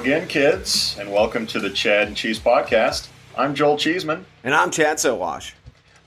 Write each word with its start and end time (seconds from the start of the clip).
Again, 0.00 0.26
kids, 0.28 0.96
and 0.98 1.12
welcome 1.12 1.46
to 1.46 1.60
the 1.60 1.68
Chad 1.68 2.08
and 2.08 2.16
Cheese 2.16 2.40
Podcast. 2.40 3.08
I'm 3.36 3.54
Joel 3.54 3.76
Cheeseman. 3.76 4.24
And 4.42 4.54
I'm 4.54 4.70
Chad 4.70 4.96
Sowash. 4.96 5.52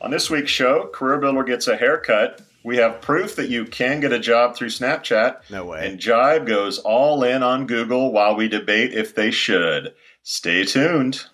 On 0.01 0.09
this 0.09 0.31
week's 0.31 0.49
show, 0.49 0.87
Career 0.87 1.19
Builder 1.19 1.43
gets 1.43 1.67
a 1.67 1.77
haircut. 1.77 2.41
We 2.63 2.77
have 2.77 3.01
proof 3.01 3.35
that 3.35 3.49
you 3.49 3.65
can 3.65 3.99
get 3.99 4.11
a 4.11 4.17
job 4.17 4.55
through 4.55 4.69
Snapchat. 4.69 5.47
No 5.51 5.65
way. 5.65 5.87
And 5.87 5.99
Jibe 5.99 6.47
goes 6.47 6.79
all 6.79 7.23
in 7.23 7.43
on 7.43 7.67
Google 7.67 8.11
while 8.11 8.35
we 8.35 8.47
debate 8.47 8.95
if 8.95 9.13
they 9.13 9.29
should. 9.29 9.93
Stay 10.23 10.65
tuned. 10.65 11.25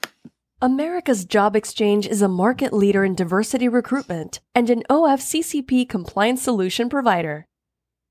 America's 0.62 1.24
Job 1.24 1.56
Exchange 1.56 2.08
is 2.08 2.22
a 2.22 2.28
market 2.28 2.74
leader 2.74 3.06
in 3.06 3.16
diversity 3.16 3.70
recruitment 3.70 4.42
and 4.54 4.70
an 4.70 4.84
OFCCP 4.90 5.88
compliance 5.88 6.42
solution 6.42 6.90
provider. 6.90 7.46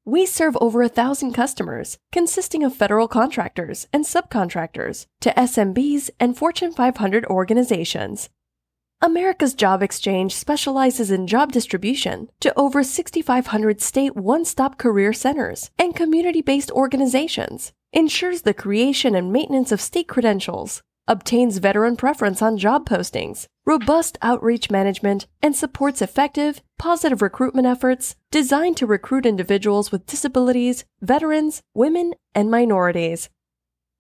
We 0.09 0.25
serve 0.25 0.57
over 0.59 0.81
a 0.81 0.89
thousand 0.89 1.35
customers, 1.35 1.99
consisting 2.13 2.65
of 2.65 2.75
federal 2.75 3.09
contractors 3.09 3.87
and 3.93 4.07
subcontractors, 4.07 5.05
to 5.21 5.35
SMBs 5.37 6.09
and 6.19 6.35
Fortune 6.35 6.73
500 6.73 7.27
organizations. 7.27 8.31
America's 9.03 9.53
Job 9.53 9.83
Exchange 9.83 10.35
specializes 10.35 11.11
in 11.11 11.27
job 11.27 11.53
distribution 11.53 12.31
to 12.41 12.59
over 12.59 12.83
6,500 12.83 13.83
state 13.83 14.17
one 14.17 14.47
stop 14.47 14.79
career 14.79 15.13
centers 15.13 15.71
and 15.79 15.95
community 15.95 16.41
based 16.41 16.71
organizations, 16.71 17.75
ensures 17.93 18.43
the 18.43 18.55
creation 18.55 19.15
and 19.15 19.31
maintenance 19.31 19.73
of 19.73 19.79
state 19.79 20.09
credentials, 20.09 20.81
obtains 21.09 21.59
veteran 21.59 21.97
preference 21.97 22.41
on 22.41 22.57
job 22.59 22.89
postings, 22.89 23.47
robust 23.67 24.17
outreach 24.23 24.71
management, 24.71 25.27
and 25.43 25.57
supports 25.57 26.01
effective, 26.01 26.63
positive 26.79 27.21
recruitment 27.23 27.67
efforts 27.67 28.15
designed 28.31 28.77
to 28.77 28.87
recruit 28.87 29.27
individuals 29.27 29.91
with 29.91 30.07
disabilities, 30.07 30.85
veterans, 31.01 31.61
women, 31.75 32.15
and 32.35 32.51
minorities. 32.51 33.29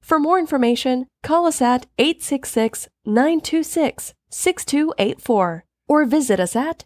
For 0.00 0.18
more 0.20 0.38
information, 0.38 1.06
call 1.24 1.46
us 1.46 1.60
at 1.60 1.86
866 1.98 2.88
926 3.04 4.14
6284 4.30 5.64
or 5.88 6.04
visit 6.04 6.38
us 6.38 6.54
at 6.54 6.84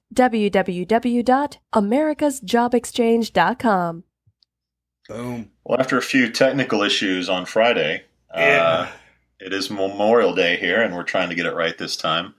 www.americasjobexchange.com. 2.82 4.04
Boom. 5.08 5.50
Well, 5.64 5.80
after 5.80 5.98
a 5.98 6.02
few 6.02 6.30
technical 6.30 6.82
issues 6.82 7.28
on 7.28 7.44
Friday, 7.46 8.04
Yeah. 8.34 8.62
uh, 8.62 8.88
it 9.44 9.52
is 9.52 9.70
Memorial 9.70 10.34
Day 10.34 10.56
here, 10.56 10.80
and 10.82 10.94
we're 10.94 11.02
trying 11.02 11.28
to 11.28 11.34
get 11.34 11.46
it 11.46 11.54
right 11.54 11.76
this 11.76 11.96
time. 11.96 12.34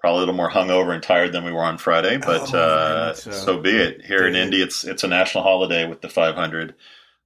Probably 0.00 0.18
a 0.18 0.20
little 0.20 0.34
more 0.34 0.50
hungover 0.50 0.92
and 0.92 1.02
tired 1.02 1.32
than 1.32 1.44
we 1.44 1.52
were 1.52 1.62
on 1.62 1.78
Friday, 1.78 2.18
but 2.18 2.52
Oh, 2.54 2.58
uh, 2.58 3.14
so. 3.14 3.30
so. 3.30 3.58
be 3.58 3.70
it. 3.70 4.04
Here 4.04 4.26
in. 4.26 4.34
Indy, 4.34 4.60
it's 4.62 4.84
it's 4.84 5.02
a 5.04 5.08
national 5.08 5.44
holiday 5.44 5.86
with 5.86 6.02
the 6.02 6.08
500, 6.10 6.74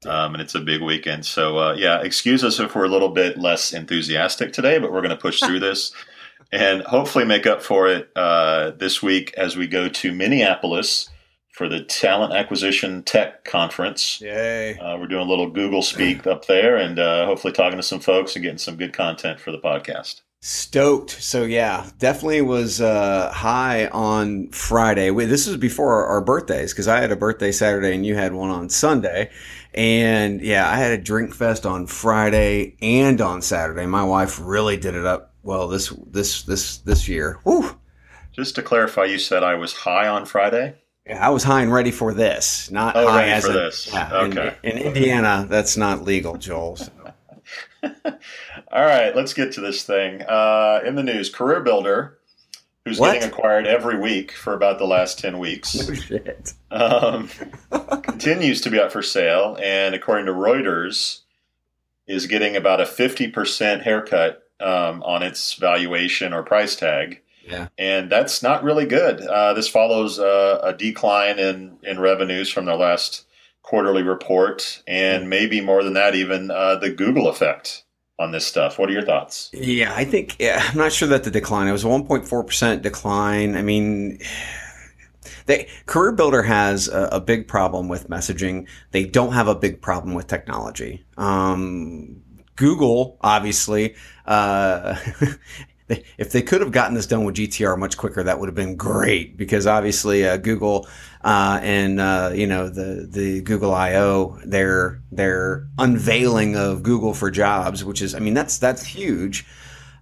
um, 0.06 0.34
and 0.34 0.40
it's 0.40 0.54
a 0.54 0.60
big 0.60 0.80
weekend. 0.80 1.26
So 1.26 1.58
uh, 1.58 1.74
yeah, 1.74 2.00
excuse 2.02 2.44
us 2.44 2.60
if 2.60 2.74
we're 2.76 2.84
a 2.84 2.88
little 2.90 3.08
bit 3.08 3.36
less 3.38 3.72
enthusiastic 3.72 4.52
today, 4.52 4.78
but 4.78 4.92
we're 4.92 5.00
going 5.02 5.10
to 5.10 5.16
push 5.16 5.40
through 5.40 5.60
this 5.60 5.92
and 6.52 6.82
hopefully 6.82 7.24
make 7.24 7.46
up 7.46 7.62
for 7.62 7.88
it 7.88 8.10
uh, 8.14 8.70
this 8.70 9.02
week 9.02 9.34
as 9.36 9.56
we 9.56 9.66
go 9.66 9.88
to 9.88 10.12
Minneapolis 10.12 11.10
for 11.58 11.68
the 11.68 11.82
Talent 11.82 12.32
Acquisition 12.32 13.02
Tech 13.02 13.44
Conference. 13.44 14.20
Yay. 14.20 14.78
Uh, 14.78 14.96
we're 14.96 15.08
doing 15.08 15.26
a 15.26 15.28
little 15.28 15.50
Google 15.50 15.82
Speak 15.82 16.24
up 16.24 16.46
there, 16.46 16.76
and 16.76 17.00
uh, 17.00 17.26
hopefully 17.26 17.52
talking 17.52 17.76
to 17.76 17.82
some 17.82 17.98
folks 17.98 18.36
and 18.36 18.44
getting 18.44 18.58
some 18.58 18.76
good 18.76 18.92
content 18.92 19.40
for 19.40 19.50
the 19.50 19.58
podcast. 19.58 20.20
Stoked. 20.40 21.10
So 21.10 21.42
yeah, 21.42 21.90
definitely 21.98 22.42
was 22.42 22.80
uh, 22.80 23.32
high 23.32 23.88
on 23.88 24.50
Friday. 24.50 25.10
Wait, 25.10 25.26
this 25.26 25.48
was 25.48 25.56
before 25.56 25.94
our, 25.94 26.06
our 26.06 26.20
birthdays 26.20 26.72
because 26.72 26.86
I 26.86 27.00
had 27.00 27.10
a 27.10 27.16
birthday 27.16 27.50
Saturday 27.50 27.92
and 27.92 28.06
you 28.06 28.14
had 28.14 28.32
one 28.32 28.50
on 28.50 28.68
Sunday. 28.68 29.30
And 29.74 30.40
yeah, 30.40 30.70
I 30.70 30.76
had 30.76 30.92
a 30.92 31.02
drink 31.02 31.34
fest 31.34 31.66
on 31.66 31.88
Friday 31.88 32.76
and 32.80 33.20
on 33.20 33.42
Saturday. 33.42 33.84
My 33.86 34.04
wife 34.04 34.38
really 34.40 34.76
did 34.76 34.94
it 34.94 35.04
up 35.04 35.34
well 35.42 35.66
this 35.66 35.92
this 36.06 36.42
this 36.44 36.78
this 36.78 37.08
year. 37.08 37.40
Whew. 37.42 37.76
Just 38.30 38.54
to 38.54 38.62
clarify, 38.62 39.06
you 39.06 39.18
said 39.18 39.42
I 39.42 39.56
was 39.56 39.72
high 39.72 40.06
on 40.06 40.24
Friday. 40.24 40.76
Yeah, 41.08 41.26
I 41.26 41.30
was 41.30 41.42
high 41.42 41.62
and 41.62 41.72
ready 41.72 41.90
for 41.90 42.12
this, 42.12 42.70
not 42.70 42.96
Oh, 42.96 43.08
high 43.08 43.28
as 43.28 43.44
for 43.44 43.50
in- 43.50 43.56
this. 43.56 43.90
Yeah, 43.92 44.24
in- 44.24 44.38
Okay. 44.38 44.56
In, 44.62 44.78
Indiana, 44.78 45.46
that's 45.48 45.76
not 45.76 46.02
legal, 46.04 46.36
Joel. 46.36 46.76
So. 46.76 46.90
All 47.84 48.84
right, 48.84 49.14
let's 49.16 49.32
get 49.32 49.52
to 49.52 49.60
this 49.60 49.84
thing. 49.84 50.22
Uh, 50.22 50.80
in 50.84 50.96
the 50.96 51.02
news, 51.02 51.30
Career 51.30 51.60
Builder, 51.60 52.18
who's 52.84 52.98
What? 53.00 53.14
getting 53.14 53.28
acquired 53.30 53.66
every 53.66 53.98
week 53.98 54.32
for 54.32 54.52
about 54.52 54.78
the 54.78 54.86
last 54.86 55.18
10 55.18 55.38
weeks, 55.38 55.88
Oh, 55.88 55.94
shit. 55.94 56.52
um, 56.70 57.30
continues 58.02 58.60
to 58.62 58.70
be 58.70 58.78
up 58.78 58.92
for 58.92 59.02
sale. 59.02 59.56
And 59.62 59.94
according 59.94 60.26
to 60.26 60.32
Reuters, 60.32 61.20
is 62.06 62.26
getting 62.26 62.56
about 62.56 62.80
a 62.80 62.84
50% 62.84 63.82
haircut 63.82 64.42
um, 64.60 65.02
on 65.02 65.22
its 65.22 65.54
valuation 65.54 66.32
or 66.32 66.42
price 66.42 66.74
tag. 66.74 67.20
Yeah. 67.48 67.68
And 67.78 68.10
that's 68.10 68.42
not 68.42 68.62
really 68.62 68.86
good. 68.86 69.20
Uh, 69.20 69.54
this 69.54 69.68
follows 69.68 70.18
uh, 70.18 70.60
a 70.62 70.72
decline 70.72 71.38
in, 71.38 71.78
in 71.82 71.98
revenues 71.98 72.50
from 72.50 72.66
their 72.66 72.76
last 72.76 73.24
quarterly 73.62 74.02
report, 74.02 74.82
and 74.86 75.28
maybe 75.28 75.60
more 75.60 75.82
than 75.82 75.92
that, 75.94 76.14
even 76.14 76.50
uh, 76.50 76.76
the 76.76 76.90
Google 76.90 77.28
effect 77.28 77.84
on 78.18 78.32
this 78.32 78.46
stuff. 78.46 78.78
What 78.78 78.88
are 78.88 78.92
your 78.92 79.04
thoughts? 79.04 79.50
Yeah, 79.52 79.92
I 79.94 80.04
think 80.04 80.36
yeah, 80.38 80.62
I'm 80.68 80.78
not 80.78 80.92
sure 80.92 81.08
that 81.08 81.24
the 81.24 81.30
decline. 81.30 81.68
It 81.68 81.72
was 81.72 81.84
a 81.84 81.88
1.4 81.88 82.46
percent 82.46 82.82
decline. 82.82 83.56
I 83.56 83.62
mean, 83.62 84.18
they 85.46 85.68
Career 85.86 86.12
Builder 86.12 86.42
has 86.42 86.88
a, 86.88 87.08
a 87.12 87.20
big 87.20 87.46
problem 87.46 87.88
with 87.88 88.08
messaging. 88.08 88.66
They 88.90 89.04
don't 89.04 89.32
have 89.32 89.48
a 89.48 89.54
big 89.54 89.80
problem 89.80 90.14
with 90.14 90.26
technology. 90.26 91.04
Um, 91.16 92.22
Google, 92.56 93.18
obviously, 93.20 93.94
uh, 94.26 94.96
if 96.18 96.32
they 96.32 96.42
could 96.42 96.60
have 96.60 96.72
gotten 96.72 96.94
this 96.94 97.06
done 97.06 97.24
with 97.24 97.36
GTR 97.36 97.78
much 97.78 97.96
quicker, 97.96 98.22
that 98.22 98.38
would 98.38 98.48
have 98.48 98.54
been 98.54 98.76
great 98.76 99.36
because 99.36 99.66
obviously 99.66 100.26
uh, 100.26 100.36
Google 100.36 100.86
uh, 101.22 101.58
and 101.62 102.00
uh, 102.00 102.30
you 102.34 102.46
know 102.46 102.68
the 102.68 103.06
the 103.10 103.40
Google 103.42 103.74
I/O 103.74 104.38
their 104.44 105.00
their 105.10 105.66
unveiling 105.78 106.56
of 106.56 106.82
Google 106.82 107.14
for 107.14 107.30
Jobs, 107.30 107.84
which 107.84 108.02
is 108.02 108.14
I 108.14 108.18
mean 108.18 108.34
that's 108.34 108.58
that's 108.58 108.84
huge. 108.84 109.46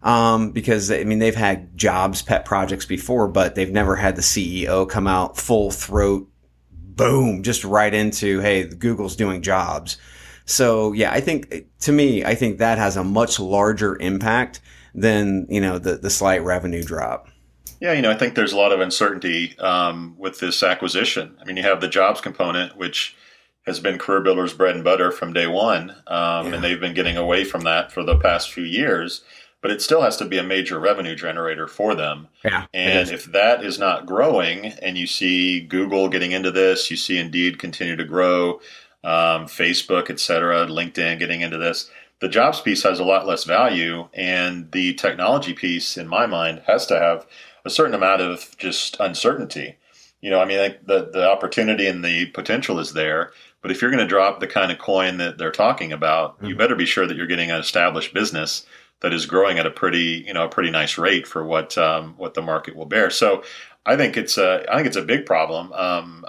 Um, 0.02 0.52
because 0.52 0.90
I 0.90 1.04
mean 1.04 1.18
they've 1.18 1.34
had 1.34 1.76
jobs 1.76 2.22
pet 2.22 2.44
projects 2.44 2.84
before, 2.84 3.28
but 3.28 3.54
they've 3.54 3.72
never 3.72 3.96
had 3.96 4.16
the 4.16 4.22
CEO 4.22 4.88
come 4.88 5.06
out 5.06 5.36
full 5.36 5.70
throat, 5.70 6.28
boom, 6.70 7.42
just 7.42 7.64
right 7.64 7.92
into 7.92 8.40
hey, 8.40 8.64
Google's 8.64 9.16
doing 9.16 9.42
jobs. 9.42 9.98
So 10.44 10.92
yeah, 10.92 11.12
I 11.12 11.20
think 11.20 11.66
to 11.80 11.92
me, 11.92 12.24
I 12.24 12.34
think 12.34 12.58
that 12.58 12.78
has 12.78 12.96
a 12.96 13.04
much 13.04 13.40
larger 13.40 13.96
impact 14.00 14.60
than 14.96 15.46
you 15.48 15.60
know 15.60 15.78
the 15.78 15.96
the 15.96 16.10
slight 16.10 16.42
revenue 16.42 16.82
drop. 16.82 17.28
Yeah, 17.80 17.92
you 17.92 18.00
know, 18.02 18.10
I 18.10 18.16
think 18.16 18.34
there's 18.34 18.54
a 18.54 18.56
lot 18.56 18.72
of 18.72 18.80
uncertainty 18.80 19.56
um, 19.58 20.16
with 20.18 20.40
this 20.40 20.62
acquisition. 20.62 21.36
I 21.40 21.44
mean, 21.44 21.58
you 21.58 21.62
have 21.62 21.80
the 21.82 21.88
jobs 21.88 22.22
component, 22.22 22.76
which 22.78 23.14
has 23.66 23.80
been 23.80 23.98
Career 23.98 24.22
Builder's 24.22 24.54
bread 24.54 24.74
and 24.76 24.82
butter 24.84 25.10
from 25.12 25.34
day 25.34 25.46
one, 25.46 25.90
um, 26.06 26.46
Yeah. 26.46 26.54
and 26.54 26.64
they've 26.64 26.80
been 26.80 26.94
getting 26.94 27.16
away 27.18 27.44
from 27.44 27.62
that 27.62 27.92
for 27.92 28.02
the 28.02 28.16
past 28.18 28.50
few 28.50 28.64
years. 28.64 29.22
But 29.60 29.70
it 29.72 29.82
still 29.82 30.00
has 30.02 30.16
to 30.18 30.24
be 30.24 30.38
a 30.38 30.42
major 30.44 30.78
revenue 30.78 31.16
generator 31.16 31.66
for 31.66 31.94
them. 31.94 32.28
Yeah, 32.44 32.66
And 32.72 33.10
if 33.10 33.24
that 33.32 33.64
is 33.64 33.78
not 33.78 34.06
growing, 34.06 34.66
and 34.66 34.96
you 34.96 35.06
see 35.08 35.60
Google 35.60 36.08
getting 36.08 36.30
into 36.32 36.50
this, 36.52 36.90
you 36.90 36.96
see 36.96 37.18
Indeed 37.18 37.58
continue 37.58 37.96
to 37.96 38.04
grow, 38.04 38.60
um, 39.02 39.46
Facebook, 39.46 40.08
et 40.08 40.20
cetera, 40.20 40.66
LinkedIn 40.66 41.18
getting 41.18 41.40
into 41.40 41.58
this, 41.58 41.90
the 42.20 42.28
jobs 42.28 42.60
piece 42.60 42.82
has 42.82 42.98
a 43.00 43.04
lot 43.04 43.26
less 43.26 43.44
value. 43.44 44.08
And 44.14 44.70
the 44.72 44.94
technology 44.94 45.52
piece, 45.52 45.96
in 45.96 46.08
my 46.08 46.26
mind, 46.26 46.62
has 46.66 46.86
to 46.86 46.98
have 46.98 47.26
a 47.64 47.70
certain 47.70 47.94
amount 47.94 48.22
of 48.22 48.56
just 48.58 48.96
uncertainty. 49.00 49.76
You 50.20 50.30
know, 50.30 50.40
I 50.40 50.44
mean, 50.44 50.58
like 50.58 50.86
the, 50.86 51.10
the 51.12 51.28
opportunity 51.28 51.86
and 51.86 52.04
the 52.04 52.26
potential 52.26 52.78
is 52.78 52.92
there. 52.94 53.32
But 53.62 53.70
if 53.70 53.82
you're 53.82 53.90
going 53.90 54.02
to 54.02 54.08
drop 54.08 54.40
the 54.40 54.46
kind 54.46 54.72
of 54.72 54.78
coin 54.78 55.18
that 55.18 55.38
they're 55.38 55.50
talking 55.50 55.92
about, 55.92 56.36
you 56.40 56.54
Mhm. 56.54 56.58
better 56.58 56.74
be 56.76 56.86
sure 56.86 57.06
that 57.06 57.16
you're 57.16 57.26
getting 57.26 57.50
an 57.50 57.60
established 57.60 58.14
business 58.14 58.64
that 59.00 59.12
is 59.12 59.26
growing 59.26 59.58
at 59.58 59.66
a 59.66 59.70
pretty, 59.70 60.24
you 60.26 60.32
know, 60.32 60.44
a 60.44 60.48
pretty 60.48 60.70
nice 60.70 60.96
rate 60.98 61.26
for 61.26 61.44
what 61.44 61.76
um, 61.76 62.14
what 62.16 62.34
the 62.34 62.42
market 62.42 62.76
will 62.76 62.86
bear. 62.86 63.10
So, 63.10 63.42
I 63.84 63.96
think 63.96 64.16
it's 64.16 64.36
a 64.38 64.64
I 64.70 64.76
think 64.76 64.86
it's 64.88 64.96
a 64.96 65.02
big 65.02 65.26
problem. 65.26 65.72
Um, 65.72 66.24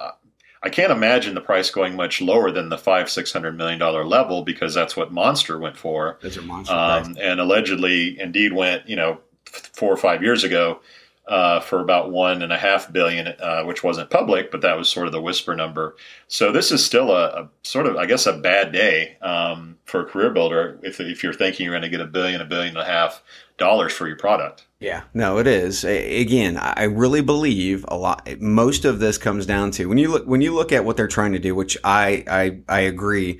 I 0.63 0.69
can't 0.69 0.91
imagine 0.91 1.35
the 1.35 1.41
price 1.41 1.69
going 1.69 1.95
much 1.95 2.21
lower 2.21 2.51
than 2.51 2.69
the 2.69 2.77
five 2.77 3.09
six 3.09 3.31
hundred 3.31 3.57
million 3.57 3.79
dollar 3.79 4.05
level 4.05 4.43
because 4.43 4.73
that's 4.73 4.95
what 4.95 5.11
Monster 5.11 5.59
went 5.59 5.77
for. 5.77 6.17
Those 6.21 6.37
are 6.37 6.41
monster 6.41 6.73
um, 6.73 7.17
and 7.19 7.39
allegedly, 7.39 8.19
indeed, 8.19 8.53
went 8.53 8.87
you 8.87 8.95
know 8.95 9.19
four 9.45 9.91
or 9.91 9.97
five 9.97 10.23
years 10.23 10.43
ago 10.43 10.81
uh, 11.27 11.59
for 11.59 11.81
about 11.81 12.11
one 12.11 12.41
and 12.41 12.53
a 12.53 12.57
half 12.57 12.91
billion, 12.91 13.27
uh, 13.27 13.63
which 13.63 13.83
wasn't 13.83 14.09
public, 14.09 14.49
but 14.49 14.61
that 14.61 14.77
was 14.77 14.87
sort 14.87 15.07
of 15.07 15.11
the 15.11 15.21
whisper 15.21 15.55
number. 15.55 15.95
So 16.27 16.51
this 16.51 16.71
is 16.71 16.85
still 16.85 17.11
a, 17.11 17.25
a 17.27 17.49
sort 17.63 17.85
of, 17.85 17.97
I 17.97 18.05
guess, 18.05 18.25
a 18.25 18.33
bad 18.33 18.71
day 18.71 19.17
um, 19.21 19.77
for 19.83 20.01
a 20.01 20.05
career 20.05 20.29
builder 20.29 20.79
if, 20.83 21.01
if 21.01 21.23
you're 21.23 21.33
thinking 21.33 21.65
you're 21.65 21.73
going 21.73 21.81
to 21.83 21.89
get 21.89 21.99
a 21.99 22.05
billion, 22.05 22.39
a 22.39 22.45
billion 22.45 22.77
and 22.77 22.77
a 22.77 22.89
half 22.89 23.21
dollars 23.57 23.93
for 23.93 24.07
your 24.07 24.17
product. 24.17 24.67
Yeah, 24.79 25.03
no, 25.13 25.39
it 25.39 25.47
is. 25.47 25.83
Again, 25.83 26.57
I 26.57 26.83
really 26.83 27.21
believe 27.21 27.83
a 27.87 27.97
lot. 27.97 28.29
Most 28.39 28.85
of 28.85 28.99
this 28.99 29.17
comes 29.17 29.45
down 29.45 29.71
to 29.71 29.87
when 29.87 29.97
you 29.97 30.09
look 30.09 30.27
when 30.27 30.41
you 30.41 30.53
look 30.53 30.71
at 30.71 30.85
what 30.85 30.97
they're 30.97 31.07
trying 31.07 31.33
to 31.33 31.39
do, 31.39 31.55
which 31.55 31.77
I 31.83 32.23
I, 32.27 32.59
I 32.69 32.79
agree. 32.81 33.39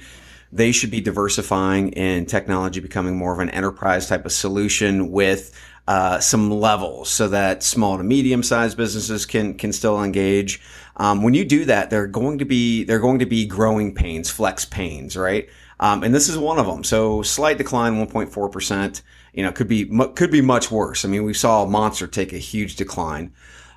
They 0.51 0.71
should 0.71 0.91
be 0.91 1.01
diversifying 1.01 1.89
in 1.89 2.25
technology, 2.25 2.79
becoming 2.79 3.17
more 3.17 3.33
of 3.33 3.39
an 3.39 3.49
enterprise 3.49 4.07
type 4.07 4.25
of 4.25 4.31
solution 4.31 5.11
with 5.11 5.53
uh, 5.87 6.19
some 6.19 6.51
levels 6.51 7.09
so 7.09 7.27
that 7.29 7.63
small 7.63 7.97
to 7.97 8.03
medium 8.03 8.43
sized 8.43 8.77
businesses 8.77 9.25
can 9.25 9.53
can 9.53 9.71
still 9.71 10.03
engage. 10.03 10.61
Um, 10.97 11.21
when 11.21 11.33
you 11.33 11.45
do 11.45 11.65
that, 11.65 11.89
they're 11.89 12.07
going 12.07 12.39
to 12.39 12.45
be 12.45 12.83
they're 12.83 12.99
going 12.99 13.19
to 13.19 13.25
be 13.25 13.45
growing 13.45 13.93
pains, 13.93 14.29
flex 14.29 14.65
pains, 14.65 15.15
right? 15.15 15.49
Um, 15.79 16.03
and 16.03 16.13
this 16.13 16.27
is 16.29 16.37
one 16.37 16.59
of 16.59 16.65
them. 16.65 16.83
So 16.83 17.21
slight 17.21 17.57
decline, 17.57 17.93
1.4 18.05 18.51
percent. 18.51 19.01
You 19.33 19.43
know, 19.43 19.51
could 19.51 19.67
be 19.67 19.85
could 20.15 20.31
be 20.31 20.41
much 20.41 20.71
worse. 20.71 21.05
I 21.05 21.07
mean, 21.07 21.23
we 21.23 21.33
saw 21.33 21.65
Monster 21.65 22.07
take 22.07 22.33
a 22.33 22.37
huge 22.37 22.75
decline 22.75 23.33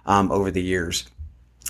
um, 0.06 0.32
over 0.32 0.50
the 0.50 0.62
years, 0.62 1.06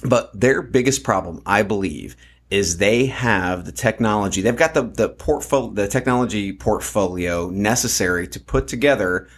but 0.05 0.39
their 0.39 0.63
biggest 0.63 1.03
problem, 1.03 1.43
I 1.45 1.63
believe, 1.63 2.17
is 2.51 2.79
they 2.79 3.07
have 3.07 3.65
the 3.65 3.73
technology. 3.73 4.43
They've 4.43 4.55
got 4.55 4.75
the 4.75 4.83
the 4.83 5.09
portfolio, 5.09 5.73
the 5.73 5.89
technology 5.89 6.53
portfolio 6.53 7.51
necessary 7.51 8.29
to 8.29 8.39
put 8.39 8.69
together 8.69 9.29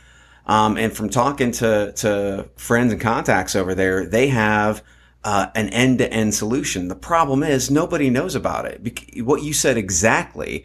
um, 0.47 0.77
and 0.77 0.93
from 0.93 1.09
talking 1.09 1.53
to, 1.53 1.93
to 1.97 2.49
friends 2.57 2.93
and 2.93 3.01
contacts 3.01 3.55
over 3.55 3.75
there, 3.75 4.07
they 4.07 4.29
have 4.29 4.83
uh, 5.25 5.49
an 5.55 5.69
end 5.71 5.99
to 5.99 6.13
end 6.13 6.35
solution. 6.35 6.89
The 6.89 6.95
problem 6.95 7.43
is 7.43 7.71
nobody 7.71 8.11
knows 8.11 8.35
about 8.35 8.67
it. 8.67 9.23
What 9.23 9.43
you 9.43 9.53
said 9.53 9.77
exactly, 9.77 10.65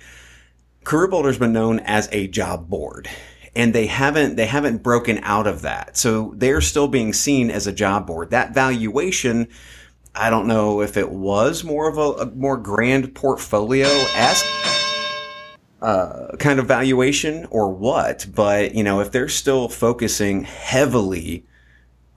Career 0.83 1.07
Builder's 1.07 1.37
been 1.37 1.53
known 1.53 1.79
as 1.81 2.09
a 2.11 2.27
job 2.27 2.69
board. 2.69 3.09
And 3.55 3.73
they 3.73 3.87
haven't 3.87 4.35
they 4.35 4.45
haven't 4.45 4.83
broken 4.83 5.19
out 5.23 5.47
of 5.47 5.63
that, 5.63 5.97
so 5.97 6.31
they're 6.35 6.61
still 6.61 6.87
being 6.87 7.11
seen 7.11 7.49
as 7.49 7.65
a 7.65 7.71
job 7.71 8.05
board. 8.05 8.29
That 8.29 8.53
valuation, 8.53 9.47
I 10.13 10.29
don't 10.29 10.45
know 10.45 10.81
if 10.81 10.95
it 10.95 11.09
was 11.09 11.63
more 11.63 11.89
of 11.89 11.97
a, 11.97 12.21
a 12.21 12.25
more 12.35 12.57
grand 12.57 13.15
portfolio 13.15 13.87
esque 13.87 14.45
uh, 15.81 16.35
kind 16.37 16.59
of 16.59 16.67
valuation 16.67 17.47
or 17.49 17.73
what, 17.73 18.27
but 18.33 18.75
you 18.75 18.83
know, 18.83 18.99
if 18.99 19.11
they're 19.11 19.27
still 19.27 19.69
focusing 19.69 20.43
heavily 20.43 21.47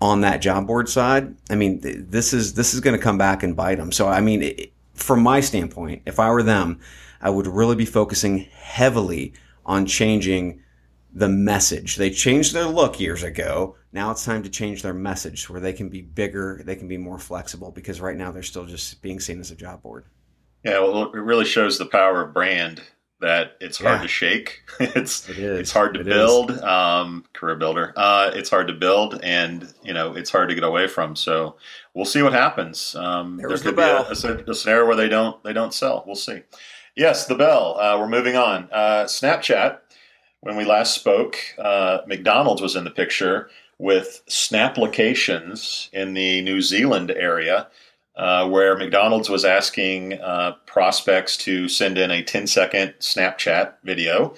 on 0.00 0.22
that 0.22 0.40
job 0.40 0.66
board 0.66 0.88
side, 0.88 1.34
I 1.50 1.56
mean, 1.56 1.80
th- 1.80 1.98
this 2.08 2.32
is 2.32 2.54
this 2.54 2.74
is 2.74 2.80
going 2.80 2.96
to 2.96 3.02
come 3.02 3.18
back 3.18 3.42
and 3.42 3.56
bite 3.56 3.76
them. 3.76 3.92
So, 3.92 4.08
I 4.08 4.20
mean, 4.20 4.42
it, 4.42 4.72
from 4.94 5.22
my 5.22 5.40
standpoint, 5.40 6.02
if 6.06 6.18
I 6.18 6.30
were 6.30 6.42
them, 6.42 6.80
I 7.20 7.30
would 7.30 7.46
really 7.46 7.76
be 7.76 7.86
focusing 7.86 8.38
heavily 8.52 9.34
on 9.66 9.86
changing 9.86 10.62
the 11.12 11.28
message. 11.28 11.96
They 11.96 12.10
changed 12.10 12.54
their 12.54 12.66
look 12.66 13.00
years 13.00 13.22
ago. 13.22 13.76
Now 13.92 14.10
it's 14.10 14.24
time 14.24 14.42
to 14.44 14.48
change 14.48 14.82
their 14.82 14.94
message 14.94 15.50
where 15.50 15.60
they 15.60 15.72
can 15.72 15.88
be 15.88 16.02
bigger, 16.02 16.62
they 16.64 16.76
can 16.76 16.88
be 16.88 16.96
more 16.96 17.18
flexible 17.18 17.72
because 17.72 18.00
right 18.00 18.16
now 18.16 18.30
they're 18.30 18.42
still 18.42 18.64
just 18.64 19.02
being 19.02 19.18
seen 19.18 19.40
as 19.40 19.50
a 19.50 19.56
job 19.56 19.82
board. 19.82 20.04
Yeah, 20.64 20.78
well, 20.80 21.12
it 21.12 21.18
really 21.18 21.46
shows 21.46 21.78
the 21.78 21.86
power 21.86 22.22
of 22.22 22.34
brand 22.34 22.82
that 23.20 23.56
it's 23.60 23.78
hard 23.78 23.98
yeah. 23.98 24.02
to 24.02 24.08
shake. 24.08 24.62
it's 24.80 25.28
it 25.28 25.38
it's 25.38 25.72
hard 25.72 25.94
to 25.94 26.00
it 26.00 26.04
build. 26.04 26.50
Um, 26.60 27.24
career 27.32 27.56
builder. 27.56 27.92
Uh, 27.96 28.30
it's 28.34 28.50
hard 28.50 28.68
to 28.68 28.74
build, 28.74 29.20
and 29.22 29.72
you 29.82 29.92
know 29.92 30.14
it's 30.14 30.30
hard 30.30 30.48
to 30.48 30.54
get 30.54 30.64
away 30.64 30.88
from. 30.88 31.16
So 31.16 31.56
we'll 31.94 32.04
see 32.04 32.22
what 32.22 32.32
happens. 32.32 32.94
Um, 32.96 33.36
there 33.36 33.48
could 33.48 33.60
the 33.60 33.72
be 33.72 33.82
a, 33.82 34.32
a, 34.32 34.50
a, 34.50 34.54
scenario 34.54 34.86
where 34.86 34.96
they 34.96 35.08
don't 35.08 35.42
they 35.44 35.52
don't 35.52 35.74
sell. 35.74 36.02
We'll 36.06 36.16
see. 36.16 36.42
Yes, 36.96 37.26
the 37.26 37.36
bell. 37.36 37.78
Uh, 37.78 37.98
we're 37.98 38.08
moving 38.08 38.36
on. 38.36 38.68
Uh, 38.72 39.04
Snapchat. 39.04 39.78
When 40.42 40.56
we 40.56 40.64
last 40.64 40.94
spoke, 40.94 41.36
uh, 41.58 41.98
McDonald's 42.06 42.62
was 42.62 42.74
in 42.74 42.84
the 42.84 42.90
picture 42.90 43.50
with 43.76 44.22
Snap 44.26 44.78
locations 44.78 45.90
in 45.92 46.14
the 46.14 46.40
New 46.40 46.62
Zealand 46.62 47.10
area 47.10 47.68
uh, 48.16 48.48
where 48.48 48.76
McDonald's 48.76 49.28
was 49.28 49.44
asking 49.44 50.14
uh, 50.14 50.52
prospects 50.66 51.36
to 51.38 51.68
send 51.68 51.98
in 51.98 52.10
a 52.10 52.22
10 52.22 52.46
second 52.46 52.94
Snapchat 53.00 53.74
video. 53.84 54.34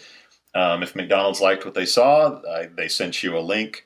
Um, 0.55 0.83
if 0.83 0.95
McDonald's 0.95 1.41
liked 1.41 1.65
what 1.65 1.75
they 1.75 1.87
saw, 1.87 2.41
they 2.77 2.89
sent 2.89 3.23
you 3.23 3.37
a 3.37 3.41
link 3.41 3.85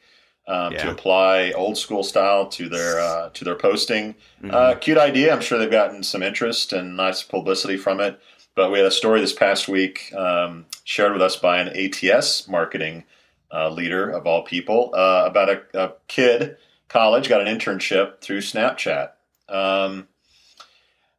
um, 0.49 0.73
yeah. 0.73 0.85
to 0.85 0.91
apply 0.91 1.53
old 1.53 1.77
school 1.77 2.03
style 2.03 2.49
to 2.49 2.69
their 2.69 3.01
uh, 3.01 3.31
to 3.31 3.45
their 3.45 3.55
posting. 3.55 4.15
Mm-hmm. 4.43 4.51
Uh, 4.53 4.75
cute 4.75 4.99
idea. 4.99 5.33
I'm 5.33 5.41
sure 5.41 5.59
they've 5.59 5.71
gotten 5.71 6.03
some 6.03 6.23
interest 6.23 6.73
and 6.73 6.97
nice 6.97 7.23
publicity 7.23 7.77
from 7.77 8.01
it. 8.01 8.21
But 8.55 8.71
we 8.71 8.79
had 8.79 8.87
a 8.87 8.93
story 8.93 9.21
this 9.21 9.35
past 9.35 9.69
week 9.69 10.13
um, 10.15 10.67
shared 10.85 11.13
with 11.13 11.21
us 11.21 11.37
by 11.37 11.59
an 11.59 11.69
ATS 11.69 12.49
marketing 12.49 13.05
uh, 13.53 13.69
leader 13.69 14.09
of 14.09 14.27
all 14.27 14.43
people 14.43 14.93
uh, 14.95 15.25
about 15.27 15.51
a, 15.51 15.63
a 15.75 15.93
kid 16.09 16.57
college 16.89 17.29
got 17.29 17.47
an 17.47 17.59
internship 17.59 18.21
through 18.21 18.41
Snapchat. 18.41 19.11
Um, 19.49 20.09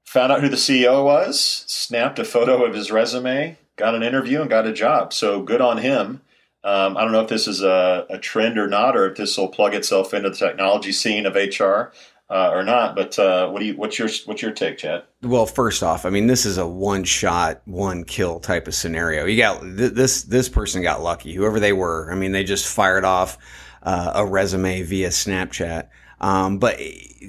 found 0.05 0.31
out 0.31 0.41
who 0.41 0.49
the 0.49 0.55
CEO 0.55 1.03
was, 1.03 1.39
snapped 1.67 2.19
a 2.19 2.25
photo 2.25 2.65
of 2.65 2.73
his 2.73 2.91
resume, 2.91 3.57
got 3.75 3.95
an 3.95 4.03
interview, 4.03 4.41
and 4.41 4.49
got 4.49 4.67
a 4.67 4.73
job. 4.73 5.13
So 5.13 5.41
good 5.41 5.61
on 5.61 5.77
him. 5.77 6.21
Um, 6.63 6.97
I 6.97 7.03
don't 7.03 7.11
know 7.11 7.21
if 7.21 7.29
this 7.29 7.47
is 7.47 7.61
a, 7.61 8.05
a, 8.09 8.17
trend 8.17 8.57
or 8.57 8.67
not, 8.67 8.97
or 8.97 9.09
if 9.09 9.17
this 9.17 9.37
will 9.37 9.47
plug 9.47 9.73
itself 9.73 10.13
into 10.13 10.29
the 10.29 10.35
technology 10.35 10.91
scene 10.91 11.25
of 11.25 11.35
HR 11.35 11.93
uh, 12.29 12.49
or 12.51 12.63
not. 12.63 12.95
But 12.95 13.17
uh, 13.17 13.49
what 13.49 13.59
do 13.59 13.65
you? 13.65 13.77
What's 13.77 13.97
your 13.97 14.09
What's 14.25 14.41
your 14.41 14.51
take, 14.51 14.77
Chad? 14.77 15.03
Well, 15.21 15.45
first 15.45 15.83
off, 15.83 16.05
I 16.05 16.09
mean, 16.09 16.27
this 16.27 16.45
is 16.45 16.57
a 16.57 16.67
one 16.67 17.03
shot, 17.03 17.61
one 17.65 18.03
kill 18.03 18.39
type 18.39 18.67
of 18.67 18.75
scenario. 18.75 19.25
You 19.25 19.37
got 19.37 19.61
th- 19.61 19.93
this. 19.93 20.23
This 20.23 20.49
person 20.49 20.81
got 20.81 21.01
lucky. 21.01 21.33
Whoever 21.33 21.59
they 21.59 21.73
were. 21.73 22.11
I 22.11 22.15
mean, 22.15 22.31
they 22.31 22.43
just 22.43 22.67
fired 22.67 23.05
off 23.05 23.37
uh, 23.83 24.11
a 24.15 24.25
resume 24.25 24.81
via 24.81 25.09
Snapchat. 25.09 25.87
Um, 26.19 26.57
but 26.57 26.79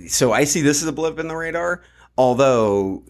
so 0.07 0.33
I 0.33 0.45
see 0.45 0.61
this 0.63 0.83
as 0.83 0.89
a 0.89 0.93
blip 0.93 1.19
in 1.19 1.29
the 1.29 1.37
radar. 1.37 1.83
Although, 2.17 3.05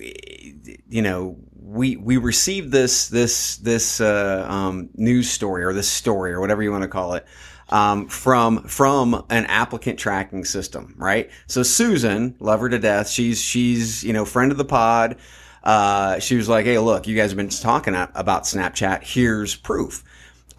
you 0.89 1.03
know, 1.03 1.37
we 1.55 1.97
we 1.97 2.17
received 2.17 2.73
this 2.73 3.09
this 3.09 3.57
this 3.59 4.01
uh, 4.01 4.47
um, 4.49 4.91
news 4.95 5.31
story 5.31 5.65
or 5.65 5.73
this 5.73 5.89
story 5.89 6.33
or 6.33 6.41
whatever 6.41 6.63
you 6.63 6.71
want 6.71 6.83
to 6.83 6.89
call 6.89 7.15
it 7.15 7.27
um, 7.71 8.09
from 8.09 8.63
from 8.65 9.25
an 9.31 9.47
applicant 9.47 9.99
tracking 9.99 10.45
system, 10.45 10.95
right? 10.97 11.31
So 11.47 11.63
Susan, 11.63 12.35
love 12.41 12.61
her 12.61 12.69
to 12.69 12.79
death. 12.79 13.09
She's 13.09 13.41
she's 13.41 14.03
you 14.05 14.13
know 14.13 14.25
friend 14.25 14.51
of 14.53 14.59
the 14.59 14.65
pod. 14.65 15.17
Uh, 15.63 16.19
she 16.19 16.37
was 16.37 16.49
like, 16.49 16.65
"Hey, 16.65 16.79
look, 16.79 17.07
you 17.07 17.17
guys 17.17 17.31
have 17.31 17.37
been 17.37 17.49
talking 17.49 17.95
about 17.95 18.45
Snapchat. 18.45 19.03
Here's 19.03 19.55
proof." 19.55 20.05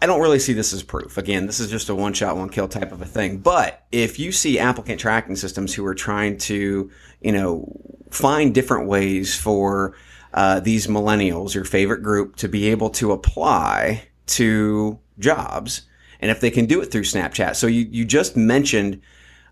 I 0.02 0.06
don't 0.06 0.20
really 0.20 0.38
see 0.38 0.54
this 0.54 0.72
as 0.72 0.82
proof. 0.82 1.18
Again, 1.18 1.46
this 1.46 1.60
is 1.60 1.70
just 1.70 1.90
a 1.90 1.94
one 1.94 2.14
shot, 2.14 2.36
one 2.36 2.48
kill 2.48 2.68
type 2.68 2.90
of 2.90 3.02
a 3.02 3.06
thing. 3.06 3.38
But 3.38 3.84
if 3.92 4.18
you 4.18 4.32
see 4.32 4.58
applicant 4.58 4.98
tracking 4.98 5.36
systems 5.36 5.74
who 5.74 5.84
are 5.84 5.94
trying 5.94 6.38
to, 6.38 6.90
you 7.20 7.32
know, 7.32 7.70
find 8.10 8.54
different 8.54 8.88
ways 8.88 9.38
for 9.38 9.94
uh, 10.32 10.60
these 10.60 10.86
millennials, 10.86 11.54
your 11.54 11.64
favorite 11.64 12.02
group, 12.02 12.36
to 12.36 12.48
be 12.48 12.68
able 12.68 12.90
to 12.90 13.12
apply 13.12 14.08
to 14.26 14.98
jobs, 15.18 15.82
and 16.20 16.30
if 16.30 16.40
they 16.40 16.50
can 16.50 16.66
do 16.66 16.80
it 16.80 16.90
through 16.90 17.02
Snapchat. 17.02 17.56
So 17.56 17.66
you, 17.66 17.86
you 17.90 18.04
just 18.04 18.36
mentioned 18.36 19.02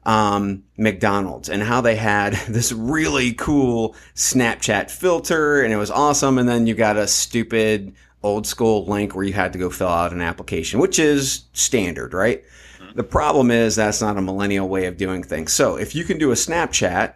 um, 0.05 0.64
McDonald's 0.78 1.50
and 1.50 1.62
how 1.62 1.83
they 1.83 1.97
had 1.97 2.33
this 2.49 2.73
really 2.73 3.35
cool 3.35 3.95
Snapchat 4.14 4.90
filter 4.90 5.62
and 5.62 5.73
it 5.73 5.76
was 5.76 5.90
awesome. 5.90 6.38
And 6.38 6.49
then 6.49 6.67
you 6.67 6.75
got 6.75 6.97
a 6.97 7.07
stupid 7.07 7.95
old 8.22 8.46
school 8.46 8.84
link 8.87 9.14
where 9.14 9.25
you 9.25 9.32
had 9.32 9.52
to 9.52 9.58
go 9.58 9.70
fill 9.70 9.88
out 9.88 10.12
an 10.12 10.20
application, 10.20 10.80
which 10.80 10.98
is 10.98 11.44
standard, 11.52 12.12
right? 12.14 12.44
Mm-hmm. 12.78 12.96
The 12.96 13.04
problem 13.04 13.50
is 13.50 13.76
that's 13.76 14.00
not 14.00 14.18
a 14.18 14.22
millennial 14.22 14.68
way 14.68 14.87
of 14.87 14.96
doing 14.96 15.22
things. 15.22 15.52
So 15.52 15.76
if 15.76 15.94
you 15.94 16.04
can 16.04 16.18
do 16.18 16.30
a 16.30 16.34
Snapchat 16.34 17.14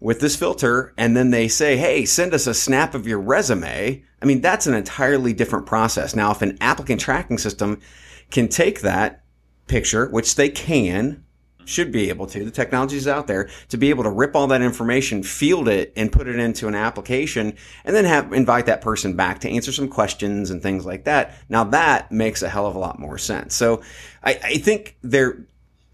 with 0.00 0.20
this 0.20 0.36
filter 0.36 0.92
and 0.96 1.16
then 1.16 1.30
they 1.30 1.46
say, 1.46 1.76
hey, 1.76 2.04
send 2.04 2.34
us 2.34 2.46
a 2.46 2.54
snap 2.54 2.94
of 2.94 3.06
your 3.06 3.20
resume, 3.20 4.02
I 4.20 4.24
mean, 4.24 4.40
that's 4.40 4.66
an 4.66 4.74
entirely 4.74 5.32
different 5.32 5.66
process. 5.66 6.16
Now, 6.16 6.30
if 6.30 6.42
an 6.42 6.58
applicant 6.60 7.00
tracking 7.00 7.38
system 7.38 7.80
can 8.30 8.48
take 8.48 8.80
that 8.80 9.24
picture, 9.66 10.08
which 10.08 10.34
they 10.34 10.48
can, 10.48 11.24
should 11.64 11.92
be 11.92 12.08
able 12.08 12.26
to. 12.26 12.44
The 12.44 12.50
technology 12.50 12.96
is 12.96 13.08
out 13.08 13.26
there 13.26 13.48
to 13.68 13.76
be 13.76 13.90
able 13.90 14.04
to 14.04 14.10
rip 14.10 14.34
all 14.34 14.46
that 14.48 14.62
information, 14.62 15.22
field 15.22 15.68
it, 15.68 15.92
and 15.96 16.10
put 16.10 16.28
it 16.28 16.38
into 16.38 16.68
an 16.68 16.74
application, 16.74 17.56
and 17.84 17.94
then 17.94 18.04
have 18.04 18.32
invite 18.32 18.66
that 18.66 18.80
person 18.80 19.14
back 19.14 19.40
to 19.40 19.50
answer 19.50 19.72
some 19.72 19.88
questions 19.88 20.50
and 20.50 20.62
things 20.62 20.84
like 20.84 21.04
that. 21.04 21.34
Now 21.48 21.64
that 21.64 22.10
makes 22.10 22.42
a 22.42 22.48
hell 22.48 22.66
of 22.66 22.74
a 22.74 22.78
lot 22.78 22.98
more 22.98 23.18
sense. 23.18 23.54
So 23.54 23.82
I, 24.22 24.38
I 24.42 24.56
think 24.58 24.96
there 25.02 25.46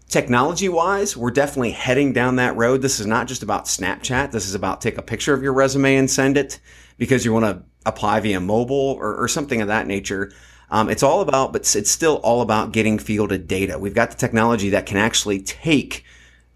technology 0.09 0.69
wise, 0.69 1.17
we're 1.17 1.31
definitely 1.31 1.71
heading 1.71 2.13
down 2.13 2.37
that 2.37 2.55
road. 2.55 2.81
This 2.81 2.99
is 2.99 3.05
not 3.05 3.27
just 3.27 3.43
about 3.43 3.65
Snapchat. 3.65 4.31
This 4.31 4.47
is 4.47 4.55
about 4.55 4.81
take 4.81 4.97
a 4.97 5.01
picture 5.01 5.33
of 5.33 5.43
your 5.43 5.53
resume 5.53 5.95
and 5.95 6.09
send 6.09 6.37
it 6.37 6.59
because 6.97 7.25
you 7.25 7.33
want 7.33 7.45
to 7.45 7.63
apply 7.85 8.19
via 8.19 8.39
mobile 8.39 8.97
or, 8.99 9.15
or 9.15 9.27
something 9.27 9.61
of 9.61 9.67
that 9.67 9.87
nature. 9.87 10.31
Um, 10.69 10.89
it's 10.89 11.03
all 11.03 11.21
about, 11.21 11.53
but 11.53 11.75
it's 11.75 11.89
still 11.89 12.15
all 12.17 12.41
about 12.41 12.73
getting 12.73 12.99
fielded 12.99 13.47
data. 13.47 13.79
We've 13.79 13.93
got 13.93 14.11
the 14.11 14.17
technology 14.17 14.69
that 14.71 14.85
can 14.85 14.97
actually 14.97 15.41
take 15.41 16.03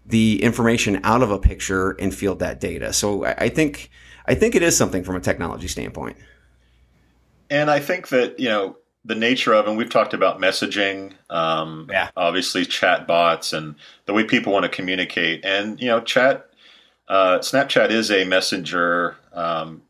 the 0.04 0.42
information 0.42 1.00
out 1.04 1.22
of 1.22 1.30
a 1.30 1.38
picture 1.38 1.92
and 1.92 2.14
field 2.14 2.40
that 2.40 2.60
data. 2.60 2.92
So 2.92 3.24
I, 3.24 3.34
I 3.44 3.48
think 3.48 3.90
I 4.26 4.34
think 4.34 4.54
it 4.54 4.62
is 4.62 4.76
something 4.76 5.02
from 5.02 5.16
a 5.16 5.20
technology 5.20 5.68
standpoint. 5.68 6.16
And 7.50 7.70
I 7.70 7.80
think 7.80 8.08
that 8.08 8.38
you 8.38 8.48
know 8.48 8.76
the 9.04 9.14
nature 9.14 9.52
of, 9.52 9.66
and 9.66 9.76
we've 9.76 9.90
talked 9.90 10.14
about 10.14 10.40
messaging, 10.40 11.12
um, 11.28 11.88
yeah. 11.90 12.10
obviously 12.16 12.64
chat 12.64 13.06
bots, 13.06 13.52
and 13.52 13.74
the 14.06 14.12
way 14.12 14.24
people 14.24 14.52
want 14.52 14.64
to 14.64 14.68
communicate. 14.68 15.44
And 15.44 15.80
you 15.80 15.88
know, 15.88 16.00
chat, 16.00 16.48
uh, 17.08 17.38
Snapchat 17.38 17.90
is 17.90 18.10
a 18.10 18.24
messenger 18.24 19.16
um, 19.32 19.82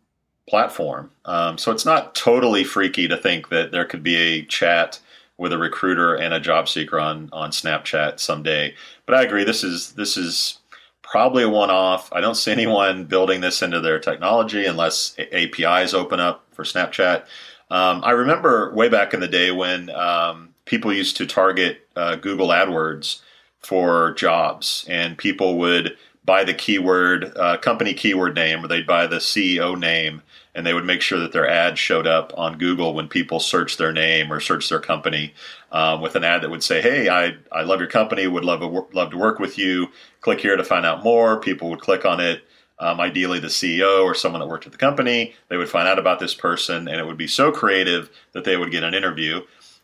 platform, 0.49 1.11
um, 1.25 1.59
so 1.59 1.73
it's 1.73 1.87
not 1.87 2.15
totally 2.15 2.65
freaky 2.65 3.09
to 3.09 3.17
think 3.17 3.49
that 3.49 3.71
there 3.71 3.85
could 3.85 4.03
be 4.03 4.17
a 4.17 4.45
chat 4.45 4.99
with 5.39 5.53
a 5.53 5.59
recruiter 5.59 6.15
and 6.15 6.35
a 6.35 6.41
job 6.41 6.69
seeker 6.69 7.01
on 7.01 7.29
on 7.33 7.51
Snapchat 7.51 8.21
someday. 8.21 8.75
But 9.07 9.17
I 9.17 9.23
agree, 9.23 9.45
this 9.45 9.65
is 9.65 9.93
this 9.93 10.17
is 10.17 10.59
probably 11.03 11.43
a 11.43 11.49
one-off. 11.49 12.13
I 12.13 12.21
don't 12.21 12.37
see 12.37 12.53
anyone 12.53 13.05
building 13.05 13.41
this 13.41 13.63
into 13.63 13.81
their 13.81 13.99
technology 13.99 14.65
unless 14.65 15.17
APIs 15.19 15.95
open 15.95 16.21
up 16.21 16.45
for 16.53 16.65
Snapchat. 16.65 17.25
Um, 17.71 18.03
I 18.05 18.11
remember 18.11 18.75
way 18.75 18.89
back 18.89 19.15
in 19.15 19.21
the 19.21 19.29
day 19.29 19.51
when 19.51 19.89
um, 19.91 20.51
people 20.65 20.93
used 20.93 21.17
to 21.17 21.27
target 21.27 21.87
uh, 21.97 22.17
Google 22.17 22.49
AdWords 22.49 23.21
for 23.61 24.13
jobs, 24.13 24.85
and 24.89 25.17
people 25.17 25.59
would 25.59 25.97
buy 26.25 26.45
the 26.45 26.55
keyword, 26.55 27.37
uh, 27.37 27.57
company 27.59 27.95
keyword 27.95 28.35
name, 28.35 28.65
or 28.65 28.69
they'd 28.69 28.87
buy 28.87 29.07
the 29.07 29.17
CEO 29.17 29.79
name, 29.79 30.23
and 30.55 30.67
they 30.67 30.75
would 30.75 30.85
make 30.85 31.01
sure 31.01 31.19
that 31.19 31.33
their 31.33 31.49
ad 31.49 31.79
showed 31.79 32.07
up 32.07 32.33
on 32.37 32.59
Google 32.59 32.95
when 32.95 33.09
people 33.09 33.41
search 33.41 33.77
their 33.77 33.93
name 33.93 34.33
or 34.33 34.39
search 34.39 34.69
their 34.69 34.81
company 34.81 35.35
um, 35.73 36.01
with 36.01 36.15
an 36.15 36.25
ad 36.25 36.43
that 36.43 36.51
would 36.51 36.63
say, 36.63 36.81
"Hey, 36.81 37.09
I, 37.09 37.35
I 37.51 37.63
love 37.63 37.81
your 37.81 37.89
company, 37.89 38.27
would 38.27 38.45
love 38.45 38.63
a, 38.63 38.67
love 38.67 39.11
to 39.11 39.19
work 39.19 39.39
with 39.39 39.59
you. 39.59 39.89
Click 40.21 40.41
here 40.41 40.57
to 40.57 40.65
find 40.65 40.87
out 40.87 41.03
more." 41.03 41.41
People 41.41 41.71
would 41.71 41.81
click 41.81 42.05
on 42.05 42.21
it 42.21 42.43
um, 42.83 43.01
ideally 43.01 43.39
the 43.39 43.47
CEO 43.47 44.05
or 44.05 44.15
someone 44.15 44.41
that 44.41 44.49
worked 44.49 44.67
at 44.67 44.73
the 44.73 44.79
company. 44.79 45.35
They 45.49 45.57
would 45.57 45.69
find 45.69 45.87
out 45.87 45.99
about 45.99 46.19
this 46.19 46.35
person, 46.35 46.89
and 46.89 46.99
it 47.01 47.07
would 47.07 47.17
be 47.17 47.29
so 47.29 47.53
creative 47.53 48.11
that 48.33 48.45
they 48.45 48.57
would 48.57 48.73
get 48.73 48.83
an 48.83 48.93
interview. 48.93 49.43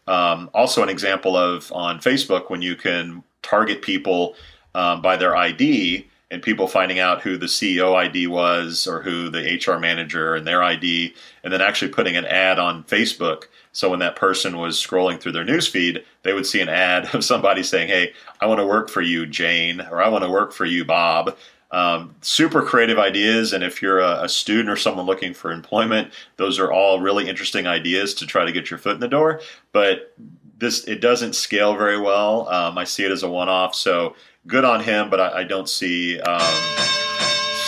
Um, 0.09 0.51
also, 0.53 0.83
an 0.83 0.89
example 0.89 1.37
of 1.37 1.73
on 1.73 2.01
Facebook 2.01 2.51
when 2.51 2.61
you 2.61 2.75
can 2.75 3.23
target 3.43 3.83
people 3.83 4.35
um, 4.75 5.01
by 5.01 5.17
their 5.17 5.37
ID 5.37 6.09
and 6.31 6.43
people 6.43 6.69
finding 6.69 6.99
out 6.99 7.23
who 7.23 7.37
the 7.37 7.47
CEO 7.47 7.95
ID 7.95 8.27
was 8.27 8.87
or 8.87 9.03
who 9.03 9.31
the 9.31 9.61
HR 9.65 9.79
manager 9.79 10.35
and 10.35 10.47
their 10.47 10.63
ID, 10.63 11.15
and 11.43 11.53
then 11.53 11.63
actually 11.63 11.91
putting 11.91 12.17
an 12.17 12.27
ad 12.27 12.59
on 12.59 12.85
Facebook. 12.85 13.45
So 13.73 13.91
when 13.91 14.01
that 14.01 14.17
person 14.17 14.59
was 14.59 14.77
scrolling 14.77 15.21
through 15.21 15.33
their 15.33 15.45
newsfeed, 15.45 16.05
they 16.23 16.35
would 16.35 16.47
see 16.47 16.61
an 16.61 16.69
ad 16.69 17.15
of 17.15 17.25
somebody 17.25 17.63
saying, 17.63 17.89
Hey, 17.89 18.13
I 18.41 18.47
want 18.47 18.61
to 18.61 18.67
work 18.67 18.91
for 18.91 19.01
you, 19.01 19.25
Jane, 19.25 19.81
or 19.81 20.03
I 20.03 20.09
want 20.09 20.25
to 20.25 20.31
work 20.31 20.53
for 20.53 20.67
you, 20.67 20.85
Bob. 20.85 21.37
Um, 21.71 22.15
super 22.23 22.63
creative 22.63 22.99
ideas, 22.99 23.53
and 23.53 23.63
if 23.63 23.83
you're 23.83 23.99
a, 23.99 24.23
a, 24.23 24.29
student 24.29 24.71
or 24.71 24.77
someone 24.77 25.05
looking 25.05 25.35
for 25.35 25.53
employment, 25.53 26.15
those 26.37 26.59
are 26.59 26.73
all 26.73 27.03
really 27.03 27.29
interesting 27.29 27.67
ideas 27.67 28.15
to 28.15 28.27
try 28.27 28.47
to 28.47 28.53
get 28.53 28.71
your 28.71 28.79
foot 28.79 28.95
in 28.95 29.01
the 29.01 29.09
door. 29.09 29.43
But 29.73 30.15
this 30.57 30.85
it 30.85 31.03
doesn't 31.03 31.35
scale 31.35 31.77
very 31.77 32.01
well. 32.01 32.49
Um, 32.49 32.79
I 32.79 32.85
see 32.85 33.05
it 33.05 33.13
as 33.13 33.23
a 33.23 33.31
one-off, 33.31 33.75
so 33.75 34.17
good 34.47 34.65
on 34.65 34.83
him. 34.83 35.11
But 35.11 35.21
I, 35.21 35.41
I 35.41 35.45
don't 35.45 35.69
see 35.69 36.21
um, 36.21 36.41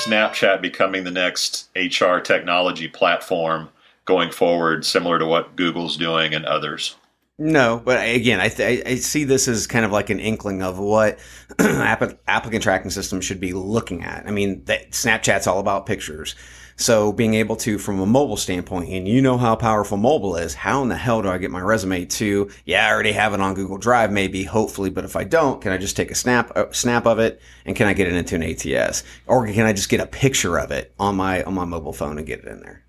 Snapchat 0.05 0.61
becoming 0.61 1.05
the 1.05 1.11
next 1.11 1.69
HR 1.77 2.19
technology 2.19 2.89
platform 2.89 3.69
going 4.05 4.31
forward, 4.31 4.85
similar 4.85 5.19
to 5.19 5.27
what 5.27 5.57
Google's 5.57 5.97
doing 5.97 6.35
and 6.35 6.45
others. 6.45 6.97
No, 7.39 7.81
but 7.83 8.07
again, 8.07 8.39
I, 8.39 8.49
th- 8.49 8.87
I 8.87 8.97
see 8.97 9.25
this 9.25 9.49
as 9.49 9.67
kind 9.67 9.87
of 9.87 9.93
like 9.93 10.11
an 10.11 10.21
inkling 10.21 10.63
of 10.63 10.79
what 10.79 11.19
applicant 11.59 12.63
tracking 12.63 12.91
system 12.91 13.23
should 13.23 13.41
be 13.41 13.55
looking 13.55 14.05
at. 14.05 14.27
I 14.27 14.31
mean, 14.31 14.63
that 14.65 14.91
Snapchat's 14.91 15.47
all 15.47 15.59
about 15.59 15.87
pictures. 15.87 16.35
So 16.81 17.13
being 17.13 17.35
able 17.35 17.57
to, 17.57 17.77
from 17.77 18.01
a 18.01 18.07
mobile 18.07 18.39
standpoint, 18.39 18.89
and 18.89 19.07
you 19.07 19.21
know 19.21 19.37
how 19.37 19.55
powerful 19.55 19.99
mobile 19.99 20.37
is, 20.37 20.55
how 20.55 20.83
in 20.83 20.89
the 20.89 20.97
hell 20.97 21.21
do 21.21 21.29
I 21.29 21.37
get 21.37 21.51
my 21.51 21.61
resume 21.61 22.07
to, 22.07 22.51
yeah, 22.65 22.87
I 22.87 22.91
already 22.91 23.13
have 23.13 23.35
it 23.35 23.41
on 23.41 23.53
Google 23.53 23.77
Drive, 23.77 24.11
maybe, 24.11 24.45
hopefully, 24.45 24.89
but 24.89 25.05
if 25.05 25.15
I 25.15 25.25
don't, 25.25 25.61
can 25.61 25.73
I 25.73 25.77
just 25.77 25.95
take 25.95 26.11
a 26.11 26.15
snap, 26.15 26.51
a 26.53 26.69
uh, 26.69 26.73
snap 26.73 27.05
of 27.05 27.19
it 27.19 27.43
and 27.67 27.77
can 27.77 27.87
I 27.87 27.93
get 27.93 28.09
it 28.09 28.15
into 28.15 28.35
an 28.35 28.43
ATS? 28.43 29.05
Or 29.27 29.47
can 29.47 29.67
I 29.67 29.75
just 29.75 29.91
get 29.91 30.01
a 30.01 30.07
picture 30.07 30.59
of 30.59 30.71
it 30.71 30.95
on 30.99 31.17
my, 31.17 31.43
on 31.43 31.53
my 31.53 31.67
mobile 31.67 31.93
phone 31.93 32.17
and 32.17 32.27
get 32.27 32.39
it 32.39 32.47
in 32.47 32.61
there? 32.61 32.83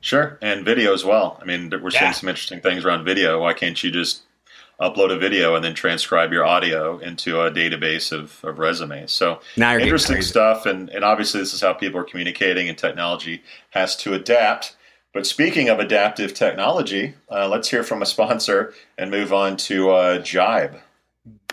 Sure, 0.00 0.38
and 0.40 0.64
video 0.64 0.94
as 0.94 1.04
well. 1.04 1.36
I 1.42 1.44
mean, 1.44 1.68
we're 1.70 1.90
seeing 1.90 2.04
yeah. 2.04 2.12
some 2.12 2.28
interesting 2.28 2.60
things 2.60 2.84
around 2.84 3.04
video. 3.04 3.40
Why 3.40 3.54
can't 3.54 3.82
you 3.82 3.90
just 3.90 4.22
upload 4.82 5.10
a 5.12 5.18
video 5.18 5.54
and 5.54 5.64
then 5.64 5.74
transcribe 5.74 6.32
your 6.32 6.44
audio 6.44 6.98
into 6.98 7.40
a 7.40 7.50
database 7.50 8.12
of, 8.12 8.44
of 8.44 8.58
resumes? 8.58 9.12
So 9.12 9.40
interesting 9.56 10.22
stuff, 10.22 10.66
and, 10.66 10.90
and 10.90 11.04
obviously 11.04 11.40
this 11.40 11.54
is 11.54 11.60
how 11.60 11.72
people 11.72 12.00
are 12.00 12.04
communicating, 12.04 12.68
and 12.68 12.76
technology 12.76 13.42
has 13.70 13.96
to 13.98 14.14
adapt. 14.14 14.76
But 15.14 15.26
speaking 15.26 15.68
of 15.68 15.78
adaptive 15.78 16.34
technology, 16.34 17.14
uh, 17.30 17.48
let's 17.48 17.68
hear 17.68 17.82
from 17.82 18.02
a 18.02 18.06
sponsor 18.06 18.74
and 18.98 19.10
move 19.10 19.32
on 19.32 19.56
to 19.58 19.90
uh, 19.90 20.18
Jibe. 20.18 20.76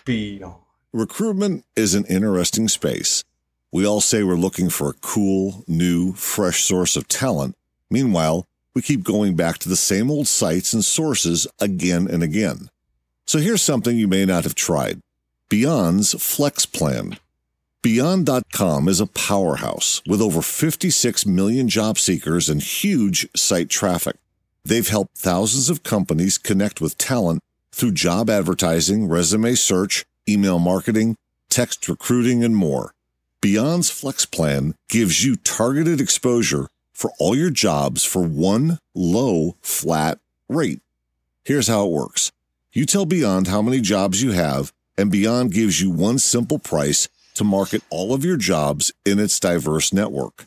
Beyond. 0.06 0.56
Recruitment 0.92 1.66
is 1.76 1.94
an 1.94 2.06
interesting 2.06 2.68
space. 2.68 3.24
We 3.72 3.86
all 3.86 4.02
say 4.02 4.24
we're 4.24 4.36
looking 4.36 4.70
for 4.72 4.90
a 4.90 4.94
cool, 4.94 5.64
new, 5.68 6.14
fresh 6.14 6.64
source 6.64 6.96
of 6.96 7.08
talent 7.08 7.56
Meanwhile, 7.90 8.46
we 8.76 8.82
keep 8.82 9.04
going 9.04 9.36
back 9.36 9.58
to 9.60 9.70
the 9.70 9.76
same 9.76 10.12
old 10.12 10.28
sites 10.28 10.74
and 10.74 10.86
sources 10.86 11.48
again 11.60 12.08
and 12.08 12.22
again. 12.22 12.70
So 13.30 13.38
here's 13.38 13.62
something 13.62 13.96
you 13.96 14.08
may 14.08 14.26
not 14.26 14.44
have 14.44 14.56
tried 14.56 15.02
Beyond's 15.50 16.16
Flex 16.16 16.66
Plan. 16.66 17.20
Beyond.com 17.84 18.88
is 18.88 19.00
a 19.00 19.06
powerhouse 19.06 20.02
with 20.08 20.20
over 20.20 20.42
56 20.42 21.28
million 21.28 21.68
job 21.68 22.00
seekers 22.00 22.50
and 22.50 22.60
huge 22.60 23.30
site 23.36 23.70
traffic. 23.70 24.16
They've 24.66 24.88
helped 24.88 25.16
thousands 25.16 25.70
of 25.70 25.84
companies 25.84 26.40
connect 26.40 26.82
with 26.82 26.98
talent 26.98 27.44
through 27.72 27.92
job 27.92 28.32
advertising, 28.32 29.08
resume 29.08 29.54
search, 29.54 30.06
email 30.28 30.58
marketing, 30.58 31.16
text 31.50 31.88
recruiting, 31.88 32.44
and 32.44 32.56
more. 32.56 32.96
Beyond's 33.42 33.92
Flex 33.92 34.26
Plan 34.26 34.74
gives 34.90 35.24
you 35.24 35.36
targeted 35.36 36.02
exposure 36.02 36.68
for 36.94 37.12
all 37.20 37.36
your 37.36 37.52
jobs 37.52 38.04
for 38.04 38.24
one 38.24 38.80
low, 38.96 39.56
flat 39.62 40.18
rate. 40.50 40.82
Here's 41.46 41.68
how 41.68 41.86
it 41.86 41.92
works. 41.92 42.32
You 42.72 42.86
tell 42.86 43.06
Beyond 43.06 43.48
how 43.48 43.64
many 43.64 43.82
jobs 43.82 44.22
you 44.22 44.32
have, 44.34 44.72
and 44.96 45.12
Beyond 45.12 45.52
gives 45.52 45.82
you 45.82 45.90
one 45.90 46.20
simple 46.20 46.60
price 46.60 47.10
to 47.34 47.44
market 47.44 47.82
all 47.90 48.14
of 48.14 48.24
your 48.24 48.38
jobs 48.38 48.92
in 49.04 49.18
its 49.18 49.40
diverse 49.40 49.92
network. 49.92 50.46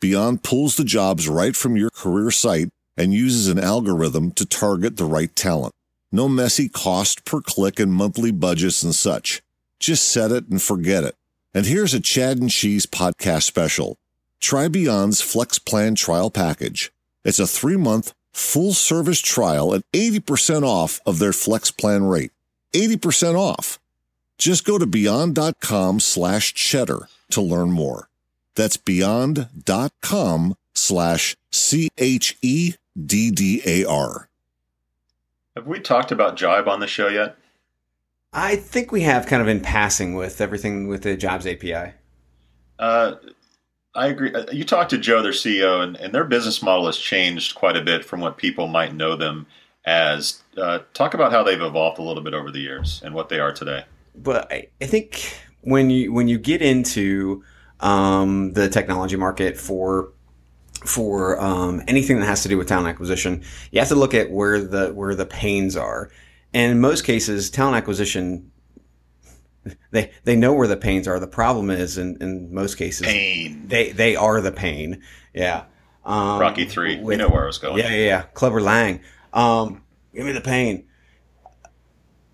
Beyond 0.00 0.42
pulls 0.42 0.76
the 0.76 0.84
jobs 0.84 1.28
right 1.28 1.54
from 1.54 1.76
your 1.76 1.90
career 1.90 2.30
site 2.30 2.70
and 2.96 3.12
uses 3.12 3.48
an 3.48 3.58
algorithm 3.58 4.30
to 4.32 4.46
target 4.46 4.96
the 4.96 5.04
right 5.04 5.34
talent. 5.36 5.74
No 6.10 6.26
messy 6.26 6.70
cost 6.70 7.26
per 7.26 7.42
click 7.42 7.78
and 7.78 7.92
monthly 7.92 8.32
budgets 8.32 8.82
and 8.82 8.94
such. 8.94 9.42
Just 9.78 10.08
set 10.08 10.32
it 10.32 10.48
and 10.48 10.62
forget 10.62 11.04
it. 11.04 11.16
And 11.52 11.66
here's 11.66 11.92
a 11.92 12.00
Chad 12.00 12.38
and 12.38 12.50
Cheese 12.50 12.86
podcast 12.86 13.42
special. 13.42 13.98
Try 14.40 14.68
Beyond's 14.68 15.20
Flex 15.20 15.58
Plan 15.58 15.94
trial 15.94 16.30
package. 16.30 16.92
It's 17.24 17.38
a 17.38 17.46
three 17.46 17.76
month 17.76 18.14
full 18.38 18.72
service 18.72 19.20
trial 19.20 19.74
at 19.74 19.82
80% 19.92 20.62
off 20.62 21.00
of 21.04 21.18
their 21.18 21.32
Flex 21.32 21.70
Plan 21.70 22.04
rate. 22.04 22.30
80% 22.72 23.36
off. 23.36 23.78
Just 24.38 24.64
go 24.64 24.78
to 24.78 24.86
beyond.com 24.86 26.00
slash 26.00 26.54
cheddar 26.54 27.08
to 27.30 27.40
learn 27.40 27.72
more. 27.72 28.08
That's 28.54 28.76
beyond.com 28.76 30.56
slash 30.74 31.36
C 31.50 31.88
H 31.98 32.38
E 32.42 32.74
D 33.06 33.30
D 33.30 33.62
A 33.66 33.84
R. 33.84 34.28
Have 35.56 35.66
we 35.66 35.80
talked 35.80 36.12
about 36.12 36.36
Jibe 36.36 36.68
on 36.68 36.80
the 36.80 36.86
show 36.86 37.08
yet? 37.08 37.36
I 38.32 38.56
think 38.56 38.92
we 38.92 39.02
have 39.02 39.26
kind 39.26 39.42
of 39.42 39.48
in 39.48 39.60
passing 39.60 40.14
with 40.14 40.40
everything 40.40 40.86
with 40.86 41.02
the 41.02 41.16
Jobs 41.16 41.46
API. 41.46 41.94
Uh, 42.78 43.14
I 43.94 44.08
agree. 44.08 44.32
Uh, 44.32 44.50
you 44.52 44.64
talked 44.64 44.90
to 44.90 44.98
Joe, 44.98 45.22
their 45.22 45.32
CEO, 45.32 45.82
and, 45.82 45.96
and 45.96 46.14
their 46.14 46.24
business 46.24 46.62
model 46.62 46.86
has 46.86 46.98
changed 46.98 47.54
quite 47.54 47.76
a 47.76 47.82
bit 47.82 48.04
from 48.04 48.20
what 48.20 48.36
people 48.36 48.68
might 48.68 48.94
know 48.94 49.16
them 49.16 49.46
as. 49.84 50.42
Uh, 50.56 50.80
talk 50.94 51.14
about 51.14 51.32
how 51.32 51.42
they've 51.42 51.60
evolved 51.60 51.98
a 51.98 52.02
little 52.02 52.22
bit 52.22 52.34
over 52.34 52.50
the 52.50 52.60
years 52.60 53.00
and 53.04 53.14
what 53.14 53.28
they 53.28 53.40
are 53.40 53.52
today. 53.52 53.84
But 54.14 54.52
I, 54.52 54.68
I 54.80 54.86
think 54.86 55.38
when 55.62 55.90
you 55.90 56.12
when 56.12 56.28
you 56.28 56.38
get 56.38 56.62
into 56.62 57.42
um, 57.80 58.52
the 58.52 58.68
technology 58.68 59.16
market 59.16 59.56
for 59.56 60.12
for 60.84 61.40
um, 61.40 61.82
anything 61.88 62.20
that 62.20 62.26
has 62.26 62.42
to 62.42 62.48
do 62.48 62.56
with 62.56 62.68
talent 62.68 62.88
acquisition, 62.88 63.42
you 63.70 63.80
have 63.80 63.88
to 63.88 63.94
look 63.94 64.14
at 64.14 64.30
where 64.30 64.60
the 64.60 64.92
where 64.94 65.14
the 65.14 65.26
pains 65.26 65.76
are. 65.76 66.10
And 66.54 66.72
in 66.72 66.80
most 66.80 67.04
cases, 67.04 67.50
talent 67.50 67.76
acquisition 67.76 68.50
they 69.90 70.12
they 70.24 70.36
know 70.36 70.52
where 70.52 70.68
the 70.68 70.76
pains 70.76 71.08
are. 71.08 71.18
The 71.18 71.26
problem 71.26 71.70
is, 71.70 71.98
in, 71.98 72.16
in 72.20 72.52
most 72.52 72.76
cases, 72.76 73.06
pain. 73.06 73.66
They 73.68 73.92
they 73.92 74.16
are 74.16 74.40
the 74.40 74.52
pain. 74.52 75.02
Yeah. 75.34 75.64
Um, 76.04 76.40
Rocky 76.40 76.64
three. 76.64 76.96
With, 76.96 77.06
we 77.06 77.16
know 77.16 77.28
where 77.28 77.44
I 77.44 77.46
was 77.46 77.58
going. 77.58 77.78
Yeah, 77.78 77.90
yeah, 77.90 78.06
yeah. 78.06 78.22
Clubber 78.34 78.60
Lang. 78.60 79.00
Um, 79.32 79.82
give 80.14 80.24
me 80.24 80.32
the 80.32 80.40
pain. 80.40 80.84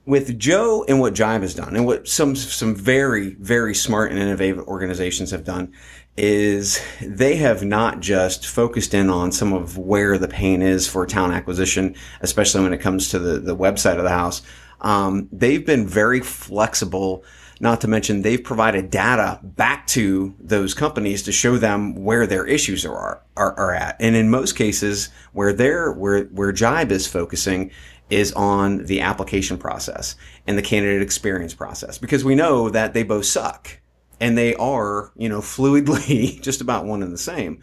With 0.07 0.39
Joe 0.39 0.85
and 0.87 1.01
what 1.01 1.15
Jibe 1.15 1.41
has 1.41 1.55
done, 1.55 1.77
and 1.77 1.87
what 1.87 2.07
some 2.07 2.37
some 2.37 2.75
very 2.75 3.35
very 3.35 3.75
smart 3.75 4.11
and 4.11 4.21
innovative 4.21 4.61
organizations 4.69 5.31
have 5.31 5.45
done, 5.45 5.73
is 6.17 6.79
they 7.01 7.37
have 7.37 7.65
not 7.65 8.01
just 8.01 8.47
focused 8.47 8.93
in 8.93 9.09
on 9.09 9.33
some 9.33 9.55
of 9.55 9.79
where 9.79 10.19
the 10.19 10.29
pain 10.29 10.61
is 10.61 10.87
for 10.87 11.07
talent 11.07 11.35
acquisition, 11.35 11.95
especially 12.21 12.63
when 12.63 12.75
it 12.75 12.83
comes 12.83 13.09
to 13.09 13.19
the, 13.19 13.41
the 13.41 13.57
website 13.57 13.97
of 13.97 14.05
the 14.05 14.11
house. 14.11 14.43
Um, 14.85 15.29
they've 15.33 15.65
been 15.65 15.87
very 15.87 16.21
flexible, 16.21 17.25
not 17.59 17.81
to 17.81 17.89
mention 17.89 18.21
they've 18.21 18.43
provided 18.43 18.91
data 18.91 19.41
back 19.43 19.87
to 19.89 20.35
those 20.39 20.75
companies 20.75 21.23
to 21.23 21.33
show 21.33 21.57
them 21.57 22.05
where 22.05 22.27
their 22.27 22.47
issues 22.47 22.85
are, 22.85 23.23
are, 23.37 23.55
are 23.59 23.75
at. 23.75 23.97
And 23.99 24.15
in 24.15 24.29
most 24.29 24.57
cases, 24.57 25.09
where 25.33 25.55
they're, 25.55 25.91
where, 25.91 26.25
where 26.25 26.53
Jibe 26.53 26.93
is 26.93 27.07
focusing 27.07 27.71
is 28.11 28.33
on 28.35 28.85
the 28.85 29.01
application 29.01 29.57
process 29.57 30.17
and 30.47 30.59
the 30.59 30.63
candidate 30.63 31.01
experience 31.01 31.55
process 31.55 31.97
because 31.97 32.23
we 32.23 32.35
know 32.35 32.69
that 32.69 32.93
they 32.93 33.03
both 33.03 33.25
suck 33.25 33.81
and 34.21 34.37
they 34.37 34.55
are, 34.57 35.13
you 35.17 35.31
know, 35.31 35.41
fluidly 35.41 36.41
just 36.43 36.61
about 36.61 36.85
one 36.85 37.03
and 37.03 37.13
the 37.13 37.19
same. 37.19 37.61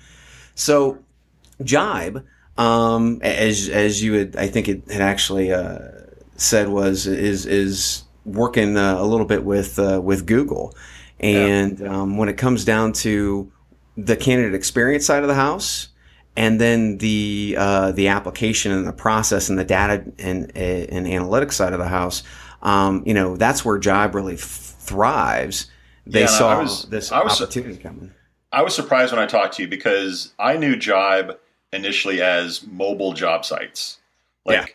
So, 0.55 1.03
Jibe, 1.63 2.25
um, 2.57 3.19
as 3.21 3.69
as 3.69 4.03
you 4.03 4.13
had, 4.13 4.35
I 4.35 4.47
think 4.47 4.67
it 4.67 4.89
had 4.89 5.01
actually 5.01 5.53
uh, 5.53 5.79
said 6.41 6.69
was 6.69 7.07
is 7.07 7.45
is 7.45 8.03
working 8.25 8.77
uh, 8.77 8.97
a 8.97 9.05
little 9.05 9.25
bit 9.25 9.43
with 9.43 9.79
uh, 9.79 10.01
with 10.03 10.25
Google, 10.25 10.75
and 11.19 11.79
yeah. 11.79 11.87
um, 11.87 12.17
when 12.17 12.29
it 12.29 12.37
comes 12.37 12.65
down 12.65 12.93
to 12.93 13.51
the 13.97 14.15
candidate 14.15 14.55
experience 14.55 15.05
side 15.05 15.23
of 15.23 15.27
the 15.27 15.35
house, 15.35 15.89
and 16.35 16.59
then 16.59 16.97
the 16.97 17.55
uh, 17.57 17.91
the 17.91 18.07
application 18.07 18.71
and 18.71 18.87
the 18.87 18.93
process 18.93 19.49
and 19.49 19.57
the 19.57 19.65
data 19.65 20.03
and 20.19 20.55
and 20.55 21.07
analytics 21.07 21.53
side 21.53 21.73
of 21.73 21.79
the 21.79 21.87
house, 21.87 22.23
um, 22.61 23.03
you 23.05 23.13
know, 23.13 23.37
that's 23.37 23.65
where 23.65 23.77
Jibe 23.77 24.15
really 24.15 24.37
thrives 24.37 25.67
they 26.05 26.21
yeah, 26.21 26.25
saw 26.27 26.61
was, 26.61 26.85
this 26.85 27.11
I 27.11 27.23
was, 27.23 27.41
opportunity 27.41 27.77
coming. 27.77 28.11
I 28.51 28.63
was 28.63 28.75
surprised 28.75 29.13
when 29.13 29.21
I 29.21 29.27
talked 29.27 29.55
to 29.55 29.61
you 29.61 29.67
because 29.67 30.33
I 30.39 30.57
knew 30.57 30.75
Jibe 30.75 31.37
initially 31.71 32.21
as 32.21 32.65
mobile 32.65 33.13
job 33.13 33.45
sites. 33.45 33.99
Like 34.45 34.67
yeah. 34.67 34.73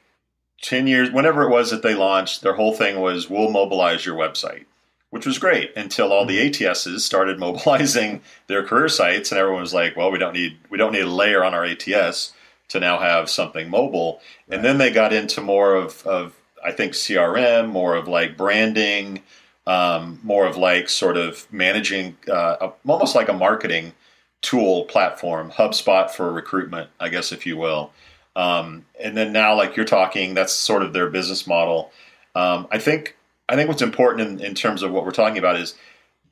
10 0.63 0.87
years, 0.87 1.11
whenever 1.11 1.43
it 1.43 1.51
was 1.51 1.71
that 1.71 1.83
they 1.83 1.95
launched, 1.95 2.43
their 2.43 2.55
whole 2.55 2.75
thing 2.75 3.01
was 3.01 3.29
we'll 3.29 3.51
mobilize 3.51 4.07
your 4.07 4.17
website, 4.17 4.65
which 5.11 5.27
was 5.27 5.39
great 5.39 5.73
until 5.77 6.13
all 6.13 6.27
the 6.27 6.39
mm-hmm. 6.39 6.65
ATSs 6.65 7.01
started 7.01 7.39
mobilizing 7.41 8.23
their 8.47 8.65
career 8.65 8.89
sites 8.89 9.31
and 9.31 9.39
everyone 9.39 9.61
was 9.61 9.75
like, 9.75 9.97
well, 9.97 10.11
we 10.11 10.19
don't 10.19 10.35
need, 10.35 10.59
we 10.71 10.79
don't 10.79 10.93
need 10.93 11.03
a 11.03 11.11
layer 11.11 11.45
on 11.45 11.55
our 11.55 11.65
ATS 11.65 12.33
to 12.69 12.81
now 12.81 12.99
have 12.99 13.31
something 13.31 13.71
mobile. 13.71 14.21
Right. 14.49 14.57
And 14.57 14.65
then 14.65 14.79
they 14.79 14.91
got 14.91 15.13
into 15.13 15.41
more 15.41 15.75
of, 15.75 16.05
of, 16.07 16.35
I 16.65 16.73
think 16.73 16.95
CRM, 16.95 17.69
more 17.69 17.95
of 17.95 18.09
like 18.09 18.37
branding, 18.37 19.23
um, 19.67 20.21
more 20.23 20.47
of 20.47 20.57
like 20.57 20.89
sort 20.89 21.17
of 21.17 21.47
managing, 21.53 22.17
uh, 22.29 22.57
a, 22.61 22.73
almost 22.91 23.15
like 23.15 23.29
a 23.29 23.33
marketing 23.33 23.93
tool 24.43 24.85
platform, 24.85 25.51
HubSpot 25.51 26.11
for 26.11 26.33
recruitment, 26.33 26.91
I 26.99 27.09
guess, 27.09 27.33
if 27.33 27.47
you 27.47 27.57
will. 27.57 27.93
Um, 28.37 28.85
and 29.03 29.17
then 29.17 29.33
now, 29.33 29.57
like 29.57 29.77
you're 29.77 29.85
talking, 29.85 30.35
that's 30.35 30.53
sort 30.53 30.83
of 30.83 30.93
their 30.93 31.11
business 31.11 31.47
model. 31.47 31.91
Um, 32.37 32.69
I 32.71 32.79
think 32.79 33.17
I 33.49 33.57
think 33.57 33.69
what's 33.69 33.83
important 33.83 34.29
in, 34.41 34.47
in, 34.47 34.55
terms 34.55 34.83
of 34.83 34.93
what 34.93 35.05
we're 35.05 35.11
talking 35.11 35.39
about 35.39 35.57
is 35.57 35.75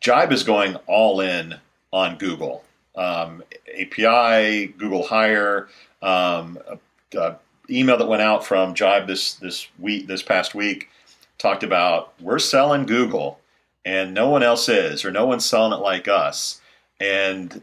Jibe 0.00 0.30
is 0.30 0.42
going 0.42 0.76
all 0.87 1.20
in 1.20 1.56
on 1.92 2.18
Google 2.18 2.62
um, 2.94 3.42
API, 3.80 4.66
Google 4.66 5.04
Hire, 5.04 5.68
um, 6.02 6.58
a, 6.68 6.78
a 7.18 7.38
email 7.70 7.96
that 7.96 8.06
went 8.06 8.23
out 8.23 8.44
from 8.44 8.75
Jibe 8.75 9.06
this 9.06 9.34
this 9.34 9.68
week 9.78 10.06
this 10.06 10.23
past 10.23 10.54
week 10.54 10.90
talked 11.38 11.62
about 11.62 12.12
we're 12.20 12.38
selling 12.38 12.87
Google 12.87 13.40
and 13.84 14.14
no 14.14 14.28
one 14.28 14.43
else 14.43 14.69
is, 14.69 15.04
or 15.04 15.10
no 15.10 15.26
one's 15.26 15.45
selling 15.45 15.73
it 15.73 15.82
like 15.82 16.08
us. 16.08 16.60
And 17.00 17.62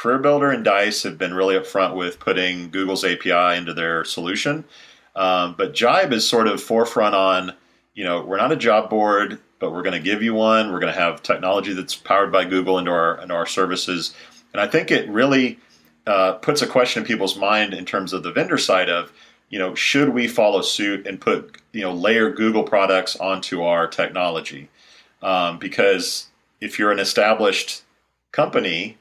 Career 0.00 0.16
Builder 0.16 0.50
and 0.50 0.64
Dice 0.64 1.02
have 1.02 1.18
been 1.18 1.34
really 1.34 1.56
upfront 1.56 1.94
with 1.94 2.18
putting 2.18 2.70
Google's 2.70 3.04
API 3.04 3.58
into 3.58 3.74
their 3.74 4.02
solution. 4.02 4.64
Um, 5.14 5.54
but 5.58 5.74
Jibe 5.74 6.14
is 6.14 6.26
sort 6.26 6.48
of 6.48 6.62
forefront 6.62 7.14
on, 7.14 7.52
you 7.92 8.04
know, 8.04 8.22
we're 8.22 8.38
not 8.38 8.50
a 8.50 8.56
job 8.56 8.88
board, 8.88 9.38
but 9.58 9.72
we're 9.72 9.82
going 9.82 9.92
to 9.92 10.00
give 10.00 10.22
you 10.22 10.32
one. 10.32 10.72
We're 10.72 10.80
going 10.80 10.94
to 10.94 10.98
have 10.98 11.22
technology 11.22 11.74
that's 11.74 11.94
powered 11.94 12.32
by 12.32 12.46
Google 12.46 12.78
into 12.78 12.90
our 12.90 13.20
into 13.20 13.34
our 13.34 13.44
services. 13.44 14.14
And 14.54 14.62
I 14.62 14.66
think 14.66 14.90
it 14.90 15.06
really 15.10 15.58
uh, 16.06 16.32
puts 16.32 16.62
a 16.62 16.66
question 16.66 17.02
in 17.02 17.06
people's 17.06 17.36
mind 17.36 17.74
in 17.74 17.84
terms 17.84 18.14
of 18.14 18.22
the 18.22 18.32
vendor 18.32 18.56
side 18.56 18.88
of, 18.88 19.12
you 19.50 19.58
know, 19.58 19.74
should 19.74 20.08
we 20.08 20.28
follow 20.28 20.62
suit 20.62 21.06
and 21.06 21.20
put, 21.20 21.60
you 21.72 21.82
know, 21.82 21.92
layer 21.92 22.30
Google 22.30 22.62
products 22.62 23.16
onto 23.16 23.60
our 23.64 23.86
technology? 23.86 24.70
Um, 25.20 25.58
because 25.58 26.28
if 26.58 26.78
you're 26.78 26.90
an 26.90 27.00
established 27.00 27.82
company, 28.32 28.96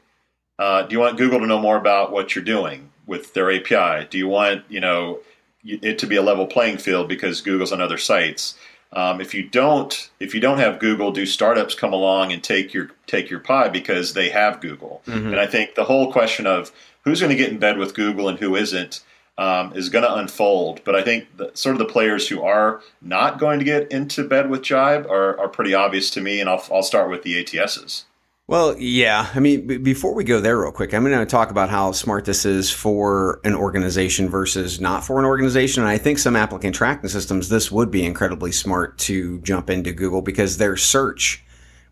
uh, 0.59 0.83
do 0.83 0.93
you 0.93 0.99
want 0.99 1.17
Google 1.17 1.39
to 1.39 1.47
know 1.47 1.57
more 1.57 1.77
about 1.77 2.11
what 2.11 2.35
you're 2.35 2.43
doing 2.43 2.89
with 3.07 3.33
their 3.33 3.49
API? 3.49 4.07
Do 4.09 4.17
you 4.17 4.27
want, 4.27 4.63
you 4.67 4.81
know, 4.81 5.19
it 5.63 5.97
to 5.99 6.05
be 6.07 6.17
a 6.17 6.21
level 6.21 6.45
playing 6.45 6.77
field 6.77 7.07
because 7.07 7.41
Google's 7.41 7.71
on 7.71 7.81
other 7.81 7.97
sites? 7.97 8.55
Um, 8.91 9.21
if 9.21 9.33
you 9.33 9.47
don't, 9.47 10.09
if 10.19 10.33
you 10.33 10.41
don't 10.41 10.57
have 10.57 10.79
Google, 10.79 11.11
do 11.11 11.25
startups 11.25 11.75
come 11.75 11.93
along 11.93 12.33
and 12.33 12.43
take 12.43 12.73
your 12.73 12.91
take 13.07 13.29
your 13.29 13.39
pie 13.39 13.69
because 13.69 14.13
they 14.13 14.29
have 14.29 14.59
Google? 14.59 15.01
Mm-hmm. 15.05 15.27
And 15.27 15.39
I 15.39 15.47
think 15.47 15.75
the 15.75 15.85
whole 15.85 16.11
question 16.11 16.45
of 16.45 16.71
who's 17.03 17.21
going 17.21 17.29
to 17.29 17.37
get 17.37 17.51
in 17.51 17.59
bed 17.59 17.77
with 17.77 17.93
Google 17.93 18.27
and 18.27 18.39
who 18.39 18.55
isn't 18.55 19.01
um, 19.37 19.71
is 19.73 19.89
going 19.89 20.03
to 20.03 20.13
unfold. 20.15 20.81
But 20.83 20.95
I 20.95 21.03
think 21.03 21.37
the, 21.37 21.51
sort 21.53 21.75
of 21.75 21.79
the 21.79 21.85
players 21.85 22.27
who 22.27 22.41
are 22.41 22.81
not 23.01 23.39
going 23.39 23.59
to 23.59 23.65
get 23.65 23.91
into 23.91 24.27
bed 24.27 24.49
with 24.49 24.63
Jibe 24.63 25.05
are, 25.05 25.39
are 25.39 25.47
pretty 25.47 25.73
obvious 25.73 26.09
to 26.11 26.21
me, 26.21 26.41
and 26.41 26.49
I'll, 26.49 26.63
I'll 26.71 26.83
start 26.83 27.09
with 27.09 27.23
the 27.23 27.41
ATSs. 27.41 28.03
Well, 28.49 28.75
yeah. 28.79 29.29
I 29.35 29.39
mean, 29.39 29.67
b- 29.67 29.77
before 29.77 30.15
we 30.15 30.23
go 30.23 30.41
there, 30.41 30.59
real 30.59 30.71
quick, 30.71 30.91
I'm 30.91 31.03
going 31.03 31.19
to 31.19 31.23
talk 31.27 31.51
about 31.51 31.69
how 31.69 31.91
smart 31.91 32.25
this 32.25 32.45
is 32.45 32.71
for 32.71 33.39
an 33.43 33.53
organization 33.53 34.27
versus 34.27 34.81
not 34.81 35.05
for 35.05 35.19
an 35.19 35.25
organization. 35.25 35.83
And 35.83 35.89
I 35.91 35.99
think 35.99 36.17
some 36.17 36.35
applicant 36.35 36.73
tracking 36.73 37.09
systems, 37.11 37.49
this 37.49 37.71
would 37.71 37.91
be 37.91 38.03
incredibly 38.03 38.51
smart 38.51 38.97
to 39.01 39.39
jump 39.41 39.69
into 39.69 39.93
Google 39.93 40.23
because 40.23 40.57
their 40.57 40.75
search 40.77 41.43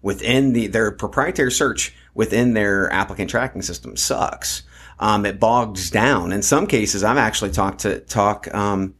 within 0.02 0.54
the 0.54 0.66
their 0.66 0.92
proprietary 0.92 1.52
search 1.52 1.94
within 2.16 2.56
their 2.56 2.92
applicant 2.92 3.30
tracking 3.30 3.62
system 3.62 3.96
sucks 3.96 4.64
um, 5.00 5.26
it 5.26 5.40
bogs 5.40 5.92
down. 5.92 6.32
In 6.32 6.42
some 6.42 6.66
cases, 6.68 7.04
I've 7.04 7.18
actually 7.18 7.52
talked 7.52 7.82
to 7.82 8.00
talk 8.00 8.54
um, 8.54 8.96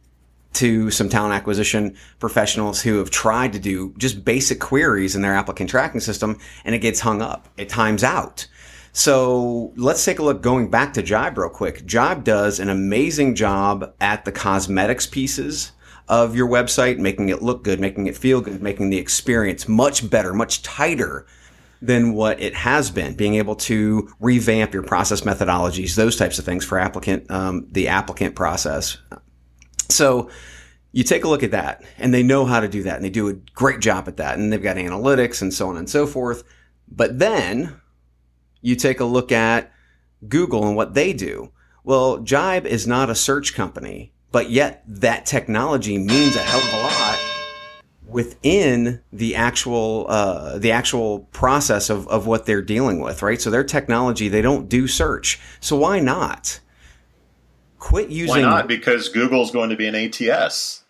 to 0.58 0.90
some 0.90 1.08
talent 1.08 1.34
acquisition 1.34 1.96
professionals 2.18 2.82
who 2.82 2.98
have 2.98 3.10
tried 3.10 3.52
to 3.52 3.58
do 3.58 3.94
just 3.98 4.24
basic 4.24 4.60
queries 4.60 5.16
in 5.16 5.22
their 5.22 5.34
applicant 5.34 5.70
tracking 5.70 6.00
system, 6.00 6.38
and 6.64 6.74
it 6.74 6.78
gets 6.78 7.00
hung 7.00 7.22
up. 7.22 7.48
It 7.56 7.68
times 7.68 8.04
out. 8.04 8.46
So 8.92 9.72
let's 9.76 10.04
take 10.04 10.18
a 10.18 10.24
look 10.24 10.42
going 10.42 10.70
back 10.70 10.92
to 10.94 11.02
Jibe 11.02 11.38
real 11.38 11.48
quick. 11.48 11.86
Jibe 11.86 12.24
does 12.24 12.58
an 12.58 12.68
amazing 12.68 13.36
job 13.36 13.94
at 14.00 14.24
the 14.24 14.32
cosmetics 14.32 15.06
pieces 15.06 15.72
of 16.08 16.34
your 16.34 16.48
website, 16.48 16.98
making 16.98 17.28
it 17.28 17.42
look 17.42 17.62
good, 17.62 17.78
making 17.78 18.06
it 18.08 18.16
feel 18.16 18.40
good, 18.40 18.60
making 18.60 18.90
the 18.90 18.98
experience 18.98 19.68
much 19.68 20.08
better, 20.10 20.32
much 20.34 20.62
tighter 20.62 21.26
than 21.80 22.14
what 22.14 22.40
it 22.40 22.54
has 22.54 22.90
been. 22.90 23.14
Being 23.14 23.36
able 23.36 23.54
to 23.56 24.12
revamp 24.18 24.74
your 24.74 24.82
process 24.82 25.20
methodologies, 25.20 25.94
those 25.94 26.16
types 26.16 26.40
of 26.40 26.44
things 26.44 26.64
for 26.64 26.80
applicant, 26.80 27.30
um, 27.30 27.68
the 27.70 27.86
applicant 27.86 28.34
process. 28.34 28.98
So 29.90 30.30
you 30.92 31.04
take 31.04 31.24
a 31.24 31.28
look 31.28 31.42
at 31.42 31.50
that, 31.50 31.84
and 31.98 32.12
they 32.12 32.22
know 32.22 32.44
how 32.44 32.60
to 32.60 32.68
do 32.68 32.82
that, 32.84 32.96
and 32.96 33.04
they 33.04 33.10
do 33.10 33.28
a 33.28 33.34
great 33.34 33.80
job 33.80 34.08
at 34.08 34.16
that, 34.16 34.38
and 34.38 34.52
they've 34.52 34.62
got 34.62 34.76
analytics 34.76 35.42
and 35.42 35.52
so 35.52 35.68
on 35.68 35.76
and 35.76 35.88
so 35.88 36.06
forth. 36.06 36.44
But 36.90 37.18
then 37.18 37.80
you 38.60 38.74
take 38.74 39.00
a 39.00 39.04
look 39.04 39.30
at 39.30 39.72
Google 40.26 40.66
and 40.66 40.76
what 40.76 40.94
they 40.94 41.12
do. 41.12 41.52
Well, 41.84 42.18
Jibe 42.18 42.66
is 42.66 42.86
not 42.86 43.10
a 43.10 43.14
search 43.14 43.54
company, 43.54 44.12
but 44.32 44.50
yet 44.50 44.82
that 44.86 45.26
technology 45.26 45.98
means 45.98 46.36
a 46.36 46.40
hell 46.40 46.60
of 46.60 46.72
a 46.72 46.82
lot 46.82 47.18
within 48.06 49.02
the 49.12 49.36
actual 49.36 50.06
uh, 50.08 50.58
the 50.58 50.72
actual 50.72 51.20
process 51.32 51.90
of, 51.90 52.08
of 52.08 52.26
what 52.26 52.46
they're 52.46 52.62
dealing 52.62 53.00
with, 53.00 53.22
right? 53.22 53.40
So 53.40 53.50
their 53.50 53.64
technology, 53.64 54.28
they 54.28 54.42
don't 54.42 54.68
do 54.68 54.86
search. 54.88 55.38
So 55.60 55.76
why 55.76 56.00
not? 56.00 56.60
Quit 57.78 58.08
using 58.10 58.28
Why 58.28 58.40
not? 58.40 58.68
Because 58.68 59.08
Google's 59.08 59.50
going 59.50 59.70
to 59.70 59.76
be 59.76 59.86
an 59.86 59.94
ATS. 59.94 60.84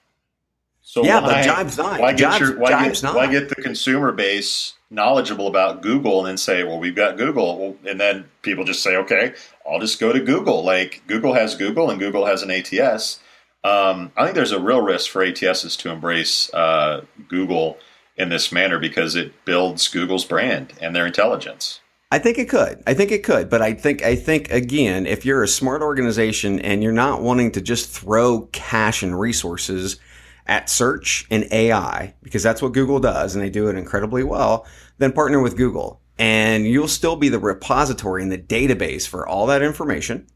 So 0.82 1.04
yeah, 1.04 1.20
why, 1.20 1.44
but 1.44 1.44
Jibe's 1.44 1.76
not. 1.76 2.00
Why 2.00 2.12
get, 2.14 2.40
your, 2.40 2.58
why, 2.58 2.70
get, 2.70 3.02
not. 3.02 3.14
why 3.14 3.30
get 3.30 3.50
the 3.50 3.56
consumer 3.56 4.10
base 4.10 4.74
knowledgeable 4.90 5.46
about 5.46 5.82
Google 5.82 6.20
and 6.20 6.28
then 6.28 6.36
say, 6.38 6.64
well, 6.64 6.78
we've 6.78 6.96
got 6.96 7.18
Google. 7.18 7.76
And 7.86 8.00
then 8.00 8.24
people 8.40 8.64
just 8.64 8.82
say, 8.82 8.96
okay, 8.96 9.34
I'll 9.70 9.80
just 9.80 10.00
go 10.00 10.12
to 10.12 10.20
Google. 10.20 10.64
Like 10.64 11.02
Google 11.06 11.34
has 11.34 11.54
Google 11.56 11.90
and 11.90 12.00
Google 12.00 12.24
has 12.24 12.42
an 12.42 12.50
ATS. 12.50 13.20
Um, 13.64 14.12
I 14.16 14.24
think 14.24 14.34
there's 14.34 14.52
a 14.52 14.60
real 14.60 14.80
risk 14.80 15.10
for 15.10 15.24
ATSs 15.24 15.76
to 15.80 15.90
embrace 15.90 16.52
uh, 16.54 17.04
Google 17.28 17.76
in 18.16 18.30
this 18.30 18.50
manner 18.50 18.78
because 18.78 19.14
it 19.14 19.44
builds 19.44 19.88
Google's 19.88 20.24
brand 20.24 20.72
and 20.80 20.96
their 20.96 21.06
intelligence. 21.06 21.80
I 22.10 22.18
think 22.18 22.38
it 22.38 22.48
could. 22.48 22.82
I 22.86 22.94
think 22.94 23.12
it 23.12 23.22
could, 23.22 23.50
but 23.50 23.60
I 23.60 23.74
think 23.74 24.02
I 24.02 24.16
think 24.16 24.50
again, 24.50 25.06
if 25.06 25.26
you're 25.26 25.42
a 25.42 25.48
smart 25.48 25.82
organization 25.82 26.58
and 26.60 26.82
you're 26.82 26.90
not 26.90 27.20
wanting 27.20 27.52
to 27.52 27.60
just 27.60 27.90
throw 27.90 28.48
cash 28.52 29.02
and 29.02 29.18
resources 29.18 30.00
at 30.46 30.70
search 30.70 31.26
and 31.30 31.46
AI, 31.52 32.14
because 32.22 32.42
that's 32.42 32.62
what 32.62 32.72
Google 32.72 32.98
does 32.98 33.34
and 33.34 33.44
they 33.44 33.50
do 33.50 33.68
it 33.68 33.76
incredibly 33.76 34.24
well, 34.24 34.66
then 34.96 35.12
partner 35.12 35.42
with 35.42 35.58
Google 35.58 36.00
and 36.18 36.66
you'll 36.66 36.88
still 36.88 37.14
be 37.14 37.28
the 37.28 37.38
repository 37.38 38.22
and 38.22 38.32
the 38.32 38.38
database 38.38 39.06
for 39.06 39.28
all 39.28 39.46
that 39.46 39.62
information. 39.62 40.26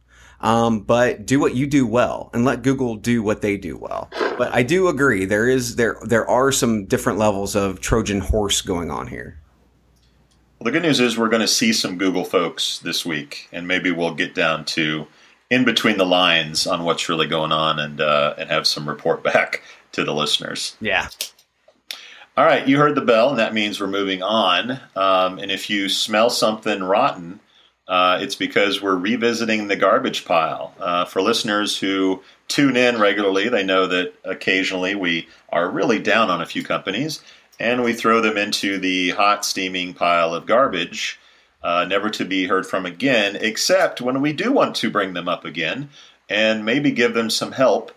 Um, 0.43 0.81
but 0.81 1.25
do 1.25 1.41
what 1.41 1.55
you 1.55 1.67
do 1.67 1.87
well 1.87 2.29
and 2.35 2.45
let 2.45 2.63
Google 2.63 2.97
do 2.97 3.23
what 3.23 3.41
they 3.41 3.57
do 3.57 3.79
well. 3.79 4.11
But 4.37 4.53
I 4.53 4.63
do 4.63 4.89
agree 4.89 5.25
there 5.25 5.49
is 5.49 5.77
there 5.77 5.97
there 6.05 6.29
are 6.29 6.53
some 6.53 6.85
different 6.85 7.19
levels 7.19 7.57
of 7.57 7.81
Trojan 7.81 8.21
horse 8.21 8.61
going 8.61 8.91
on 8.91 9.07
here. 9.07 9.42
Well, 10.63 10.71
the 10.71 10.79
good 10.79 10.87
news 10.87 11.01
is 11.01 11.19
we're 11.19 11.29
going 11.29 11.41
to 11.41 11.49
see 11.49 11.73
some 11.73 11.99
Google 11.99 12.25
folks 12.25 12.79
this 12.79 13.05
week, 13.05 13.49
and 13.51 13.67
maybe 13.67 13.91
we'll 13.91 14.15
get 14.15 14.33
down 14.33 14.65
to 14.67 15.09
in 15.51 15.65
between 15.65 15.99
the 15.99 16.07
lines 16.07 16.69
on 16.69 16.85
what's 16.85 17.09
really 17.09 17.27
going 17.27 17.51
on 17.51 17.81
and 17.81 18.01
uh, 18.01 18.35
and 18.39 18.49
have 18.49 18.69
some 18.69 18.89
report 18.89 19.25
back 19.25 19.65
to 19.91 20.05
the 20.05 20.15
listeners. 20.15 20.77
Yeah. 20.81 21.09
All 22.37 22.45
right, 22.45 22.65
you 22.69 22.79
heard 22.79 22.95
the 22.95 23.01
bell, 23.01 23.31
and 23.31 23.41
that 23.41 23.53
means 23.53 23.81
we're 23.81 23.89
moving 23.89 24.23
on. 24.23 24.79
Um, 24.95 25.41
and 25.41 25.51
if 25.51 25.69
you 25.69 25.89
smell 25.89 26.31
something 26.31 26.81
rotten, 26.81 27.41
uh, 27.89 28.21
it's 28.23 28.37
because 28.37 28.81
we're 28.81 28.95
revisiting 28.95 29.67
the 29.67 29.75
garbage 29.75 30.25
pile. 30.25 30.77
Uh, 30.79 31.05
for 31.07 31.21
listeners 31.21 31.77
who 31.77 32.23
tune 32.47 32.77
in 32.77 33.01
regularly, 33.01 33.49
they 33.49 33.65
know 33.65 33.89
that 33.89 34.15
occasionally 34.23 34.95
we 34.95 35.27
are 35.49 35.69
really 35.69 35.99
down 35.99 36.31
on 36.31 36.41
a 36.41 36.47
few 36.47 36.63
companies 36.63 37.21
and 37.63 37.85
we 37.85 37.93
throw 37.93 38.21
them 38.21 38.37
into 38.37 38.77
the 38.77 39.11
hot, 39.11 39.45
steaming 39.45 39.95
pile 39.95 40.35
of 40.35 40.47
garbage, 40.47 41.21
uh, 41.63 41.85
never 41.85 42.11
to 42.11 42.25
be 42.25 42.49
heard 42.49 42.67
from 42.67 42.85
again, 42.85 43.37
except 43.37 44.01
when 44.01 44.21
we 44.21 44.33
do 44.33 44.51
want 44.51 44.75
to 44.75 44.91
bring 44.91 45.15
them 45.15 45.29
up 45.29 45.45
again 45.45 45.89
and 46.29 46.65
maybe 46.65 46.91
give 46.91 47.15
them 47.15 47.31
some 47.31 47.53
help 47.53 47.93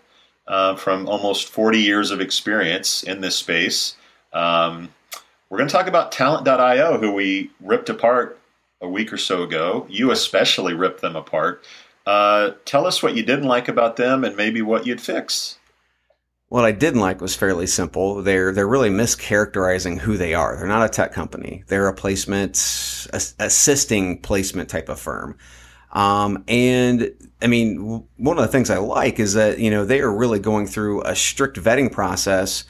uh, 0.46 0.76
from 0.76 1.08
almost 1.08 1.48
40 1.48 1.80
years 1.80 2.12
of 2.12 2.20
experience 2.20 3.02
in 3.02 3.20
this 3.20 3.34
space. 3.34 3.96
Um, 4.32 4.90
we're 5.50 5.58
going 5.58 5.68
to 5.68 5.74
talk 5.74 5.88
about 5.88 6.12
Talent.io, 6.12 6.98
who 6.98 7.10
we 7.10 7.50
ripped 7.60 7.88
apart 7.88 8.38
a 8.80 8.88
week 8.88 9.12
or 9.12 9.18
so 9.18 9.42
ago. 9.42 9.84
You 9.90 10.12
especially 10.12 10.74
ripped 10.74 11.00
them 11.00 11.16
apart. 11.16 11.64
Uh, 12.06 12.52
tell 12.64 12.86
us 12.86 13.02
what 13.02 13.16
you 13.16 13.24
didn't 13.24 13.48
like 13.48 13.66
about 13.66 13.96
them 13.96 14.22
and 14.22 14.36
maybe 14.36 14.62
what 14.62 14.86
you'd 14.86 15.00
fix. 15.00 15.55
What 16.48 16.64
I 16.64 16.70
didn't 16.70 17.00
like 17.00 17.20
was 17.20 17.34
fairly 17.34 17.66
simple. 17.66 18.22
They're 18.22 18.52
they're 18.52 18.68
really 18.68 18.90
mischaracterizing 18.90 19.98
who 19.98 20.16
they 20.16 20.32
are. 20.32 20.56
They're 20.56 20.68
not 20.68 20.84
a 20.84 20.88
tech 20.88 21.12
company. 21.12 21.64
They're 21.66 21.88
a 21.88 21.94
placement 21.94 22.54
assisting 23.40 24.20
placement 24.22 24.68
type 24.68 24.88
of 24.88 25.00
firm. 25.00 25.36
Um, 25.90 26.44
and 26.46 27.10
I 27.42 27.48
mean, 27.48 28.04
one 28.16 28.38
of 28.38 28.42
the 28.42 28.52
things 28.52 28.70
I 28.70 28.78
like 28.78 29.18
is 29.18 29.34
that 29.34 29.58
you 29.58 29.70
know 29.70 29.84
they 29.84 30.00
are 30.00 30.14
really 30.14 30.38
going 30.38 30.68
through 30.68 31.02
a 31.02 31.16
strict 31.16 31.56
vetting 31.56 31.90
process 31.90 32.64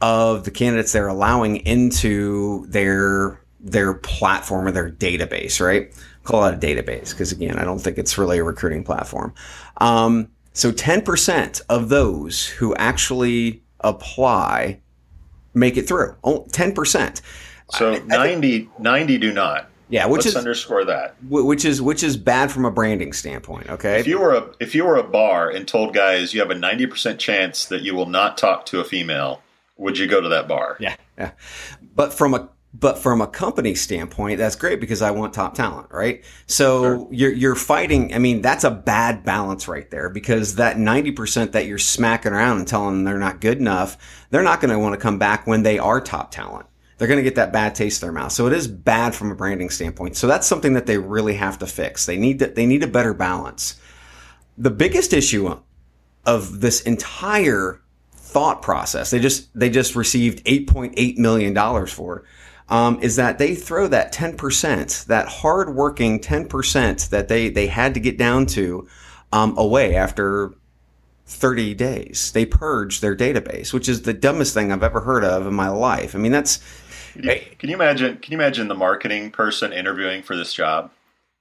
of 0.00 0.44
the 0.44 0.50
candidates 0.50 0.92
they're 0.92 1.06
allowing 1.06 1.56
into 1.56 2.66
their 2.68 3.42
their 3.60 3.92
platform 3.92 4.66
or 4.66 4.70
their 4.70 4.90
database. 4.90 5.60
Right? 5.60 5.92
Call 6.24 6.46
it 6.46 6.54
a 6.54 6.56
database 6.56 7.10
because 7.10 7.30
again, 7.30 7.58
I 7.58 7.64
don't 7.64 7.78
think 7.78 7.98
it's 7.98 8.16
really 8.16 8.38
a 8.38 8.44
recruiting 8.44 8.84
platform. 8.84 9.34
Um, 9.78 10.28
so 10.52 10.72
10% 10.72 11.60
of 11.68 11.88
those 11.88 12.46
who 12.46 12.74
actually 12.76 13.62
apply 13.80 14.80
make 15.54 15.76
it 15.76 15.88
through. 15.88 16.14
10%. 16.24 17.20
So 17.70 17.92
I, 17.92 17.98
90, 18.00 18.68
I 18.78 18.82
90 18.82 19.18
do 19.18 19.32
not. 19.32 19.68
Yeah, 19.88 20.06
which 20.06 20.20
Let's 20.20 20.28
is 20.28 20.36
underscore 20.36 20.86
that. 20.86 21.16
Which 21.28 21.66
is 21.66 21.82
which 21.82 22.02
is 22.02 22.16
bad 22.16 22.50
from 22.50 22.64
a 22.64 22.70
branding 22.70 23.12
standpoint. 23.12 23.68
Okay. 23.68 24.00
If 24.00 24.06
you 24.06 24.18
were 24.18 24.34
a 24.34 24.50
if 24.58 24.74
you 24.74 24.86
were 24.86 24.96
a 24.96 25.02
bar 25.02 25.50
and 25.50 25.68
told 25.68 25.92
guys 25.92 26.32
you 26.32 26.40
have 26.40 26.50
a 26.50 26.54
ninety 26.54 26.86
percent 26.86 27.20
chance 27.20 27.66
that 27.66 27.82
you 27.82 27.94
will 27.94 28.06
not 28.06 28.38
talk 28.38 28.64
to 28.66 28.80
a 28.80 28.84
female, 28.84 29.42
would 29.76 29.98
you 29.98 30.06
go 30.06 30.18
to 30.22 30.30
that 30.30 30.48
bar? 30.48 30.78
Yeah, 30.80 30.96
yeah. 31.18 31.32
But 31.94 32.14
from 32.14 32.32
a 32.32 32.48
but 32.74 32.98
from 32.98 33.20
a 33.20 33.26
company 33.26 33.74
standpoint, 33.74 34.38
that's 34.38 34.56
great 34.56 34.80
because 34.80 35.02
I 35.02 35.10
want 35.10 35.34
top 35.34 35.54
talent, 35.54 35.88
right? 35.90 36.24
So 36.46 36.82
sure. 36.82 37.08
you're, 37.10 37.32
you're 37.32 37.54
fighting. 37.54 38.14
I 38.14 38.18
mean, 38.18 38.40
that's 38.40 38.64
a 38.64 38.70
bad 38.70 39.24
balance 39.24 39.68
right 39.68 39.90
there 39.90 40.08
because 40.08 40.54
that 40.54 40.76
90% 40.76 41.52
that 41.52 41.66
you're 41.66 41.78
smacking 41.78 42.32
around 42.32 42.58
and 42.58 42.68
telling 42.68 42.94
them 42.96 43.04
they're 43.04 43.18
not 43.18 43.40
good 43.40 43.58
enough, 43.58 44.24
they're 44.30 44.42
not 44.42 44.60
going 44.60 44.70
to 44.70 44.78
want 44.78 44.94
to 44.94 45.00
come 45.00 45.18
back 45.18 45.46
when 45.46 45.62
they 45.62 45.78
are 45.78 46.00
top 46.00 46.30
talent. 46.30 46.66
They're 46.96 47.08
going 47.08 47.18
to 47.18 47.24
get 47.24 47.34
that 47.34 47.52
bad 47.52 47.74
taste 47.74 48.02
in 48.02 48.06
their 48.06 48.12
mouth. 48.12 48.32
So 48.32 48.46
it 48.46 48.52
is 48.54 48.68
bad 48.68 49.14
from 49.14 49.30
a 49.30 49.34
branding 49.34 49.68
standpoint. 49.68 50.16
So 50.16 50.26
that's 50.26 50.46
something 50.46 50.72
that 50.72 50.86
they 50.86 50.96
really 50.96 51.34
have 51.34 51.58
to 51.58 51.66
fix. 51.66 52.06
They 52.06 52.16
need 52.16 52.38
to, 52.38 52.46
they 52.46 52.64
need 52.64 52.82
a 52.82 52.88
better 52.88 53.12
balance. 53.12 53.78
The 54.56 54.70
biggest 54.70 55.12
issue 55.12 55.58
of 56.24 56.60
this 56.60 56.80
entire 56.82 57.82
thought 58.12 58.62
process, 58.62 59.10
they 59.10 59.18
just, 59.18 59.48
they 59.58 59.68
just 59.68 59.94
received 59.94 60.42
$8.8 60.46 61.18
million 61.18 61.86
for 61.86 62.24
um, 62.72 62.98
is 63.02 63.16
that 63.16 63.36
they 63.36 63.54
throw 63.54 63.86
that 63.86 64.14
10%, 64.14 65.04
that 65.04 65.28
hardworking 65.28 66.18
10% 66.18 67.10
that 67.10 67.28
they, 67.28 67.50
they 67.50 67.66
had 67.66 67.92
to 67.92 68.00
get 68.00 68.16
down 68.16 68.46
to 68.46 68.88
um, 69.30 69.54
away 69.58 69.94
after 69.94 70.54
30 71.26 71.74
days. 71.74 72.32
They 72.32 72.46
purge 72.46 73.00
their 73.00 73.14
database, 73.14 73.74
which 73.74 73.90
is 73.90 74.02
the 74.02 74.14
dumbest 74.14 74.54
thing 74.54 74.72
I've 74.72 74.82
ever 74.82 75.00
heard 75.00 75.22
of 75.22 75.46
in 75.46 75.52
my 75.52 75.68
life. 75.68 76.14
I 76.14 76.18
mean, 76.18 76.32
that's. 76.32 76.60
Can 77.12 77.24
you, 77.24 77.40
can 77.58 77.68
you 77.68 77.76
imagine? 77.76 78.16
Can 78.16 78.32
you 78.32 78.38
imagine 78.38 78.68
the 78.68 78.74
marketing 78.74 79.30
person 79.30 79.70
interviewing 79.74 80.22
for 80.22 80.34
this 80.34 80.54
job? 80.54 80.90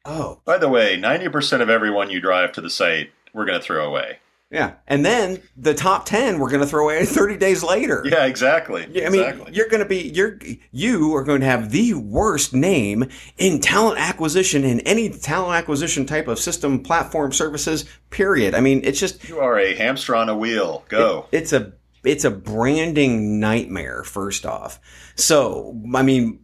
Oh, 0.04 0.40
by 0.44 0.58
the 0.58 0.68
way, 0.68 0.98
ninety 0.98 1.30
percent 1.30 1.62
of 1.62 1.70
everyone 1.70 2.10
you 2.10 2.20
drive 2.20 2.52
to 2.54 2.62
the 2.62 2.70
site, 2.70 3.12
we're 3.34 3.46
going 3.46 3.58
to 3.58 3.66
throw 3.66 3.88
away. 3.88 4.20
Yeah. 4.52 4.74
And 4.86 5.06
then 5.06 5.42
the 5.56 5.74
top 5.74 6.06
10 6.06 6.38
we're 6.38 6.50
going 6.50 6.62
to 6.62 6.68
throw 6.68 6.84
away 6.84 7.06
30 7.06 7.38
days 7.38 7.64
later. 7.64 8.04
Yeah, 8.06 8.26
exactly. 8.26 8.84
I 8.84 9.10
mean, 9.10 9.22
exactly. 9.22 9.54
you're 9.54 9.70
going 9.70 9.82
to 9.82 9.88
be 9.88 10.10
you're 10.10 10.40
you 10.72 11.16
are 11.16 11.24
going 11.24 11.40
to 11.40 11.48
have 11.48 11.72
the 11.72 11.94
worst 11.94 12.54
name 12.54 13.06
in 13.38 13.62
talent 13.62 14.00
acquisition 14.00 14.64
in 14.64 14.82
any 14.82 15.10
talent 15.10 15.58
acquisition 15.58 16.06
type 16.06 16.28
of 16.28 16.38
system 16.38 16.84
platform 16.84 17.32
services 17.32 17.86
period. 18.10 18.54
I 18.54 18.60
mean, 18.60 18.82
it's 18.84 19.00
just 19.00 19.28
You 19.28 19.40
are 19.40 19.58
a 19.58 19.74
hamster 19.74 20.16
on 20.16 20.28
a 20.28 20.38
wheel. 20.38 20.84
Go. 20.90 21.28
It, 21.32 21.38
it's 21.38 21.54
a 21.54 21.74
it's 22.04 22.26
a 22.26 22.32
branding 22.32 23.40
nightmare 23.40 24.04
first 24.04 24.46
off. 24.46 24.80
So, 25.16 25.80
I 25.94 26.02
mean, 26.02 26.41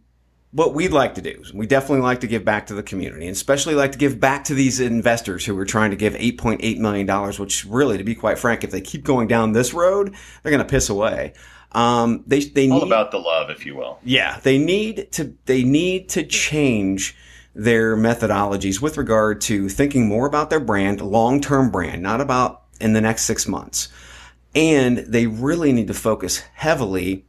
what 0.50 0.74
we'd 0.74 0.92
like 0.92 1.14
to 1.14 1.20
do 1.20 1.40
is 1.42 1.52
we 1.52 1.66
definitely 1.66 2.00
like 2.00 2.20
to 2.20 2.26
give 2.26 2.44
back 2.44 2.66
to 2.68 2.74
the 2.74 2.82
community 2.82 3.26
and 3.26 3.36
especially 3.36 3.74
like 3.74 3.92
to 3.92 3.98
give 3.98 4.18
back 4.18 4.44
to 4.44 4.54
these 4.54 4.80
investors 4.80 5.44
who 5.44 5.56
are 5.58 5.66
trying 5.66 5.90
to 5.90 5.96
give 5.96 6.14
$8.8 6.14 6.78
million, 6.78 7.32
which 7.38 7.66
really, 7.66 7.98
to 7.98 8.04
be 8.04 8.14
quite 8.14 8.38
frank, 8.38 8.64
if 8.64 8.70
they 8.70 8.80
keep 8.80 9.04
going 9.04 9.28
down 9.28 9.52
this 9.52 9.74
road, 9.74 10.14
they're 10.42 10.52
going 10.52 10.64
to 10.64 10.70
piss 10.70 10.88
away. 10.88 11.34
Um, 11.72 12.24
they, 12.26 12.40
they 12.40 12.70
all 12.70 12.82
about 12.82 13.10
the 13.10 13.18
love, 13.18 13.50
if 13.50 13.66
you 13.66 13.76
will. 13.76 13.98
Yeah. 14.02 14.40
They 14.42 14.56
need 14.56 15.12
to, 15.12 15.34
they 15.44 15.64
need 15.64 16.08
to 16.10 16.24
change 16.24 17.14
their 17.54 17.94
methodologies 17.94 18.80
with 18.80 18.96
regard 18.96 19.42
to 19.42 19.68
thinking 19.68 20.08
more 20.08 20.26
about 20.26 20.48
their 20.48 20.60
brand, 20.60 21.02
long-term 21.02 21.70
brand, 21.70 22.02
not 22.02 22.22
about 22.22 22.62
in 22.80 22.94
the 22.94 23.00
next 23.02 23.24
six 23.24 23.46
months. 23.46 23.88
And 24.54 24.98
they 24.98 25.26
really 25.26 25.72
need 25.72 25.88
to 25.88 25.94
focus 25.94 26.38
heavily 26.54 27.26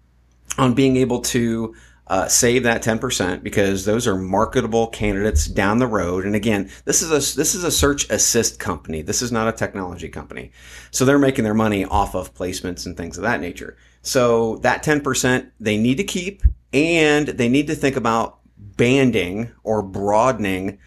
on 0.58 0.73
being 0.73 0.95
able 0.95 1.21
to 1.21 1.75
uh, 2.10 2.28
save 2.28 2.63
that 2.63 2.82
10% 2.82 3.43
because 3.43 3.86
those 3.86 4.08
are 4.08 4.15
marketable 4.15 4.88
candidates 4.88 5.45
down 5.45 5.78
the 5.78 5.88
road. 5.88 6.26
And 6.26 6.36
again, 6.36 6.69
this 6.86 7.04
is 7.04 7.12
a, 7.12 7.38
this 7.38 7.54
is 7.54 7.63
a 7.63 7.72
search 7.72 8.10
assist 8.10 8.60
company. 8.60 9.04
This 9.04 9.22
is 9.22 9.32
not 9.32 9.48
a 9.48 9.52
technology 9.52 10.10
company. 10.10 10.52
So 10.89 11.06
they're 11.06 11.19
making 11.19 11.43
their 11.43 11.54
money 11.54 11.86
off 11.86 12.15
of 12.15 12.34
placements 12.34 12.88
and 12.88 12.98
things 12.98 13.17
of 13.17 13.24
that 13.24 13.41
nature. 13.41 13.78
So 14.02 14.58
that 14.58 14.84
10% 14.84 15.52
they 15.60 15.78
need 15.78 15.98
to 15.98 16.04
keep 16.04 16.41
and 16.74 17.28
they 17.28 17.48
need 17.48 17.67
to 17.67 17.76
think 17.76 17.95
about 17.95 18.39
banding 18.58 19.52
or 19.63 19.84
broadening 19.84 20.80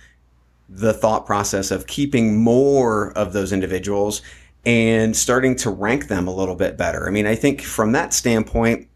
the 0.69 0.93
thought 0.93 1.25
process 1.25 1.71
of 1.71 1.87
keeping 1.87 2.43
more 2.43 3.13
of 3.13 3.33
those 3.33 3.53
individuals 3.53 4.23
and 4.65 5.17
starting 5.17 5.55
to 5.57 5.71
rank 5.71 6.09
them 6.09 6.27
a 6.27 6.35
little 6.35 6.55
bit 6.55 6.77
better. 6.77 7.07
I 7.07 7.11
mean, 7.11 7.27
I 7.27 7.35
think 7.35 7.63
from 7.63 7.93
that 7.93 8.13
standpoint, 8.13 8.89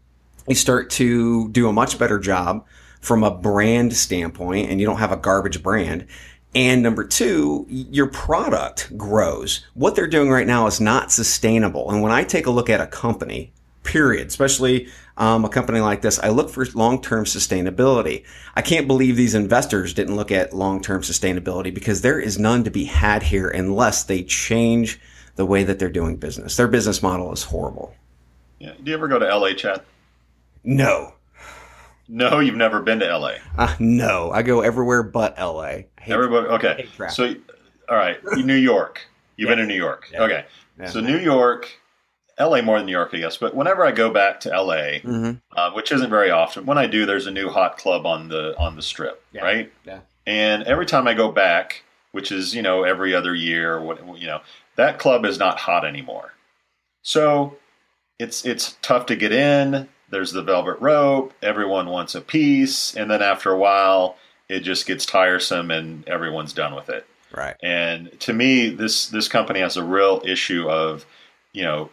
you 0.47 0.55
start 0.55 0.89
to 0.91 1.49
do 1.49 1.67
a 1.67 1.73
much 1.73 1.99
better 1.99 2.19
job 2.19 2.65
from 3.01 3.23
a 3.23 3.31
brand 3.31 3.95
standpoint 3.95 4.69
and 4.69 4.79
you 4.79 4.85
don't 4.85 4.97
have 4.97 5.11
a 5.11 5.17
garbage 5.17 5.61
brand. 5.61 6.07
And 6.55 6.81
number 6.81 7.03
two, 7.03 7.65
your 7.69 8.07
product 8.07 8.97
grows. 8.97 9.65
What 9.73 9.95
they're 9.95 10.07
doing 10.07 10.29
right 10.29 10.47
now 10.47 10.65
is 10.67 10.81
not 10.81 11.11
sustainable. 11.11 11.91
And 11.91 12.01
when 12.01 12.11
I 12.11 12.23
take 12.23 12.47
a 12.47 12.51
look 12.51 12.69
at 12.69 12.81
a 12.81 12.87
company, 12.87 13.53
period, 13.83 14.27
especially 14.27 14.87
um, 15.17 15.45
a 15.45 15.49
company 15.49 15.79
like 15.79 16.01
this, 16.01 16.19
I 16.19 16.29
look 16.29 16.49
for 16.49 16.65
long-term 16.73 17.25
sustainability. 17.25 18.25
I 18.55 18.61
can't 18.61 18.87
believe 18.87 19.15
these 19.15 19.35
investors 19.35 19.93
didn't 19.93 20.15
look 20.15 20.31
at 20.31 20.53
long-term 20.53 21.01
sustainability 21.01 21.73
because 21.73 22.01
there 22.01 22.19
is 22.19 22.37
none 22.37 22.63
to 22.65 22.71
be 22.71 22.85
had 22.85 23.23
here 23.23 23.49
unless 23.49 24.03
they 24.03 24.23
change 24.23 24.99
the 25.35 25.45
way 25.45 25.63
that 25.63 25.79
they're 25.79 25.89
doing 25.89 26.17
business. 26.17 26.57
Their 26.57 26.67
business 26.67 27.01
model 27.01 27.31
is 27.31 27.43
horrible. 27.43 27.95
Yeah. 28.59 28.73
Do 28.83 28.89
you 28.91 28.97
ever 28.97 29.07
go 29.07 29.19
to 29.19 29.25
LA, 29.25 29.53
Chad? 29.53 29.81
No. 30.67 31.13
No, 32.09 32.39
you've 32.39 32.55
never 32.55 32.81
been 32.81 32.99
to 32.99 33.17
LA. 33.17 33.35
Uh, 33.57 33.73
no, 33.79 34.31
I 34.31 34.41
go 34.41 34.61
everywhere 34.61 35.01
but 35.01 35.37
LA. 35.39 35.79
Everybody, 36.05 36.47
okay. 36.49 36.87
So, 37.09 37.33
all 37.89 37.95
right, 37.97 38.17
New 38.35 38.53
York. 38.55 39.07
You've 39.37 39.47
been 39.49 39.57
to 39.59 39.65
New 39.65 39.75
York. 39.75 40.09
Yeah. 40.11 40.23
Okay. 40.23 40.45
Yeah. 40.79 40.89
So 40.89 40.99
New 40.99 41.17
York, 41.17 41.79
LA 42.39 42.61
more 42.61 42.77
than 42.77 42.85
New 42.85 42.91
York, 42.91 43.11
I 43.13 43.17
guess. 43.17 43.37
But 43.37 43.55
whenever 43.55 43.85
I 43.85 43.91
go 43.91 44.09
back 44.09 44.39
to 44.41 44.49
LA, 44.49 44.99
Mhm. 45.03 45.41
uh, 45.55 45.71
which 45.71 45.91
isn't 45.91 46.09
very 46.09 46.29
often, 46.31 46.65
when 46.65 46.77
I 46.77 46.85
do, 46.87 47.05
there's 47.05 47.27
a 47.27 47.31
new 47.31 47.49
hot 47.49 47.77
club 47.77 48.05
on 48.05 48.27
the 48.29 48.55
on 48.57 48.75
the 48.75 48.81
strip, 48.81 49.23
Yeah. 49.31 49.43
right? 49.43 49.73
Yeah. 49.85 49.99
And 50.25 50.63
every 50.63 50.85
time 50.85 51.07
I 51.07 51.13
go 51.13 51.31
back, 51.31 51.83
which 52.11 52.31
is 52.31 52.53
you 52.55 52.61
know 52.61 52.83
every 52.83 53.13
other 53.15 53.33
year, 53.35 53.79
what 53.81 53.99
you 54.19 54.27
know, 54.27 54.41
that 54.75 54.97
club 54.99 55.25
is 55.25 55.37
not 55.39 55.59
hot 55.59 55.85
anymore. 55.85 56.33
So 57.03 57.57
it's 58.19 58.45
it's 58.45 58.77
tough 58.81 59.05
to 59.07 59.15
get 59.15 59.31
in. 59.31 59.87
There's 60.09 60.31
the 60.31 60.43
velvet 60.43 60.79
rope. 60.79 61.33
Everyone 61.41 61.89
wants 61.89 62.15
a 62.15 62.21
piece, 62.21 62.95
and 62.95 63.11
then 63.11 63.21
after 63.21 63.51
a 63.51 63.57
while, 63.57 64.17
it 64.47 64.61
just 64.61 64.85
gets 64.85 65.05
tiresome, 65.05 65.71
and 65.71 66.07
everyone's 66.07 66.53
done 66.53 66.73
with 66.73 66.89
it. 66.89 67.05
Right. 67.35 67.55
And 67.61 68.17
to 68.21 68.33
me, 68.33 68.69
this 68.69 69.07
this 69.07 69.27
company 69.27 69.59
has 69.59 69.75
a 69.75 69.83
real 69.83 70.21
issue 70.25 70.69
of, 70.69 71.05
you 71.51 71.63
know, 71.63 71.89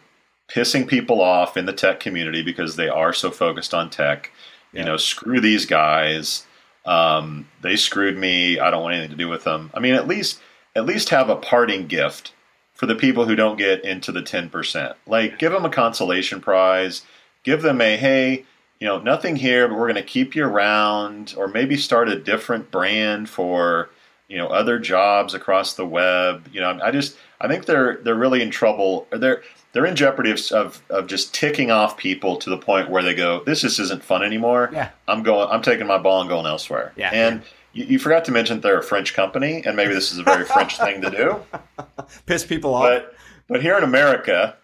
pissing 0.47 0.87
people 0.87 1.21
off 1.21 1.57
in 1.57 1.65
the 1.65 1.73
tech 1.73 1.99
community 1.99 2.41
because 2.41 2.75
they 2.75 2.87
are 2.87 3.11
so 3.11 3.31
focused 3.31 3.73
on 3.73 3.89
tech. 3.89 4.31
Yeah. 4.71 4.79
You 4.79 4.85
know, 4.85 4.97
screw 4.97 5.41
these 5.41 5.65
guys. 5.65 6.45
Um, 6.85 7.49
they 7.61 7.75
screwed 7.75 8.17
me. 8.17 8.59
I 8.59 8.69
don't 8.69 8.83
want 8.83 8.95
anything 8.95 9.11
to 9.11 9.17
do 9.17 9.27
with 9.27 9.43
them. 9.43 9.71
I 9.73 9.79
mean, 9.79 9.95
at 9.95 10.07
least 10.07 10.39
at 10.75 10.85
least 10.85 11.09
have 11.09 11.29
a 11.29 11.35
parting 11.35 11.87
gift 11.87 12.31
for 12.73 12.85
the 12.85 12.95
people 12.95 13.25
who 13.25 13.35
don't 13.35 13.57
get 13.57 13.83
into 13.83 14.11
the 14.11 14.21
ten 14.21 14.49
percent. 14.49 14.95
Like, 15.05 15.39
give 15.39 15.51
them 15.51 15.65
a 15.65 15.69
consolation 15.69 16.39
prize. 16.39 17.01
Give 17.45 17.61
them 17.61 17.79
a 17.81 17.95
hey. 17.97 18.45
You 18.81 18.87
know, 18.87 18.99
nothing 18.99 19.37
here, 19.37 19.69
but 19.69 19.75
we're 19.75 19.85
going 19.91 19.95
to 19.95 20.03
keep 20.03 20.35
you 20.35 20.43
around, 20.45 21.33
or 21.37 21.47
maybe 21.47 21.77
start 21.77 22.09
a 22.09 22.19
different 22.19 22.71
brand 22.71 23.29
for 23.29 23.89
you 24.27 24.37
know 24.37 24.47
other 24.47 24.79
jobs 24.79 25.35
across 25.35 25.75
the 25.75 25.85
web 25.85 26.47
you 26.51 26.59
know 26.59 26.79
i 26.83 26.89
just 26.89 27.15
i 27.41 27.47
think 27.47 27.65
they're 27.67 27.97
they're 27.97 28.15
really 28.15 28.41
in 28.41 28.49
trouble 28.49 29.07
they're 29.11 29.43
they're 29.71 29.85
in 29.85 29.95
jeopardy 29.95 30.31
of, 30.31 30.39
of, 30.51 30.81
of 30.89 31.05
just 31.05 31.31
ticking 31.31 31.69
off 31.69 31.95
people 31.95 32.35
to 32.35 32.49
the 32.49 32.57
point 32.57 32.89
where 32.89 33.03
they 33.03 33.13
go 33.13 33.43
this 33.43 33.61
just 33.61 33.77
isn't 33.79 34.03
fun 34.03 34.23
anymore 34.23 34.71
Yeah. 34.73 34.89
i'm 35.07 35.21
going 35.21 35.47
i'm 35.51 35.61
taking 35.61 35.85
my 35.85 35.99
ball 35.99 36.21
and 36.21 36.27
going 36.29 36.47
elsewhere 36.47 36.91
Yeah. 36.95 37.11
and 37.13 37.43
you, 37.73 37.85
you 37.85 37.99
forgot 37.99 38.25
to 38.25 38.31
mention 38.31 38.61
they're 38.61 38.79
a 38.79 38.83
french 38.83 39.13
company 39.13 39.61
and 39.63 39.75
maybe 39.75 39.93
this 39.93 40.11
is 40.11 40.17
a 40.17 40.23
very 40.23 40.43
french 40.43 40.75
thing 40.79 41.01
to 41.03 41.11
do 41.11 41.39
Piss 42.25 42.43
people 42.43 42.73
off. 42.73 42.81
but 42.85 43.13
but 43.47 43.61
here 43.61 43.77
in 43.77 43.83
america 43.83 44.55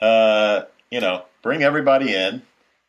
uh, 0.00 0.62
you 0.92 1.00
know 1.00 1.24
bring 1.42 1.62
everybody 1.62 2.14
in 2.14 2.42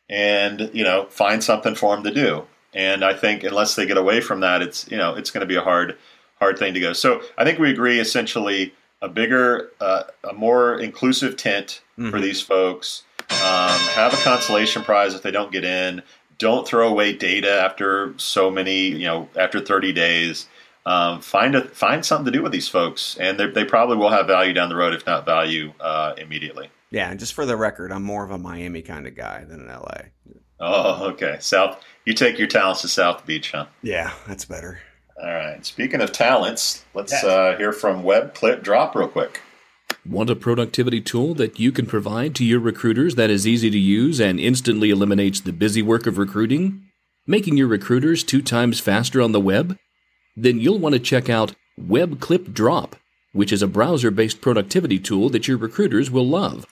and 0.08 0.70
you 0.72 0.84
know 0.84 1.06
find 1.06 1.42
something 1.42 1.74
for 1.74 1.94
them 1.94 2.04
to 2.04 2.12
do. 2.12 2.44
And 2.72 3.04
i 3.04 3.14
think 3.14 3.42
unless 3.42 3.74
they 3.74 3.86
get 3.86 3.96
away 3.96 4.20
from 4.20 4.40
that 4.40 4.62
it's 4.62 4.88
you 4.90 4.96
know 4.96 5.14
it's 5.14 5.30
going 5.30 5.40
to 5.40 5.46
be 5.46 5.56
a 5.56 5.60
hard 5.62 5.96
hard 6.38 6.58
thing 6.58 6.74
to 6.74 6.80
go. 6.80 6.92
So 6.92 7.22
i 7.38 7.44
think 7.44 7.58
we 7.58 7.70
agree 7.70 7.98
essentially 8.00 8.74
a 9.02 9.08
bigger 9.08 9.70
uh, 9.80 10.02
a 10.28 10.32
more 10.34 10.78
inclusive 10.78 11.36
tent 11.36 11.80
for 11.96 12.02
Mhm. 12.02 12.22
these 12.22 12.40
folks. 12.40 13.02
Um, 13.30 13.78
have 13.94 14.12
a 14.12 14.16
consolation 14.18 14.82
prize 14.82 15.14
if 15.14 15.22
they 15.22 15.30
don't 15.30 15.52
get 15.52 15.64
in. 15.64 16.02
Don't 16.38 16.66
throw 16.66 16.88
away 16.88 17.12
data 17.12 17.50
after 17.62 18.12
so 18.16 18.50
many 18.50 18.88
you 18.88 19.06
know 19.06 19.28
after 19.36 19.60
30 19.60 19.92
days. 19.92 20.48
Um, 20.86 21.20
find 21.20 21.54
a 21.54 21.62
find 21.64 22.04
something 22.04 22.24
to 22.24 22.30
do 22.30 22.42
with 22.42 22.52
these 22.52 22.68
folks 22.68 23.16
and 23.20 23.38
they, 23.38 23.46
they 23.46 23.64
probably 23.64 23.96
will 23.96 24.08
have 24.10 24.26
value 24.26 24.52
down 24.54 24.68
the 24.70 24.76
road 24.76 24.94
if 24.94 25.06
not 25.06 25.24
value 25.26 25.72
uh, 25.78 26.14
immediately 26.18 26.70
yeah, 26.90 27.10
and 27.10 27.18
just 27.20 27.34
for 27.34 27.46
the 27.46 27.56
record, 27.56 27.92
I'm 27.92 28.02
more 28.02 28.24
of 28.24 28.30
a 28.30 28.38
Miami 28.38 28.82
kind 28.82 29.06
of 29.06 29.14
guy 29.14 29.44
than 29.44 29.60
an 29.60 29.68
LA. 29.68 30.02
oh 30.60 31.06
okay 31.10 31.36
south 31.40 31.80
you 32.04 32.12
take 32.14 32.38
your 32.38 32.46
talents 32.48 32.82
to 32.82 32.88
south 32.88 33.24
beach 33.26 33.52
huh 33.52 33.66
Yeah, 33.82 34.12
that's 34.26 34.44
better. 34.44 34.80
all 35.22 35.32
right 35.32 35.64
speaking 35.64 36.00
of 36.02 36.12
talents 36.12 36.84
let's 36.94 37.12
Yes. 37.12 37.24
uh, 37.24 37.54
hear 37.56 37.72
from 37.72 38.02
web 38.02 38.34
clip 38.34 38.62
drop 38.62 38.94
real 38.94 39.08
quick 39.08 39.40
Want 40.06 40.30
a 40.30 40.36
productivity 40.36 41.00
tool 41.00 41.34
that 41.34 41.58
you 41.60 41.72
can 41.72 41.84
provide 41.86 42.34
to 42.36 42.44
your 42.44 42.60
recruiters 42.60 43.16
that 43.16 43.28
is 43.28 43.46
easy 43.46 43.68
to 43.70 43.78
use 43.78 44.18
and 44.20 44.40
instantly 44.40 44.88
eliminates 44.90 45.40
the 45.40 45.52
busy 45.52 45.82
work 45.82 46.06
of 46.06 46.16
recruiting? 46.16 46.84
Making 47.26 47.58
your 47.58 47.66
recruiters 47.68 48.24
two 48.24 48.40
times 48.40 48.80
faster 48.80 49.20
on 49.20 49.32
the 49.32 49.40
web? 49.40 49.76
Then 50.36 50.58
you'll 50.58 50.78
want 50.78 50.94
to 50.94 51.00
check 51.00 51.28
out 51.28 51.54
Web 51.76 52.18
Clip 52.18 52.52
Drop, 52.54 52.96
which 53.32 53.52
is 53.52 53.60
a 53.62 53.66
browser 53.68 54.10
based 54.10 54.40
productivity 54.40 54.98
tool 54.98 55.28
that 55.30 55.46
your 55.46 55.58
recruiters 55.58 56.10
will 56.10 56.26
love. 56.26 56.66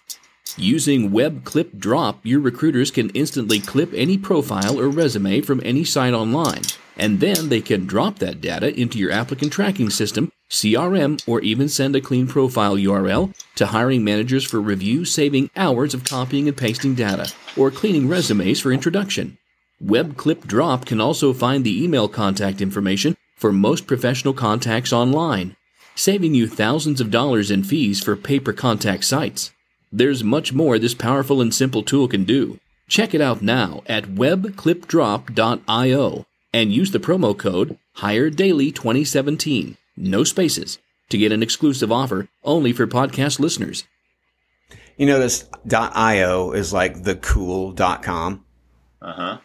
Using 0.57 1.11
WebClip 1.11 1.79
Drop, 1.79 2.25
your 2.25 2.41
recruiters 2.41 2.91
can 2.91 3.11
instantly 3.11 3.61
clip 3.61 3.93
any 3.95 4.17
profile 4.17 4.81
or 4.81 4.89
resume 4.89 5.43
from 5.43 5.61
any 5.65 5.85
site 5.85 6.15
online, 6.15 6.63
and 6.97 7.21
then 7.21 7.49
they 7.49 7.61
can 7.61 7.87
drop 7.87 8.19
that 8.19 8.41
data 8.41 8.75
into 8.79 8.99
your 8.99 9.13
applicant 9.13 9.53
tracking 9.53 9.91
system, 9.91 10.33
CRM, 10.51 11.23
or 11.29 11.41
even 11.41 11.69
send 11.69 11.95
a 11.95 12.01
clean 12.01 12.27
profile 12.27 12.77
URL 12.77 13.35
to 13.57 13.67
hiring 13.67 14.03
managers 14.03 14.45
for 14.45 14.61
review, 14.61 15.05
saving 15.05 15.51
hours 15.55 15.93
of 15.93 16.05
copying 16.05 16.49
and 16.49 16.57
pasting 16.57 16.95
data, 16.95 17.33
or 17.57 17.71
cleaning 17.71 18.09
resumes 18.09 18.61
for 18.61 18.73
introduction. 18.73 19.37
WebClip 19.85 20.47
Drop 20.47 20.87
can 20.87 21.01
also 21.01 21.33
find 21.33 21.63
the 21.63 21.85
email 21.85 22.09
contact 22.09 22.61
information 22.61 23.17
for 23.37 23.53
most 23.53 23.87
professional 23.87 24.35
contacts 24.35 24.93
online, 24.93 25.57
saving 25.95 26.35
you 26.35 26.49
thousands 26.49 27.01
of 27.01 27.11
dollars 27.11 27.51
in 27.51 27.63
fees 27.63 28.03
for 28.03 28.17
paper 28.17 28.53
contact 28.53 29.05
sites. 29.05 29.53
There's 29.91 30.23
much 30.25 30.53
more 30.53 30.79
this 30.79 30.95
powerful 30.95 31.41
and 31.41 31.55
simple 31.55 31.83
tool 31.83 32.09
can 32.09 32.25
do. 32.25 32.59
Check 32.89 33.15
it 33.15 33.21
out 33.21 33.43
now 33.43 33.83
at 33.87 34.05
webclipdrop.io 34.05 36.27
and 36.53 36.73
use 36.73 36.91
the 36.93 36.99
promo 36.99 37.37
code 37.39 37.79
HireDaily2017, 37.99 39.77
no 39.97 40.25
spaces, 40.25 40.79
to 41.11 41.19
get 41.19 41.33
an 41.33 41.43
exclusive 41.43 41.93
offer 41.93 42.29
only 42.45 42.73
for 42.73 42.87
podcast 42.87 43.39
listeners. 43.39 43.85
You 44.97 45.05
notice 45.07 45.47
.io 45.71 46.53
is 46.53 46.73
like 46.73 47.03
the 47.05 47.17
cool.com. 47.17 48.45
uh-huh 49.03 49.39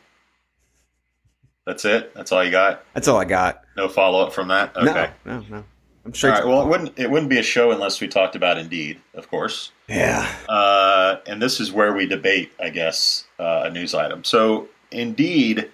that's 1.66 1.86
it 1.86 2.14
that's 2.14 2.32
all 2.34 2.44
you 2.44 2.52
got 2.52 2.84
That's 2.94 3.08
all 3.08 3.18
I 3.18 3.24
got. 3.26 3.62
no 3.78 3.88
follow-up 3.88 4.34
from 4.34 4.50
that 4.50 4.76
okay 4.76 5.12
No, 5.26 5.40
no, 5.40 5.46
no. 5.50 5.64
I'm 6.06 6.12
all 6.12 6.16
straight. 6.16 6.32
right 6.32 6.48
well 6.48 6.62
it 6.62 6.68
wouldn't 6.68 7.00
it 7.00 7.10
wouldn't 7.10 7.30
be 7.30 7.40
a 7.40 7.44
show 7.44 7.72
unless 7.72 8.02
we 8.02 8.08
talked 8.08 8.36
about 8.36 8.58
indeed 8.58 9.00
of 9.14 9.30
course 9.30 9.72
yeah. 9.88 10.34
uh, 10.48 11.18
and 11.28 11.42
this 11.42 11.60
is 11.60 11.72
where 11.72 11.94
we 11.94 12.06
debate, 12.08 12.52
I 12.60 12.70
guess, 12.70 13.26
uh, 13.40 13.64
a 13.66 13.70
news 13.70 13.94
item. 13.94 14.24
So, 14.24 14.68
Indeed, 14.92 15.70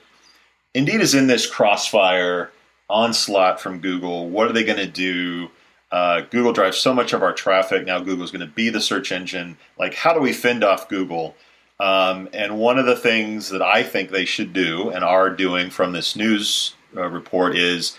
Indeed 0.73 1.01
is 1.01 1.13
in 1.13 1.27
this 1.27 1.45
crossfire 1.45 2.51
onslaught 2.89 3.59
from 3.59 3.79
Google. 3.79 4.29
What 4.29 4.49
are 4.49 4.53
they 4.53 4.63
going 4.63 4.77
to 4.77 4.87
do? 4.87 5.49
Uh, 5.91 6.21
Google 6.21 6.53
drives 6.53 6.77
so 6.77 6.93
much 6.93 7.13
of 7.13 7.21
our 7.21 7.33
traffic. 7.33 7.85
Now 7.85 7.99
Google's 7.99 8.31
going 8.31 8.47
to 8.47 8.53
be 8.53 8.69
the 8.69 8.81
search 8.81 9.11
engine. 9.11 9.57
Like, 9.77 9.93
how 9.93 10.13
do 10.13 10.19
we 10.19 10.33
fend 10.33 10.63
off 10.63 10.87
Google? 10.87 11.35
Um, 11.79 12.29
and 12.33 12.57
one 12.57 12.77
of 12.77 12.85
the 12.85 12.95
things 12.95 13.49
that 13.49 13.61
I 13.61 13.83
think 13.83 14.09
they 14.09 14.25
should 14.25 14.53
do 14.53 14.89
and 14.89 15.03
are 15.03 15.29
doing 15.29 15.69
from 15.69 15.93
this 15.93 16.15
news 16.15 16.75
uh, 16.95 17.07
report 17.07 17.55
is 17.55 17.97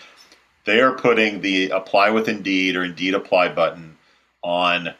they 0.70 0.80
are 0.80 0.92
putting 0.92 1.40
the 1.40 1.70
apply 1.70 2.10
with 2.10 2.28
Indeed 2.28 2.76
or 2.76 2.84
Indeed 2.84 3.14
apply 3.14 3.48
button 3.48 3.96
on 4.40 4.94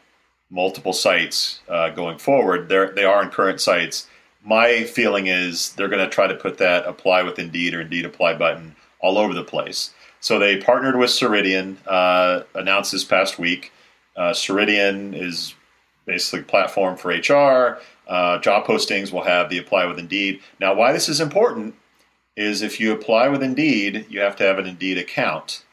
multiple 0.50 0.92
sites 0.92 1.60
uh, 1.68 1.90
going 1.90 2.18
forward. 2.18 2.68
They're, 2.68 2.90
they 2.90 3.04
are 3.04 3.22
in 3.22 3.30
current 3.30 3.60
sites. 3.60 4.08
My 4.42 4.82
feeling 4.82 5.28
is 5.28 5.72
they're 5.74 5.88
going 5.88 6.04
to 6.04 6.10
try 6.10 6.26
to 6.26 6.34
put 6.34 6.58
that 6.58 6.86
apply 6.86 7.22
with 7.22 7.38
Indeed 7.38 7.74
or 7.74 7.82
Indeed 7.82 8.04
apply 8.04 8.34
button 8.34 8.74
all 8.98 9.16
over 9.16 9.32
the 9.32 9.44
place. 9.44 9.94
So 10.18 10.40
they 10.40 10.56
partnered 10.56 10.96
with 10.96 11.10
Ceridian, 11.10 11.76
uh, 11.86 12.42
announced 12.54 12.90
this 12.90 13.04
past 13.04 13.38
week. 13.38 13.72
Uh, 14.16 14.32
Ceridian 14.32 15.14
is 15.14 15.54
basically 16.04 16.42
platform 16.42 16.96
for 16.96 17.10
HR. 17.10 17.80
Uh, 18.08 18.38
job 18.40 18.66
postings 18.66 19.12
will 19.12 19.22
have 19.22 19.48
the 19.48 19.58
apply 19.58 19.86
with 19.86 20.00
Indeed. 20.00 20.40
Now, 20.58 20.74
why 20.74 20.92
this 20.92 21.08
is 21.08 21.20
important 21.20 21.76
is 22.36 22.62
if 22.62 22.80
you 22.80 22.92
apply 22.92 23.28
with 23.28 23.42
Indeed, 23.42 24.06
you 24.08 24.20
have 24.20 24.36
to 24.36 24.44
have 24.44 24.58
an 24.58 24.66
Indeed 24.66 24.98
account. 24.98 25.64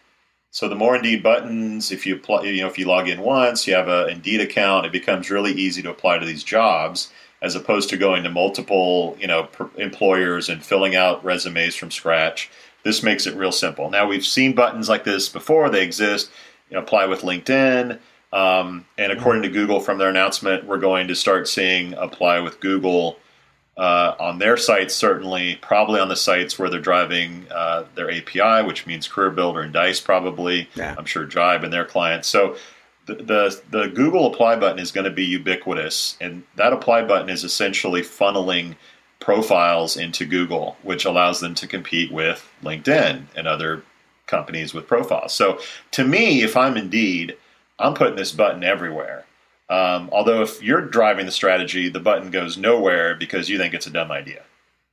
So 0.52 0.67
the 0.67 0.76
more 0.76 0.96
Indeed 0.96 1.22
buttons, 1.22 1.91
if 1.91 2.06
you 2.06 2.15
apply, 2.15 2.43
you 2.43 2.62
know, 2.62 2.67
if 2.67 2.80
you 2.80 2.86
log 2.86 3.08
in 3.08 3.22
once, 3.22 3.67
you 3.67 3.76
have 3.76 3.88
an 3.88 4.10
Indeed 4.10 4.41
account, 4.41 4.86
it 4.86 4.91
becomes 4.91 5.30
really 5.30 5.52
easy 5.52 5.82
to 5.84 5.91
apply 5.91 6.17
to 6.17 6.26
these 6.26 6.43
jobs, 6.43 7.12
as 7.41 7.56
opposed 7.56 7.89
to 7.89 7.98
going 7.98 8.24
to 8.24 8.30
multiple, 8.30 9.15
you 9.20 9.28
know, 9.28 9.50
employers 9.78 10.50
and 10.50 10.63
filling 10.63 10.96
out 10.96 11.24
resumes 11.24 11.76
from 11.76 11.91
scratch. 11.91 12.50
This 12.84 13.04
makes 13.04 13.28
it 13.28 13.36
real 13.36 13.52
simple. 13.52 13.89
Now 13.89 14.08
we've 14.08 14.26
seen 14.26 14.54
buttons 14.54 14.89
like 14.89 15.04
this 15.04 15.30
before; 15.30 15.70
they 15.70 15.84
exist. 15.84 16.32
You 16.70 16.76
know, 16.76 16.82
apply 16.82 17.06
with 17.06 17.22
LinkedIn, 17.22 18.00
um, 18.34 18.86
and 18.98 19.12
according 19.12 19.43
to 19.43 19.50
Google, 19.50 19.80
from 19.80 19.98
their 20.00 20.10
announcement, 20.10 20.65
we're 20.65 20.80
going 20.80 21.08
to 21.08 21.15
start 21.15 21.48
seeing 21.48 21.93
apply 21.93 22.39
with 22.39 22.60
Google 22.60 23.20
uh, 23.78 24.16
on 24.20 24.40
their 24.40 24.58
sites, 24.58 24.96
certainly, 24.96 25.56
probably 25.62 26.00
on 26.00 26.10
the 26.10 26.16
sites 26.16 26.58
where 26.58 26.70
they're 26.70 26.80
driving 26.80 27.46
uh, 27.52 27.84
their 27.96 28.10
API, 28.12 28.66
which 28.66 28.88
means 28.88 29.08
Career 29.08 29.30
Builder 29.30 29.62
and 29.62 29.72
Dice, 29.72 30.00
probably. 30.00 30.68
Yeah. 30.76 30.96
I'm 30.98 31.06
sure 31.06 31.26
Jibe 31.26 31.63
and 31.63 31.72
their 31.72 31.86
clients. 31.86 32.28
So 32.28 32.58
the, 33.06 33.16
the 33.16 33.62
the 33.70 33.88
Google 33.88 34.34
Apply 34.34 34.56
button 34.56 34.80
is 34.80 34.92
going 34.92 35.06
to 35.06 35.12
be 35.12 35.26
ubiquitous, 35.26 36.18
and 36.20 36.44
that 36.56 36.74
Apply 36.74 37.04
button 37.04 37.30
is 37.30 37.44
essentially 37.44 38.02
funneling 38.02 38.76
profiles 39.20 39.96
into 39.96 40.26
Google, 40.26 40.78
which 40.84 41.06
allows 41.06 41.40
them 41.40 41.56
to 41.56 41.68
compete 41.68 42.12
with 42.12 42.52
LinkedIn 42.63 43.26
and 43.36 43.48
other 43.48 43.84
companies 44.26 44.74
with 44.74 44.88
profiles. 44.88 45.34
So 45.34 45.60
to 45.92 46.04
me, 46.04 46.42
if 46.42 46.58
I'm 46.58 46.78
Indeed, 46.78 47.38
I'm 47.80 47.94
putting 47.94 48.16
this 48.16 48.32
button 48.32 48.63
everywhere. 48.63 49.26
Um, 49.69 50.10
although 50.12 50.41
if 50.41 50.63
you're 50.63 50.82
driving 50.82 51.25
the 51.25 51.32
strategy, 51.32 51.89
the 51.89 51.99
button 51.99 52.32
goes 52.32 52.58
nowhere 52.58 53.15
because 53.15 53.49
you 53.49 53.58
think 53.58 53.73
it's 53.73 53.88
a 53.88 53.91
dumb 53.91 54.12
idea. 54.12 54.43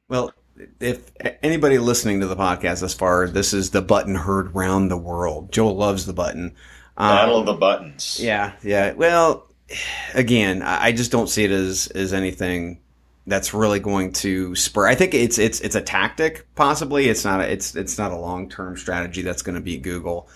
Well, 0.08 0.32
if 0.80 1.10
anybody 1.42 1.78
listening 1.78 2.20
to 2.20 2.26
the 2.26 2.36
podcast 2.36 2.80
thus 2.80 2.94
far, 2.94 3.28
this 3.28 3.52
is 3.52 3.70
the 3.70 3.82
button 3.82 4.14
heard 4.14 4.54
round 4.54 4.90
the 4.90 4.96
world. 4.96 5.52
Joel 5.52 5.76
loves 5.76 6.06
the 6.06 6.12
button. 6.12 6.54
Um, 6.96 7.16
Battle 7.16 7.40
of 7.40 7.46
the 7.46 7.54
buttons. 7.54 8.20
Yeah, 8.20 8.52
yeah. 8.62 8.92
Well, 8.92 9.48
again, 10.14 10.62
I 10.62 10.92
just 10.92 11.10
don't 11.10 11.28
see 11.28 11.44
it 11.44 11.50
as 11.50 11.88
as 11.88 12.12
anything 12.12 12.80
that's 13.26 13.54
really 13.54 13.80
going 13.80 14.12
to 14.12 14.54
spur. 14.54 14.86
I 14.86 14.94
think 14.94 15.14
it's 15.14 15.38
it's 15.38 15.60
it's 15.60 15.74
a 15.74 15.80
tactic, 15.80 16.46
possibly. 16.54 17.08
It's 17.08 17.24
not 17.24 17.40
a, 17.40 17.50
it's 17.50 17.74
it's 17.74 17.98
not 17.98 18.12
a 18.12 18.16
long 18.16 18.48
term 18.48 18.76
strategy 18.76 19.22
that's 19.22 19.42
going 19.42 19.56
to 19.56 19.60
beat 19.60 19.82
Google 19.82 20.28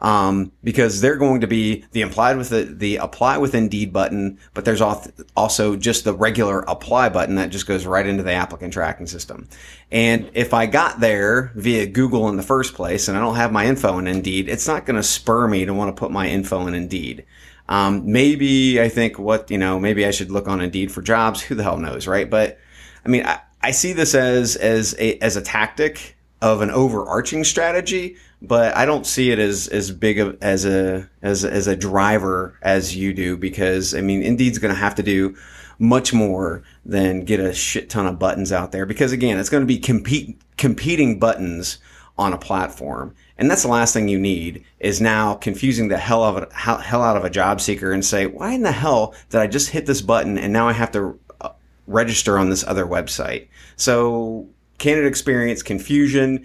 um, 0.00 0.52
because 0.62 1.00
they're 1.00 1.16
going 1.16 1.40
to 1.40 1.46
be 1.46 1.84
the 1.92 2.02
implied 2.02 2.36
with 2.36 2.50
the, 2.50 2.64
the 2.64 2.96
apply 2.96 3.38
with 3.38 3.54
Indeed 3.54 3.92
button, 3.92 4.38
but 4.54 4.64
there's 4.64 4.80
also 4.80 5.76
just 5.76 6.04
the 6.04 6.12
regular 6.12 6.60
apply 6.68 7.08
button 7.08 7.36
that 7.36 7.50
just 7.50 7.66
goes 7.66 7.86
right 7.86 8.06
into 8.06 8.22
the 8.22 8.32
applicant 8.32 8.72
tracking 8.72 9.06
system. 9.06 9.48
And 9.90 10.30
if 10.34 10.52
I 10.52 10.66
got 10.66 11.00
there 11.00 11.52
via 11.54 11.86
Google 11.86 12.28
in 12.28 12.36
the 12.36 12.42
first 12.42 12.74
place 12.74 13.08
and 13.08 13.16
I 13.16 13.20
don't 13.20 13.36
have 13.36 13.52
my 13.52 13.66
info 13.66 13.98
in 13.98 14.06
Indeed, 14.06 14.48
it's 14.48 14.66
not 14.66 14.84
going 14.84 14.96
to 14.96 15.02
spur 15.02 15.48
me 15.48 15.64
to 15.64 15.74
want 15.74 15.94
to 15.94 15.98
put 15.98 16.10
my 16.10 16.28
info 16.28 16.66
in 16.66 16.74
Indeed. 16.74 17.24
Um, 17.68 18.12
maybe 18.12 18.80
I 18.80 18.88
think 18.88 19.18
what, 19.18 19.50
you 19.50 19.58
know, 19.58 19.80
maybe 19.80 20.06
I 20.06 20.10
should 20.10 20.30
look 20.30 20.46
on 20.46 20.60
Indeed 20.60 20.92
for 20.92 21.02
jobs. 21.02 21.42
Who 21.42 21.54
the 21.54 21.62
hell 21.62 21.78
knows, 21.78 22.06
right? 22.06 22.28
But 22.28 22.58
I 23.04 23.08
mean, 23.08 23.24
I, 23.24 23.40
I 23.62 23.70
see 23.72 23.92
this 23.92 24.14
as, 24.14 24.56
as 24.56 24.94
a, 24.98 25.18
as 25.18 25.36
a 25.36 25.42
tactic 25.42 26.16
of 26.42 26.60
an 26.60 26.70
overarching 26.70 27.42
strategy 27.42 28.16
but 28.46 28.76
I 28.76 28.86
don't 28.86 29.06
see 29.06 29.30
it 29.30 29.38
as 29.38 29.68
as 29.68 29.90
big 29.90 30.18
of 30.18 30.38
as 30.42 30.64
a 30.64 31.08
as 31.22 31.44
as 31.44 31.66
a 31.66 31.76
driver 31.76 32.58
as 32.62 32.96
you 32.96 33.12
do 33.12 33.36
because 33.36 33.94
I 33.94 34.00
mean 34.00 34.22
Indeed's 34.22 34.58
going 34.58 34.74
to 34.74 34.80
have 34.80 34.94
to 34.96 35.02
do 35.02 35.36
much 35.78 36.12
more 36.12 36.62
than 36.84 37.24
get 37.24 37.40
a 37.40 37.52
shit 37.52 37.90
ton 37.90 38.06
of 38.06 38.18
buttons 38.18 38.52
out 38.52 38.72
there 38.72 38.86
because 38.86 39.12
again 39.12 39.38
it's 39.38 39.50
going 39.50 39.62
to 39.62 39.66
be 39.66 39.78
compete 39.78 40.40
competing 40.56 41.18
buttons 41.18 41.78
on 42.18 42.32
a 42.32 42.38
platform. 42.38 43.14
And 43.36 43.50
that's 43.50 43.62
the 43.62 43.68
last 43.68 43.92
thing 43.92 44.08
you 44.08 44.18
need 44.18 44.64
is 44.80 45.00
now 45.00 45.34
confusing 45.34 45.88
the 45.88 45.98
hell 45.98 46.24
of 46.24 46.42
a 46.42 46.54
hell 46.54 47.02
out 47.02 47.16
of 47.16 47.24
a 47.24 47.30
job 47.30 47.60
seeker 47.60 47.92
and 47.92 48.04
say 48.04 48.26
why 48.26 48.52
in 48.52 48.62
the 48.62 48.72
hell 48.72 49.14
did 49.30 49.40
I 49.40 49.46
just 49.46 49.70
hit 49.70 49.86
this 49.86 50.00
button 50.00 50.38
and 50.38 50.52
now 50.52 50.68
I 50.68 50.72
have 50.72 50.92
to 50.92 51.18
uh, 51.40 51.50
register 51.86 52.38
on 52.38 52.48
this 52.48 52.64
other 52.66 52.86
website? 52.86 53.48
So 53.76 54.48
candidate 54.78 55.08
experience 55.08 55.62
confusion 55.62 56.44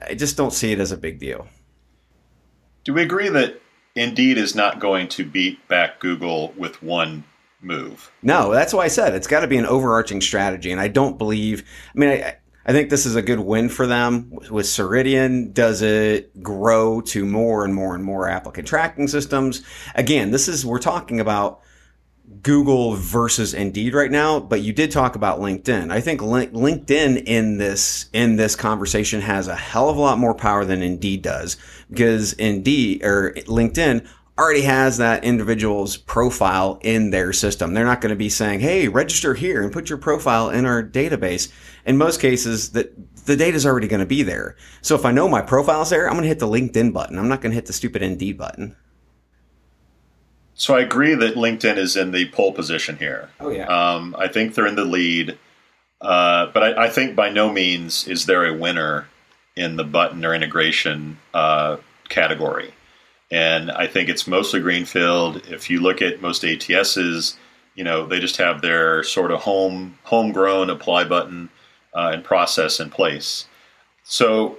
I 0.00 0.14
just 0.14 0.36
don't 0.36 0.52
see 0.52 0.72
it 0.72 0.78
as 0.78 0.92
a 0.92 0.96
big 0.96 1.18
deal. 1.18 1.48
Do 2.84 2.94
we 2.94 3.02
agree 3.02 3.28
that 3.28 3.60
Indeed 3.94 4.38
is 4.38 4.54
not 4.54 4.80
going 4.80 5.08
to 5.08 5.24
beat 5.24 5.66
back 5.68 6.00
Google 6.00 6.52
with 6.56 6.82
one 6.82 7.24
move? 7.60 8.10
No, 8.22 8.50
that's 8.52 8.72
why 8.72 8.84
I 8.84 8.88
said 8.88 9.14
it's 9.14 9.26
got 9.26 9.40
to 9.40 9.46
be 9.46 9.58
an 9.58 9.66
overarching 9.66 10.20
strategy. 10.20 10.72
And 10.72 10.80
I 10.80 10.88
don't 10.88 11.18
believe, 11.18 11.68
I 11.94 11.98
mean, 11.98 12.10
I, 12.10 12.36
I 12.66 12.72
think 12.72 12.90
this 12.90 13.06
is 13.06 13.16
a 13.16 13.22
good 13.22 13.40
win 13.40 13.68
for 13.68 13.86
them 13.86 14.30
with 14.50 14.66
Ceridian. 14.66 15.52
Does 15.52 15.82
it 15.82 16.42
grow 16.42 17.00
to 17.02 17.24
more 17.24 17.64
and 17.64 17.74
more 17.74 17.94
and 17.94 18.04
more 18.04 18.28
applicant 18.28 18.68
tracking 18.68 19.08
systems? 19.08 19.62
Again, 19.94 20.30
this 20.30 20.48
is, 20.48 20.64
we're 20.64 20.78
talking 20.78 21.20
about 21.20 21.60
Google 22.42 22.94
versus 22.94 23.54
Indeed 23.54 23.92
right 23.92 24.10
now, 24.10 24.38
but 24.40 24.62
you 24.62 24.72
did 24.72 24.90
talk 24.90 25.16
about 25.16 25.40
LinkedIn. 25.40 25.90
I 25.90 26.00
think 26.00 26.20
LinkedIn 26.20 27.24
in 27.26 27.58
this 27.58 28.06
in 28.12 28.36
this 28.36 28.54
conversation 28.56 29.20
has 29.20 29.48
a 29.48 29.56
hell 29.56 29.90
of 29.90 29.96
a 29.96 30.00
lot 30.00 30.18
more 30.18 30.34
power 30.34 30.64
than 30.64 30.82
Indeed 30.82 31.22
does 31.22 31.56
because 31.90 32.32
Indeed 32.34 33.02
or 33.04 33.32
LinkedIn 33.32 34.06
already 34.38 34.62
has 34.62 34.96
that 34.96 35.24
individual's 35.24 35.96
profile 35.98 36.78
in 36.82 37.10
their 37.10 37.32
system. 37.32 37.74
They're 37.74 37.84
not 37.84 38.00
going 38.00 38.10
to 38.10 38.16
be 38.16 38.30
saying, 38.30 38.60
"Hey, 38.60 38.88
register 38.88 39.34
here 39.34 39.62
and 39.62 39.72
put 39.72 39.90
your 39.90 39.98
profile 39.98 40.50
in 40.50 40.64
our 40.64 40.82
database." 40.82 41.48
In 41.84 41.98
most 41.98 42.20
cases, 42.20 42.70
that 42.70 42.94
the 43.26 43.36
data 43.36 43.56
is 43.56 43.66
already 43.66 43.88
going 43.88 44.00
to 44.00 44.06
be 44.06 44.22
there. 44.22 44.56
So 44.82 44.94
if 44.94 45.04
I 45.04 45.12
know 45.12 45.28
my 45.28 45.42
profile's 45.42 45.90
there, 45.90 46.06
I'm 46.06 46.14
going 46.14 46.22
to 46.22 46.28
hit 46.28 46.38
the 46.38 46.46
LinkedIn 46.46 46.92
button. 46.92 47.18
I'm 47.18 47.28
not 47.28 47.40
going 47.40 47.50
to 47.50 47.56
hit 47.56 47.66
the 47.66 47.72
stupid 47.72 48.02
Indeed 48.02 48.38
button. 48.38 48.76
So 50.60 50.76
I 50.76 50.80
agree 50.82 51.14
that 51.14 51.36
LinkedIn 51.36 51.78
is 51.78 51.96
in 51.96 52.10
the 52.10 52.28
pole 52.28 52.52
position 52.52 52.98
here. 52.98 53.30
Oh 53.40 53.48
yeah. 53.48 53.64
Um, 53.64 54.14
I 54.18 54.28
think 54.28 54.54
they're 54.54 54.66
in 54.66 54.74
the 54.74 54.84
lead, 54.84 55.38
uh, 56.02 56.48
but 56.52 56.62
I, 56.62 56.84
I, 56.84 56.90
think 56.90 57.16
by 57.16 57.30
no 57.30 57.50
means 57.50 58.06
is 58.06 58.26
there 58.26 58.44
a 58.44 58.52
winner 58.52 59.08
in 59.56 59.76
the 59.76 59.84
button 59.84 60.22
or 60.22 60.34
integration 60.34 61.16
uh, 61.32 61.78
category. 62.10 62.74
And 63.30 63.70
I 63.70 63.86
think 63.86 64.10
it's 64.10 64.26
mostly 64.26 64.60
greenfield. 64.60 65.46
If 65.48 65.70
you 65.70 65.80
look 65.80 66.02
at 66.02 66.20
most 66.20 66.42
ATSs, 66.42 67.38
you 67.74 67.82
know 67.82 68.04
they 68.04 68.20
just 68.20 68.36
have 68.36 68.60
their 68.60 69.02
sort 69.02 69.30
of 69.30 69.40
home 69.40 69.98
homegrown 70.02 70.68
apply 70.68 71.04
button 71.04 71.48
uh, 71.94 72.10
and 72.12 72.22
process 72.22 72.80
in 72.80 72.90
place. 72.90 73.46
So 74.04 74.58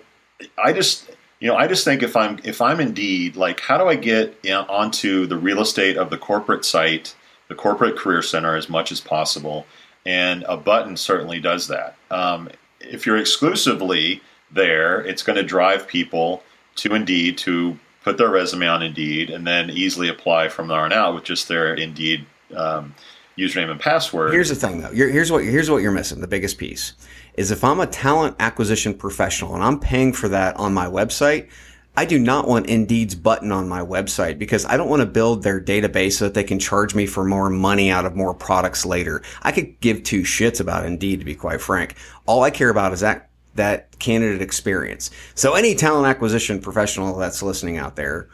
I 0.58 0.74
just 0.74 1.12
you 1.42 1.48
know, 1.48 1.56
I 1.56 1.68
just 1.68 1.84
think 1.84 2.04
if 2.04 2.16
I'm 2.16 2.40
if 2.44 2.62
I'm 2.62 2.80
Indeed, 2.80 3.36
like, 3.36 3.60
how 3.60 3.78
do 3.78 3.88
I 3.88 3.96
get 3.96 4.38
onto 4.48 5.26
the 5.26 5.38
real 5.38 5.60
estate 5.60 5.98
of 5.98 6.12
the 6.12 6.18
corporate 6.18 6.64
site, 6.64 7.16
the 7.50 7.56
corporate 7.56 7.98
career 7.98 8.22
center, 8.22 8.56
as 8.56 8.70
much 8.70 8.92
as 8.92 9.02
possible? 9.02 9.66
And 10.06 10.46
a 10.48 10.56
button 10.56 10.96
certainly 10.96 11.40
does 11.40 11.68
that. 11.68 11.96
Um, 12.12 12.50
if 12.80 13.08
you're 13.08 13.18
exclusively 13.18 14.22
there, 14.52 15.02
it's 15.02 15.24
going 15.24 15.36
to 15.36 15.44
drive 15.44 15.88
people 15.88 16.44
to 16.78 16.94
Indeed 16.94 17.40
to 17.40 17.78
put 18.04 18.18
their 18.18 18.30
resume 18.30 18.68
on 18.68 18.84
Indeed 18.84 19.32
and 19.32 19.46
then 19.46 19.72
easily 19.72 20.10
apply 20.10 20.50
from 20.50 20.68
there 20.68 20.80
on 20.80 20.94
out 20.94 21.16
with 21.16 21.24
just 21.24 21.48
their 21.48 21.74
Indeed 21.74 22.26
um, 22.56 22.94
username 23.36 23.72
and 23.72 23.80
password. 23.80 24.32
Here's 24.32 24.50
the 24.50 24.56
thing, 24.56 24.82
though. 24.82 24.92
here's 24.92 25.32
what 25.32 25.44
here's 25.44 25.72
what 25.72 25.82
you're 25.82 25.92
missing. 25.92 26.22
The 26.22 26.28
biggest 26.28 26.60
piece 26.60 26.94
is 27.36 27.52
if 27.52 27.64
I'm 27.64 27.80
a 27.80 27.88
talent 27.88 28.36
acquisition 28.40 28.94
professional 28.94 29.56
and 29.56 29.64
I'm 29.64 29.80
paying 29.80 30.14
for 30.14 30.28
that 30.30 30.56
on 30.58 30.74
my 30.74 30.88
website, 30.88 31.50
I 31.96 32.06
do 32.06 32.18
not 32.18 32.48
want 32.48 32.68
Indeed's 32.68 33.16
button 33.16 33.52
on 33.52 33.68
my 33.68 33.82
website 33.82 34.40
because 34.40 34.66
I 34.66 34.78
don't 34.78 34.90
want 34.90 35.02
to 35.02 35.06
build 35.06 35.44
their 35.44 35.60
database 35.60 36.14
so 36.14 36.26
that 36.26 36.34
they 36.34 36.44
can 36.44 36.58
charge 36.58 36.96
me 36.96 37.06
for 37.06 37.26
more 37.26 37.50
money 37.50 37.92
out 37.92 38.06
of 38.06 38.16
more 38.16 38.34
products 38.34 38.86
later. 38.86 39.22
I 39.42 39.52
could 39.52 39.78
give 39.82 40.04
two 40.04 40.22
shits 40.22 40.62
about 40.62 40.86
Indeed 40.86 41.20
to 41.20 41.26
be 41.26 41.36
quite 41.36 41.60
frank. 41.60 41.96
All 42.26 42.44
I 42.44 42.50
care 42.50 42.70
about 42.70 42.94
is 42.94 43.02
that 43.02 43.30
that 43.56 44.00
candidate 44.00 44.42
experience. 44.42 45.12
So 45.36 45.56
any 45.56 45.76
talent 45.76 46.08
acquisition 46.08 46.62
professional 46.62 47.18
that's 47.18 47.44
listening 47.44 47.78
out 47.78 47.98
there, 47.98 48.30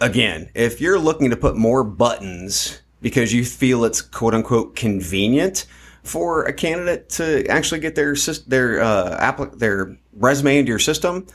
again, 0.00 0.50
if 0.54 0.82
you're 0.82 0.98
looking 0.98 1.30
to 1.30 1.36
put 1.36 1.56
more 1.56 1.82
buttons 1.82 2.82
because 3.00 3.32
you 3.32 3.46
feel 3.46 3.84
it's 3.86 4.02
quote 4.02 4.34
unquote 4.34 4.76
convenient, 4.76 5.66
for 6.02 6.44
a 6.44 6.52
candidate 6.52 7.08
to 7.10 7.46
actually 7.46 7.80
get 7.80 7.94
their 7.94 8.14
their 8.46 8.80
uh, 8.80 9.18
applic- 9.20 9.58
their 9.58 9.96
resume 10.12 10.58
into 10.58 10.68
your 10.68 10.78
system, 10.78 11.26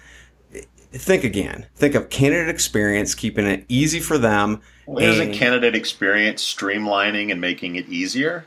think 0.92 1.24
again. 1.24 1.68
Think 1.76 1.96
of 1.96 2.10
candidate 2.10 2.50
experience, 2.50 3.16
keeping 3.16 3.46
it 3.46 3.66
easy 3.68 4.00
for 4.00 4.18
them. 4.18 4.62
Well, 4.86 5.04
isn't 5.04 5.34
candidate 5.34 5.76
experience 5.76 6.44
streamlining 6.44 7.32
and 7.32 7.42
making 7.42 7.76
it 7.76 7.88
easier? 7.90 8.46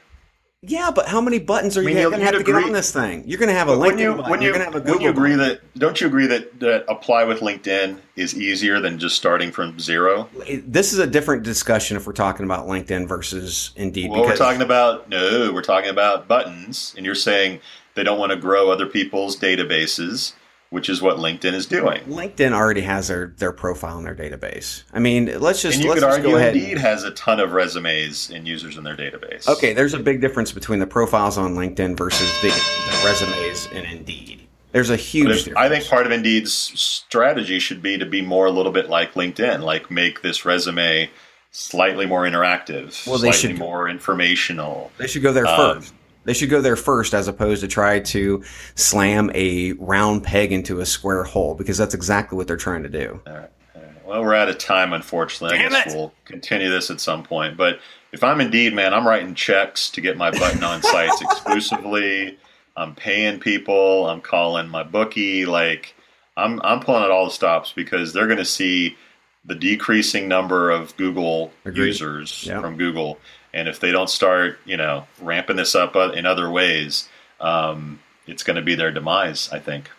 Yeah, 0.62 0.90
but 0.92 1.06
how 1.06 1.20
many 1.20 1.38
buttons 1.38 1.76
are 1.76 1.82
I 1.82 1.84
mean, 1.84 1.96
you 1.96 2.10
going 2.10 2.18
to 2.18 2.24
have 2.26 2.34
to 2.34 2.40
agree. 2.40 2.54
get 2.54 2.64
on 2.64 2.72
this 2.72 2.90
thing? 2.90 3.22
You're 3.28 3.38
going 3.38 3.48
to 3.48 3.54
have 3.54 3.68
a 3.68 3.76
LinkedIn 3.76 4.00
you, 4.00 4.14
button. 4.16 4.42
You, 4.42 4.48
are 4.48 4.52
going 4.52 4.66
to 4.66 4.72
have 4.72 4.74
a 4.74 4.80
Google. 4.80 5.02
you 5.02 5.10
agree 5.10 5.36
button. 5.36 5.50
that? 5.50 5.78
Don't 5.78 6.00
you 6.00 6.08
agree 6.08 6.26
that, 6.26 6.58
that 6.58 6.84
apply 6.88 7.22
with 7.24 7.38
LinkedIn 7.38 8.00
is 8.16 8.36
easier 8.36 8.80
than 8.80 8.98
just 8.98 9.14
starting 9.14 9.52
from 9.52 9.78
zero? 9.78 10.28
This 10.66 10.92
is 10.92 10.98
a 10.98 11.06
different 11.06 11.44
discussion 11.44 11.96
if 11.96 12.08
we're 12.08 12.12
talking 12.12 12.44
about 12.44 12.66
LinkedIn 12.66 13.06
versus 13.06 13.70
Indeed. 13.76 14.10
Well, 14.10 14.22
we're 14.22 14.36
talking 14.36 14.62
about 14.62 15.08
no, 15.08 15.52
we're 15.52 15.62
talking 15.62 15.90
about 15.90 16.26
buttons, 16.26 16.92
and 16.96 17.06
you're 17.06 17.14
saying 17.14 17.60
they 17.94 18.02
don't 18.02 18.18
want 18.18 18.32
to 18.32 18.36
grow 18.36 18.72
other 18.72 18.86
people's 18.86 19.36
databases 19.36 20.32
which 20.70 20.88
is 20.88 21.00
what 21.00 21.16
LinkedIn 21.16 21.54
is 21.54 21.66
doing. 21.66 22.02
LinkedIn 22.02 22.52
already 22.52 22.82
has 22.82 23.08
their, 23.08 23.34
their 23.38 23.52
profile 23.52 23.98
in 23.98 24.04
their 24.04 24.14
database. 24.14 24.82
I 24.92 24.98
mean, 24.98 25.40
let's 25.40 25.62
just 25.62 25.76
and 25.76 25.84
you 25.84 25.90
let's 25.90 26.02
could 26.02 26.10
argue 26.10 26.30
go 26.30 26.36
ahead. 26.36 26.56
Indeed 26.56 26.78
has 26.78 27.04
a 27.04 27.10
ton 27.12 27.40
of 27.40 27.52
resumes 27.52 28.30
and 28.30 28.46
users 28.46 28.76
in 28.76 28.84
their 28.84 28.96
database. 28.96 29.48
Okay, 29.48 29.72
there's 29.72 29.94
a 29.94 29.98
big 29.98 30.20
difference 30.20 30.52
between 30.52 30.78
the 30.78 30.86
profiles 30.86 31.38
on 31.38 31.54
LinkedIn 31.54 31.96
versus 31.96 32.30
the, 32.42 32.48
the 32.48 33.02
resumes 33.04 33.66
in 33.72 33.84
Indeed. 33.84 34.46
There's 34.72 34.90
a 34.90 34.96
huge 34.96 35.44
difference. 35.44 35.58
I 35.58 35.68
think 35.70 35.86
part 35.86 36.04
of 36.04 36.12
Indeed's 36.12 36.52
strategy 36.52 37.58
should 37.58 37.82
be 37.82 37.96
to 37.96 38.04
be 38.04 38.20
more 38.20 38.46
a 38.46 38.50
little 38.50 38.72
bit 38.72 38.90
like 38.90 39.14
LinkedIn, 39.14 39.62
like 39.62 39.90
make 39.90 40.20
this 40.20 40.44
resume 40.44 41.08
slightly 41.50 42.06
more 42.06 42.24
interactive, 42.24 43.06
well, 43.06 43.18
they 43.18 43.32
slightly 43.32 43.50
should, 43.50 43.58
more 43.58 43.88
informational. 43.88 44.92
They 44.98 45.06
should 45.06 45.22
go 45.22 45.32
there 45.32 45.46
um, 45.46 45.80
first. 45.80 45.94
They 46.28 46.34
should 46.34 46.50
go 46.50 46.60
there 46.60 46.76
first 46.76 47.14
as 47.14 47.26
opposed 47.26 47.62
to 47.62 47.68
try 47.68 48.00
to 48.00 48.44
slam 48.74 49.30
a 49.34 49.72
round 49.78 50.24
peg 50.24 50.52
into 50.52 50.80
a 50.80 50.84
square 50.84 51.24
hole 51.24 51.54
because 51.54 51.78
that's 51.78 51.94
exactly 51.94 52.36
what 52.36 52.46
they're 52.46 52.58
trying 52.58 52.82
to 52.82 52.90
do. 52.90 53.18
All 53.26 53.32
right. 53.32 53.48
All 53.74 53.80
right. 53.82 54.06
Well, 54.06 54.22
we're 54.22 54.34
out 54.34 54.50
of 54.50 54.58
time, 54.58 54.92
unfortunately. 54.92 55.56
Damn 55.56 55.68
I 55.74 55.84
guess 55.84 55.94
it. 55.94 55.96
we'll 55.96 56.12
continue 56.26 56.68
this 56.68 56.90
at 56.90 57.00
some 57.00 57.22
point. 57.22 57.56
But 57.56 57.80
if 58.12 58.22
I'm 58.22 58.42
Indeed, 58.42 58.74
man, 58.74 58.92
I'm 58.92 59.08
writing 59.08 59.34
checks 59.34 59.88
to 59.92 60.02
get 60.02 60.18
my 60.18 60.30
button 60.30 60.62
on 60.62 60.82
sites 60.82 61.18
exclusively. 61.22 62.38
I'm 62.76 62.94
paying 62.94 63.40
people. 63.40 64.06
I'm 64.06 64.20
calling 64.20 64.68
my 64.68 64.82
bookie. 64.82 65.46
Like 65.46 65.94
I'm 66.36 66.60
I'm 66.62 66.80
pulling 66.80 67.04
out 67.04 67.10
all 67.10 67.24
the 67.24 67.30
stops 67.30 67.72
because 67.72 68.12
they're 68.12 68.26
going 68.26 68.36
to 68.36 68.44
see 68.44 68.98
the 69.46 69.54
decreasing 69.54 70.28
number 70.28 70.70
of 70.70 70.94
Google 70.98 71.52
Agreed. 71.64 71.86
users 71.86 72.44
Yeah. 72.46 72.60
from 72.60 72.76
Google, 72.76 73.18
and 73.52 73.68
if 73.68 73.80
they 73.80 73.92
don't 73.92 74.10
start, 74.10 74.58
you 74.64 74.76
know, 74.76 75.06
ramping 75.20 75.56
this 75.56 75.74
up 75.74 75.96
in 75.96 76.26
other 76.26 76.50
ways, 76.50 77.08
um, 77.40 78.00
it's 78.26 78.42
going 78.42 78.56
to 78.56 78.62
be 78.62 78.74
their 78.74 78.90
demise. 78.90 79.48
I 79.52 79.58
think. 79.58 79.90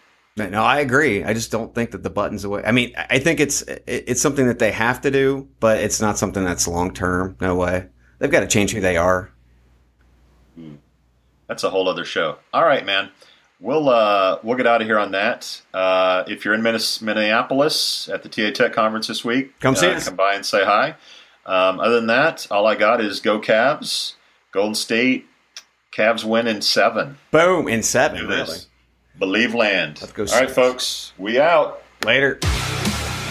No, 0.48 0.64
I 0.64 0.80
agree. 0.80 1.24
I 1.24 1.34
just 1.34 1.52
don't 1.52 1.76
think 1.76 1.92
that 1.92 2.04
the 2.04 2.10
buttons 2.10 2.46
away. 2.46 2.64
I 2.66 2.72
mean, 2.72 2.94
I 2.96 3.20
think 3.20 3.40
it's 3.40 3.62
it's 3.86 4.22
something 4.22 4.48
that 4.48 4.60
they 4.60 4.72
have 4.72 5.02
to 5.02 5.12
do, 5.12 5.48
but 5.60 5.80
it's 5.80 6.00
not 6.00 6.18
something 6.18 6.46
that's 6.46 6.68
long 6.68 6.94
term. 6.94 7.36
No 7.42 7.56
way. 7.56 7.88
They've 8.20 8.32
got 8.32 8.42
to 8.42 8.48
change 8.48 8.72
who 8.72 8.82
they 8.82 8.98
are. 8.98 9.32
That's 11.48 11.64
a 11.64 11.70
whole 11.70 11.90
other 11.90 12.06
show. 12.06 12.38
All 12.54 12.64
right, 12.64 12.86
man. 12.86 13.10
We'll 13.60 13.90
uh, 13.90 14.40
we'll 14.42 14.56
get 14.56 14.68
out 14.68 14.82
of 14.82 14.88
here 14.88 15.00
on 15.00 15.12
that. 15.12 15.62
Uh, 15.74 16.24
if 16.28 16.46
you're 16.46 16.54
in 16.54 16.62
Minneapolis 16.62 18.08
at 18.08 18.24
the 18.24 18.30
TA 18.30 18.52
Tech 18.52 18.72
conference 18.72 19.08
this 19.08 19.26
week, 19.26 19.60
Come 19.60 19.76
see 19.76 19.88
uh, 19.88 19.96
us. 19.96 20.08
Come 20.08 20.16
by 20.16 20.36
and 20.36 20.46
say 20.46 20.64
hi. 20.64 20.96
Um, 21.50 21.80
other 21.80 21.96
than 21.96 22.08
that, 22.08 22.48
all 22.52 22.68
I 22.68 22.76
got 22.76 23.02
is 23.02 23.20
go 23.20 23.40
Cavs. 23.40 24.14
Golden 24.52 24.76
State. 24.76 25.26
Cavs 25.92 26.24
win 26.24 26.46
in 26.48 26.62
seven. 26.62 27.18
Boom 27.32 27.68
in 27.68 27.82
seven. 27.82 28.20
Do 28.22 28.28
Really. 28.28 28.42
this. 28.46 28.68
Believe 29.18 29.56
land. 29.56 30.00
Let's 30.00 30.14
go 30.14 30.24
All 30.24 30.28
right, 30.28 30.48
Sixers. 30.48 30.56
folks. 30.56 31.14
We 31.18 31.40
out. 31.40 31.82
Later. 32.06 32.38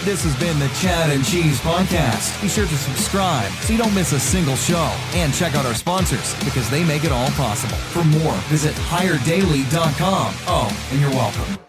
This 0.03 0.23
has 0.23 0.35
been 0.39 0.57
the 0.59 0.67
Chad 0.81 1.09
and 1.09 1.25
Cheese 1.25 1.59
Podcast. 1.61 2.41
Be 2.41 2.47
sure 2.47 2.65
to 2.67 2.77
subscribe 2.77 3.51
so 3.63 3.73
you 3.73 3.79
don't 3.79 3.93
miss 3.95 4.11
a 4.13 4.19
single 4.19 4.55
show. 4.55 4.93
And 5.13 5.33
check 5.33 5.55
out 5.55 5.65
our 5.65 5.73
sponsors 5.73 6.35
because 6.43 6.69
they 6.69 6.83
make 6.83 7.03
it 7.05 7.11
all 7.11 7.29
possible. 7.31 7.75
For 7.75 8.03
more, 8.03 8.33
visit 8.47 8.75
hiredaily.com. 8.75 10.33
Oh, 10.47 10.87
and 10.91 11.01
you're 11.01 11.09
welcome. 11.11 11.68